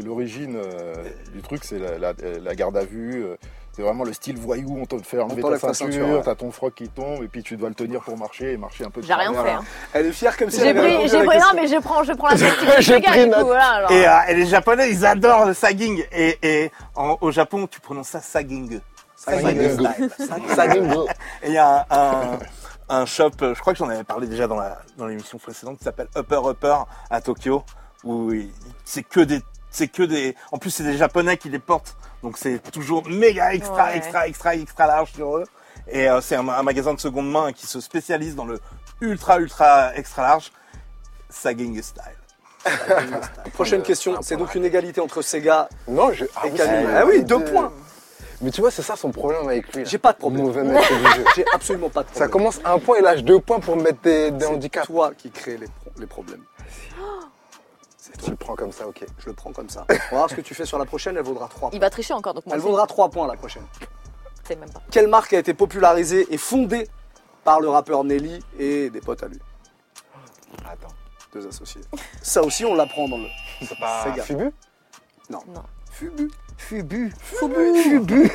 l'origine 0.04 0.56
euh, 0.58 0.94
du 1.34 1.42
truc, 1.42 1.64
c'est 1.64 1.80
la, 1.80 1.98
la- 1.98 2.14
la 2.40 2.56
garde 2.56 2.76
à 2.76 2.84
vue. 2.84 3.26
C'est 3.74 3.82
vraiment 3.82 4.04
le 4.04 4.12
style 4.14 4.38
voyou, 4.38 4.78
on 4.82 4.86
te 4.86 4.98
fait 5.06 5.20
enlever 5.20 5.42
ta 5.42 5.58
ta 5.58 5.74
ceinture, 5.74 6.22
t'as 6.24 6.36
ton 6.36 6.52
froc 6.52 6.74
qui 6.76 6.90
tombe 6.90 7.24
et 7.24 7.28
puis 7.28 7.42
tu 7.44 7.56
dois 7.58 7.70
le 7.70 7.76
tenir 7.76 8.02
pour 8.02 8.18
marcher 8.18 8.54
et 8.54 8.58
marcher 8.58 8.84
un 8.86 8.90
peu 8.90 9.02
de 9.02 9.06
J'ai 9.08 9.14
rien 9.14 9.34
fait. 9.34 9.52
hein. 9.52 9.64
Elle 9.94 10.08
est 10.08 10.12
fière 10.12 10.36
comme 10.38 10.50
si 10.50 10.60
J'ai 10.60 10.68
elle 10.68 10.78
avait 10.78 10.96
pris, 10.98 11.08
j'ai 11.10 11.24
pris, 11.24 11.38
non 11.40 11.46
mais 11.56 11.68
je 11.68 11.78
prends, 11.80 12.04
je 12.04 12.14
prends 12.14 12.30
la 12.30 12.36
J'ai 12.82 13.00
pris 13.00 13.28
note. 13.28 13.46
voilà, 13.46 13.92
et, 13.92 14.08
euh, 14.08 14.12
et 14.30 14.36
les 14.36 14.46
Japonais, 14.46 14.90
ils 14.92 15.06
adorent 15.06 15.46
le 15.46 15.54
sagging. 15.54 16.04
Et, 16.12 16.38
et 16.42 16.72
en- 16.96 17.18
au 17.22 17.32
Japon, 17.32 17.68
tu 17.68 17.80
prononces 17.80 18.10
ça 18.10 18.20
sagging. 18.20 18.80
Sagging. 19.16 19.78
Sagging. 20.56 20.92
Et 21.44 21.48
il 21.48 21.54
y 21.54 21.58
a 21.58 21.86
un, 21.90 21.98
un, 21.98 22.40
un 22.90 23.06
shop, 23.06 23.32
je 23.40 23.60
crois 23.60 23.74
que 23.74 23.80
j'en 23.80 23.90
avais 23.90 24.04
parlé 24.04 24.28
déjà 24.28 24.48
dans 24.48 24.56
la 24.58 24.80
dans 24.98 25.06
l'émission 25.06 25.38
précédente, 25.38 25.78
qui 25.78 25.84
s'appelle 25.84 26.08
Upper 26.18 26.40
Upper 26.50 26.76
à 27.10 27.22
Tokyo, 27.22 27.64
où 28.04 28.32
c'est 28.84 29.04
que 29.04 29.20
des 29.22 29.42
c'est 29.72 29.88
que 29.88 30.04
des 30.04 30.36
en 30.52 30.58
plus 30.58 30.70
c'est 30.70 30.84
des 30.84 30.98
japonais 30.98 31.38
qui 31.38 31.50
les 31.50 31.60
portent 31.60 31.96
donc 32.24 32.38
c'est 32.38 32.60
toujours 32.72 33.08
méga 33.08 33.54
extra 33.54 33.86
Ouais. 33.86 33.98
extra 33.98 34.28
extra 34.28 34.56
extra 34.56 34.86
large 34.88 35.12
sur 35.14 35.38
eux 35.38 35.46
et 35.88 36.08
euh, 36.10 36.22
c'est 36.22 36.36
un, 36.36 36.48
un 36.48 36.64
magasin 36.64 36.94
de 36.94 37.00
seconde 37.00 37.32
main 37.32 37.52
qui 37.54 37.66
se 37.66 37.80
spécialise 37.82 38.36
dans 38.36 38.46
le 38.46 38.60
ultra 39.02 39.40
ultra 39.40 39.96
extra 39.96 40.22
large 40.24 40.52
sagging 41.30 41.82
style 41.82 42.04
Prochaine 43.54 43.82
question, 43.82 44.18
c'est 44.22 44.36
donc 44.38 44.54
une 44.54 44.66
égalité 44.66 45.02
entre 45.02 45.22
gars 45.40 45.68
Non, 45.88 46.12
je. 46.14 46.26
Ah 46.36 46.46
et 46.46 46.52
oui, 46.52 46.58
Camille. 46.58 46.88
Ah 46.96 47.06
oui, 47.08 47.24
deux 47.24 47.44
points. 47.44 47.72
Mais 48.42 48.52
tu 48.52 48.62
vois, 48.62 48.70
c'est 48.70 48.84
ça 48.84 48.96
son 48.96 49.10
problème 49.12 49.48
avec 49.48 49.74
lui. 49.76 49.84
J'ai 49.86 49.98
pas 49.98 50.14
de 50.14 50.18
problème. 50.20 50.44
Mauvais 50.46 50.64
maître 50.64 50.88
du 50.96 51.12
jeu. 51.16 51.26
J'ai 51.36 51.46
absolument 51.56 51.90
pas 51.90 52.02
de 52.04 52.08
Ça 52.10 52.28
problème. 52.28 52.30
commence 52.32 52.60
à 52.64 52.74
un 52.74 52.78
point, 52.80 52.98
il 53.00 53.04
lâche 53.04 53.24
deux 53.24 53.40
points 53.40 53.60
pour 53.60 53.76
mettre 53.78 54.02
des, 54.02 54.30
des 54.30 54.46
C'est 54.46 54.52
handicaps. 54.52 54.86
toi 54.88 55.12
qui 55.18 55.32
crée 55.32 55.58
les, 55.58 55.66
pro- 55.68 55.92
les 56.00 56.06
problèmes. 56.06 56.44
Tu 58.24 58.30
le 58.32 58.36
prends 58.36 58.56
comme 58.56 58.72
ça, 58.72 58.88
ok. 58.88 59.06
Je 59.20 59.26
le 59.28 59.34
prends 59.34 59.52
comme 59.54 59.70
ça. 59.70 59.86
On 59.90 59.94
va 59.94 60.18
voir 60.18 60.30
ce 60.30 60.36
que 60.36 60.42
tu 60.42 60.54
fais 60.54 60.66
sur 60.66 60.78
la 60.78 60.86
prochaine, 60.86 61.16
elle 61.18 61.24
vaudra 61.24 61.48
3 61.48 61.70
Il 61.70 61.72
points. 61.72 61.80
va 61.80 61.90
tricher 61.90 62.14
encore, 62.14 62.34
donc 62.34 62.46
moi 62.46 62.56
Elle 62.56 62.60
aussi. 62.62 62.70
vaudra 62.70 62.88
3 62.88 63.10
points 63.10 63.28
la 63.28 63.36
prochaine. 63.36 63.64
C'est 64.44 64.56
même 64.56 64.70
pas. 64.72 64.82
Quelle 64.92 65.08
marque 65.08 65.34
a 65.34 65.40
été 65.40 65.54
popularisée 65.54 66.28
et 66.34 66.38
fondée 66.38 66.88
par 67.44 67.60
le 67.62 67.70
rappeur 67.70 68.04
Nelly 68.04 68.44
et 68.60 68.90
des 68.90 69.02
potes 69.02 69.24
à 69.24 69.28
lui? 69.28 69.40
Attends. 70.70 70.88
Deux 71.34 71.48
associés. 71.48 71.82
Ça 72.22 72.44
aussi, 72.44 72.66
on 72.66 72.76
l'apprend 72.76 73.08
dans 73.08 73.18
le. 73.18 73.28
C'est 73.62 73.80
pas. 73.80 74.04
Fubu? 74.24 74.52
Non. 75.30 75.40
Fubu. 75.92 76.32
Fubu. 76.58 77.12
Fubu. 77.84 78.32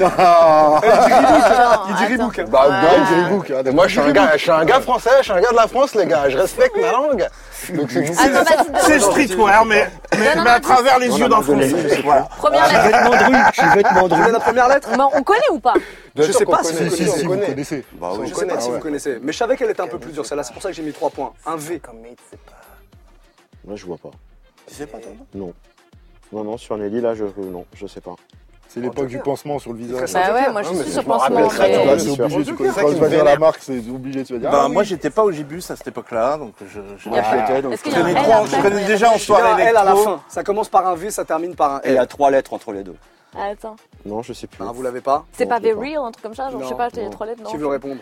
Attends, 0.00 0.80
Il 1.88 1.94
dit 1.94 2.14
attends. 2.14 2.28
Reebok. 2.28 2.38
hein. 2.40 2.44
Bah, 2.50 2.66
Ah. 2.68 2.82
non, 2.82 2.88
il 2.98 3.04
dit 3.06 3.24
Reebok, 3.24 3.50
hein. 3.50 3.70
Moi, 3.72 3.86
je 3.86 3.92
suis 3.92 4.00
un 4.00 4.12
gars, 4.12 4.30
je 4.36 4.38
suis 4.42 4.50
un 4.50 4.64
gars 4.64 4.80
français, 4.80 5.10
je 5.18 5.22
suis 5.24 5.32
un 5.32 5.40
gars 5.40 5.50
de 5.50 5.56
la 5.56 5.66
France, 5.68 5.94
les 5.94 6.06
gars. 6.06 6.28
Je 6.28 6.38
respecte 6.38 6.76
ma 6.76 6.90
langue. 6.92 7.28
Donc, 7.74 7.90
c'est 7.90 8.00
vas-y, 8.02 8.32
donne- 8.32 8.76
c'est 8.86 8.98
streetwear 9.00 9.64
mais 9.64 9.90
mais, 10.18 10.34
non, 10.34 10.42
mais 10.44 10.50
à 10.50 10.54
non, 10.54 10.60
travers 10.60 10.98
les 10.98 11.08
non, 11.08 11.16
yeux 11.18 11.28
non, 11.28 11.28
d'un 11.28 11.36
non, 11.36 11.42
français 11.42 11.68
non, 11.96 12.02
voilà. 12.04 12.22
Première 12.36 12.66
lettre. 12.66 13.50
Je 13.54 13.60
suis 13.60 13.70
vêtements 13.70 14.08
de 14.08 14.14
Vous 14.14 14.20
avez 14.20 14.24
rue. 14.26 14.32
la 14.32 14.40
première 14.40 14.68
lettre 14.68 14.88
Mais 14.90 15.04
on 15.14 15.22
connaît 15.22 15.50
ou 15.52 15.60
pas 15.60 15.74
Je 16.16 16.32
sais 16.32 16.44
pas 16.46 16.62
si 16.64 16.72
vous 16.74 16.90
Si, 16.90 17.04
connaissez, 17.06 17.18
si, 17.18 17.24
vous. 17.26 17.34
Bah. 18.00 18.08
Je 18.26 18.34
sais 18.34 18.46
pas 18.46 18.60
si 18.60 18.66
ah 18.66 18.68
vous 18.70 18.74
ouais. 18.76 18.80
connaissez. 18.80 19.18
Mais 19.22 19.32
je 19.32 19.38
savais 19.38 19.56
qu'elle 19.56 19.70
était 19.70 19.82
un 19.82 19.86
peu 19.88 19.98
plus 19.98 20.12
dure 20.12 20.26
celle-là, 20.26 20.42
c'est 20.42 20.52
pour 20.52 20.62
ça 20.62 20.70
que 20.70 20.74
j'ai 20.74 20.82
mis 20.82 20.92
3 20.92 21.10
points. 21.10 21.32
Un 21.46 21.56
V. 21.56 21.80
Moi, 23.64 23.76
je 23.76 23.86
vois 23.86 23.98
pas. 23.98 24.10
Tu 24.66 24.74
sais 24.74 24.86
pas, 24.86 24.98
toi 24.98 25.12
Non. 25.34 25.52
Non, 26.32 26.44
non, 26.44 26.56
sur 26.56 26.76
Nelly, 26.76 27.00
là, 27.00 27.14
je, 27.14 27.24
non, 27.24 27.64
je 27.74 27.86
sais 27.86 28.00
pas. 28.00 28.14
C'est 28.68 28.78
l'époque 28.78 29.08
du 29.08 29.18
pansement 29.18 29.58
sur 29.58 29.72
le 29.72 29.78
visage. 29.80 30.12
Bah 30.12 30.32
ouais, 30.32 30.52
moi 30.52 30.62
je 30.62 30.74
suis 30.74 30.92
sur 30.92 31.04
pansement. 31.04 31.36
mais- 31.40 31.98
c'est 31.98 32.20
obligé, 32.22 32.44
tu 32.44 32.54
connais. 32.54 32.70
Vas 32.70 33.08
dire 33.08 33.24
la 33.24 33.36
marque, 33.36 33.58
c'est 33.62 33.82
obligé, 33.90 34.22
tu 34.22 34.34
vas 34.34 34.38
dire. 34.38 34.50
Bah, 34.50 34.62
ah 34.66 34.68
moi 34.68 34.84
j'étais 34.84 35.10
pas 35.10 35.24
au 35.24 35.32
Gibus 35.32 35.68
à 35.72 35.74
cette 35.76 35.88
époque-là 35.88 36.36
donc 36.38 36.54
je, 36.60 36.80
je, 36.96 37.08
connais, 37.08 37.18
L 37.18 38.14
trois- 38.22 38.36
après 38.36 38.56
je 38.56 38.62
connais 38.62 38.76
Ouais, 38.76 38.84
déjà 38.86 39.10
en 39.10 39.18
soirée 39.18 39.50
un 39.50 39.66
L 39.66 39.76
à 39.76 39.82
la 39.82 39.96
fin. 39.96 40.22
Ça 40.28 40.44
commence 40.44 40.68
par 40.68 40.86
un 40.86 40.94
V, 40.94 41.10
ça 41.10 41.24
termine 41.24 41.56
par 41.56 41.74
un 41.76 41.80
Et 41.80 41.88
il 41.88 41.94
y 41.94 41.98
a 41.98 42.02
L. 42.02 42.06
trois 42.06 42.30
lettres 42.30 42.52
entre 42.52 42.70
les 42.70 42.84
deux. 42.84 42.94
Attends. 43.36 43.74
Non, 44.06 44.22
je 44.22 44.32
sais 44.32 44.46
plus. 44.46 44.62
Ah, 44.64 44.70
vous 44.72 44.82
l'avez 44.84 45.00
pas 45.00 45.24
C'est 45.32 45.46
pas 45.46 45.58
very 45.58 45.94
real, 45.94 46.04
un 46.04 46.12
truc 46.12 46.22
comme 46.22 46.34
ça 46.36 46.48
Genre, 46.50 46.62
je 46.62 46.68
sais 46.68 46.74
pas, 46.76 46.90
il 46.92 46.96
y 46.98 47.00
a 47.00 47.04
non. 47.06 47.10
trois 47.10 47.26
lettres, 47.26 47.42
non 47.42 47.50
Qui 47.50 47.56
veut 47.56 47.66
répondre 47.66 48.00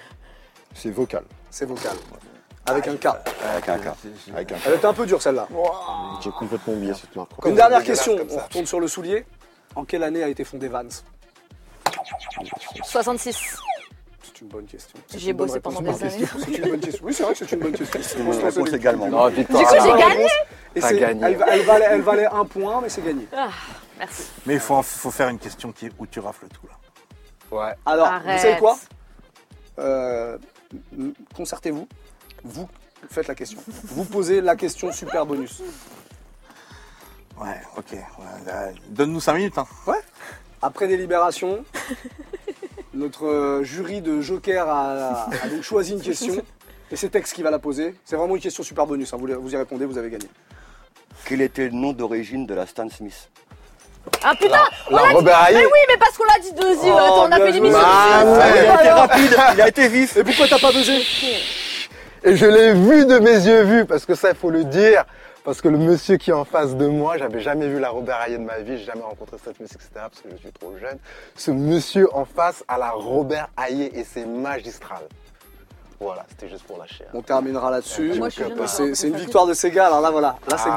C'est 0.75 0.91
vocal. 0.91 1.25
C'est 1.51 1.65
vocal. 1.65 1.97
Avec 2.69 2.87
un 2.89 2.97
K. 2.97 3.07
Avec 3.07 3.69
un 3.69 3.79
K. 3.79 3.87
Avec 4.35 4.53
un 4.53 4.57
Elle 4.67 4.75
était 4.75 4.87
un 4.87 4.93
peu 4.95 5.07
dure 5.07 5.21
celle-là. 5.23 5.49
J'ai 6.21 6.31
complètement 6.31 6.75
oublié 6.75 6.93
cette 6.95 7.15
marque. 7.17 7.31
Une 7.47 7.55
dernière 7.55 7.83
question, 7.83 8.17
on 8.31 8.37
retourne 8.39 8.67
sur 8.67 8.81
le 8.81 8.89
soulier. 8.89 9.25
En 9.75 9.85
quelle 9.85 10.03
année 10.03 10.23
a 10.23 10.29
été 10.29 10.45
fondé 10.45 10.69
Vans? 10.69 10.83
66. 12.83 13.57
C'est 14.23 14.41
une 14.43 14.49
bonne 14.49 14.67
question. 14.67 14.99
C'est 15.07 15.19
J'y 15.19 15.29
ai 15.29 15.31
une 15.31 15.37
bonne 15.37 15.47
bossé 15.49 15.61
pendant 15.61 15.81
des 15.81 15.89
années. 16.05 16.25
C'est 16.39 16.59
une 16.59 16.71
bonne 16.71 16.81
question. 16.81 17.05
Oui, 17.05 17.15
c'est 17.15 17.23
vrai 17.23 17.33
que 17.33 17.39
c'est 17.39 17.53
une 17.53 17.61
bonne 17.61 17.73
question. 17.73 18.01
C'est 18.03 18.19
une 18.19 18.31
réponse 18.31 18.73
également. 18.73 19.09
Non. 19.09 19.29
Du 19.31 19.45
coup, 19.47 19.57
j'ai 19.59 19.89
gagné 19.99 20.27
Et 20.75 20.81
T'as 20.81 20.89
c'est- 20.89 20.99
gagné. 21.01 21.25
Elle, 21.25 21.45
elle 21.49 21.63
valait, 21.63 21.87
elle 21.91 22.01
valait 22.03 22.27
un 22.27 22.45
point, 22.45 22.81
mais 22.83 22.89
c'est 22.89 23.03
gagné. 23.03 23.27
Ah, 23.37 23.49
merci. 23.99 24.25
mais 24.47 24.55
il 24.55 24.61
faut, 24.61 24.81
faut 24.83 25.11
faire 25.11 25.29
une 25.29 25.39
question 25.39 25.73
qui 25.73 25.87
est 25.87 25.93
où 25.99 26.07
tu 26.07 26.21
rafles 26.21 26.47
tout 26.49 26.67
là 26.67 26.75
Ouais. 27.51 27.73
Alors, 27.87 28.07
Arrête. 28.07 28.37
vous 28.37 28.43
savez 28.43 28.59
quoi? 28.59 28.79
Euh, 29.79 30.37
Concertez-vous. 31.35 31.89
Vous 32.45 32.69
faites 33.11 33.29
la 33.29 33.35
question. 33.35 33.59
Vous 33.85 34.05
posez 34.05 34.41
la 34.41 34.57
question 34.57 34.93
super 34.93 35.27
bonus. 35.27 35.63
ouais 37.41 37.61
ok 37.77 37.93
ouais, 37.93 38.75
donne-nous 38.89 39.21
5 39.21 39.35
minutes 39.35 39.59
hein. 39.59 39.67
Après 40.61 40.89
délibération, 40.89 41.65
notre 42.95 43.27
euh, 43.27 43.63
jury 43.63 44.01
de 44.03 44.21
Joker 44.21 44.69
a, 44.69 45.29
a 45.43 45.49
donc 45.49 45.63
choisi 45.63 45.93
une 45.93 46.01
question. 46.01 46.35
Et 46.91 46.97
c'est 46.97 47.11
Tex 47.11 47.33
qui 47.33 47.43
va 47.43 47.51
la 47.51 47.59
poser. 47.61 47.95
C'est 48.05 48.17
vraiment 48.17 48.35
une 48.35 48.41
question 48.43 48.63
super 48.65 48.87
bonus. 48.87 49.13
hein. 49.13 49.19
Vous, 49.21 49.29
vous 49.41 49.53
y 49.53 49.57
répondez, 49.57 49.85
vous 49.85 49.99
avez 49.99 50.11
gagné. 50.11 50.27
Quel 51.27 51.43
était 51.43 51.67
le 51.67 51.73
nom 51.73 51.93
d'origine 51.93 52.45
de 52.47 52.55
la 52.55 52.67
Stan 52.67 52.89
Smith? 52.89 53.29
Ah 54.25 54.33
putain 54.35 54.63
La 54.91 55.03
Robert 55.13 55.49
Mais 55.53 55.65
oui, 55.67 55.79
mais 55.89 55.97
parce 55.99 56.17
qu'on 56.17 56.25
l'a 56.25 56.39
dit 56.41 56.53
deux. 56.53 56.77
Oh, 56.83 56.97
Attends, 56.97 57.27
on 57.29 57.31
a 57.33 57.37
fait 57.37 57.53
l'émission. 57.53 57.79
Ah, 57.81 58.25
ouais. 58.25 58.65
Il 58.65 58.69
a 58.69 58.81
été 58.81 58.91
rapide, 58.91 59.37
il 59.55 59.61
a 59.61 59.69
été 59.69 59.89
vif. 59.89 60.17
Et 60.17 60.25
pourquoi 60.25 60.49
t'as 60.49 60.59
pas 60.59 60.73
buzzé? 60.73 61.03
Et 62.25 62.37
je 62.37 62.47
l'ai 62.47 62.73
vu 62.73 63.07
de 63.07 63.19
mes 63.19 63.47
yeux 63.47 63.63
vus, 63.63 63.85
parce 63.85 64.05
que 64.05 64.15
ça, 64.15 64.31
il 64.31 64.37
faut 64.37 64.51
le 64.51 64.65
dire. 64.65 65.05
Parce 65.45 65.63
que 65.63 65.69
le 65.69 65.79
monsieur 65.79 66.17
qui 66.17 66.31
est 66.31 66.35
en 66.35 66.45
face 66.45 66.77
de 66.77 66.87
moi, 66.87 67.17
j'avais 67.17 67.41
jamais 67.41 67.69
vu 67.69 67.79
la 67.79 67.89
Robert 67.89 68.21
Hayé 68.21 68.37
de 68.37 68.43
ma 68.43 68.59
vie, 68.59 68.77
j'ai 68.77 68.85
jamais 68.85 69.03
rencontré 69.03 69.37
cette 69.43 69.59
musique, 69.61 69.77
etc. 69.77 69.91
parce 69.95 70.21
que 70.21 70.29
je 70.31 70.37
suis 70.37 70.53
trop 70.53 70.77
jeune. 70.77 70.99
Ce 71.37 71.51
monsieur 71.51 72.15
en 72.15 72.27
face 72.27 72.63
a 72.69 72.77
la 72.77 72.91
Robert 72.91 73.49
Hayé 73.57 73.99
et 73.99 74.05
c'est 74.05 74.27
magistral. 74.27 75.05
Voilà, 76.01 76.25
c'était 76.29 76.49
juste 76.49 76.63
pour 76.65 76.79
lâcher. 76.79 77.05
hein. 77.07 77.11
On 77.13 77.23
terminera 77.23 77.73
là-dessus. 77.73 78.15
Jeune, 78.15 78.31
C'est- 78.31 78.43
comment 78.45 78.65
une 79.03 79.17
victoire 79.17 79.47
de 79.47 79.53
Sega. 79.55 79.87
Alors 79.87 80.01
là, 80.01 80.11
voilà. 80.13 80.37
Là, 80.49 80.57
c'est 80.57 80.69
Ah. 80.71 80.77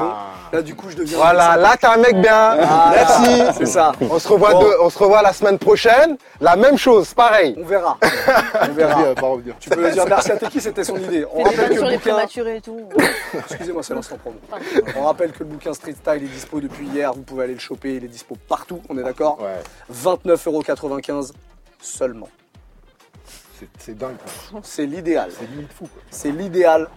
bon. 0.50 0.56
Là, 0.56 0.62
du 0.62 0.74
coup, 0.74 0.90
je 0.90 0.96
deviens. 0.96 1.16
Voilà, 1.16 1.56
là 1.56 1.76
t'es 1.80 1.86
un 1.86 1.96
mec 1.96 2.20
bien. 2.20 2.56
Ah, 2.60 2.90
Merci. 2.92 3.42
C'est 3.56 3.66
ça. 3.66 3.92
On 4.10 4.18
se 4.18 4.26
revoit, 4.26 4.52
Bon. 4.54 4.62
de- 4.64 4.76
on 4.82 4.90
se 4.90 4.98
revoit 4.98 5.22
la 5.22 5.32
semaine 5.32 5.58
prochaine. 5.60 6.16
La 6.40 6.56
même 6.56 6.76
chose, 6.76 7.14
pareil. 7.14 7.54
On 7.56 7.64
verra. 7.64 7.98
On 8.68 8.72
verra. 8.72 8.94
Vas-y, 8.96 9.04
euh, 9.06 9.14
pas 9.14 9.26
revenir. 9.28 9.54
Tu 9.60 9.70
peux 9.70 9.80
le 9.80 9.92
dire 9.92 10.04
merci 10.08 10.32
à 10.32 10.36
Teki, 10.36 10.60
c'était 10.60 10.82
son 10.82 10.96
idée. 10.96 11.24
On 11.32 11.42
rappelle 11.44 11.68
que 11.68 11.74
sur 11.74 11.84
le 11.84 11.90
les 11.90 11.96
bouquin. 11.98 12.10
prématurés 12.14 12.56
et 12.56 12.60
tout. 12.60 12.80
Excusez-moi, 13.48 13.82
c'est 13.84 13.94
l'instant 13.94 14.16
promo. 14.16 14.36
On 14.96 15.04
rappelle 15.04 15.30
que 15.30 15.38
le 15.40 15.44
bouquin 15.44 15.72
Street 15.72 15.94
Style 15.94 16.24
est 16.24 16.28
dispo 16.32 16.58
depuis 16.60 16.86
hier. 16.88 17.12
Vous 17.12 17.22
pouvez 17.22 17.44
aller 17.44 17.54
le 17.54 17.60
choper. 17.60 17.94
Il 17.94 18.04
est 18.04 18.08
dispo 18.08 18.36
partout. 18.48 18.80
On 18.88 18.98
est 18.98 19.02
d'accord 19.04 19.38
Ouais, 19.40 19.60
29,95€ 19.92 21.32
seulement. 21.80 22.28
C'est- 23.78 23.96
dingue. 23.98 24.16
quoi. 24.50 24.60
C'est 24.64 24.86
l'idéal. 24.86 25.30
C'est 25.38 25.48
limite 25.50 25.72
fou. 25.72 25.88
C'est 26.10 26.30
l'idéal 26.30 26.88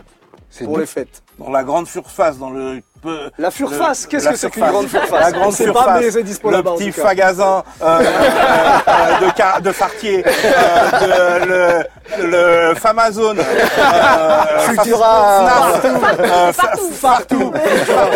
pour 0.63 0.77
les 0.79 0.85
fêtes. 0.85 1.21
Dans 1.37 1.49
la 1.51 1.63
grande 1.63 1.85
surface, 1.87 2.37
dans 2.37 2.49
le 2.49 2.81
peu- 3.01 3.29
La 3.37 3.51
surface, 3.51 4.05
qu'est-ce 4.07 4.29
que 4.29 4.35
c'est 4.37 4.49
qu'une 4.49 4.63
surface. 4.63 4.71
grande 4.73 4.87
surface 4.89 5.19
La 5.25 5.31
grande 5.31 5.51
C'est 5.53 5.65
pas 5.71 5.73
surface. 5.81 6.01
mais 6.01 6.11
c'est 6.11 6.23
dispo 6.23 6.49
le 6.49 6.63
petit 6.63 6.93
magasin 7.01 7.63
euh, 7.81 7.99
euh, 7.99 8.03
euh, 8.87 9.25
de, 9.27 9.31
car- 9.35 9.61
de 9.61 9.71
Fartier, 9.73 10.23
euh, 10.25 11.39
de- 11.41 12.23
le, 12.23 12.69
le 12.69 12.75
Famazone, 12.75 13.39
euh, 13.39 14.59
Futura. 14.59 15.49
Euh, 15.83 16.53
Partout, 16.53 16.91
partout, 17.01 17.51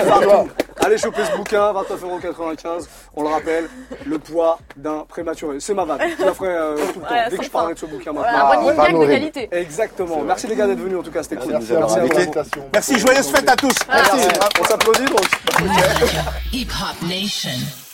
partout. 0.07 0.49
Allez 0.89 0.97
choper 0.97 1.21
ce 1.23 1.37
bouquin, 1.37 1.71
29,95€. 1.71 2.87
On 3.15 3.21
le 3.21 3.29
rappelle, 3.29 3.69
le 4.07 4.17
poids 4.17 4.57
d'un 4.75 5.05
prématuré. 5.07 5.59
C'est 5.59 5.75
ma 5.75 5.85
vanne. 5.85 5.99
Je 6.19 6.25
la 6.25 6.33
ferai 6.33 6.47
euh, 6.49 6.75
tout 6.93 6.99
le 6.99 7.05
temps. 7.05 7.13
Ouais, 7.13 7.29
Dès 7.29 7.37
que 7.37 7.43
je 7.43 7.49
parlerai 7.51 7.73
de 7.75 7.79
ce 7.79 7.85
bouquin 7.85 8.11
Voilà, 8.11 8.31
maintenant. 8.31 8.51
un 8.51 8.57
running 8.57 8.75
pas 8.75 8.85
gag 8.91 8.99
de 8.99 9.05
qualité. 9.05 9.49
Exactement. 9.51 10.21
Merci 10.23 10.47
les 10.47 10.55
gars 10.55 10.65
d'être 10.65 10.79
venus 10.79 10.97
en 10.97 11.03
tout 11.03 11.11
cas, 11.11 11.21
c'était 11.21 11.35
cool. 11.35 11.51
Merci 11.51 11.75
à 11.75 11.79
Merci 11.79 11.99
à 11.99 12.01
vous. 12.01 12.07
l'invitation. 12.07 12.63
Merci, 12.73 12.97
joyeuse 12.97 13.27
fête 13.29 13.47
à 13.47 13.55
tous. 13.55 13.75
Merci. 13.87 14.17
On 14.59 14.63
s'applaudit 14.63 15.05
donc. 15.05 15.27
Hip 16.53 16.69
Hop 16.71 17.07
Nation. 17.07 17.88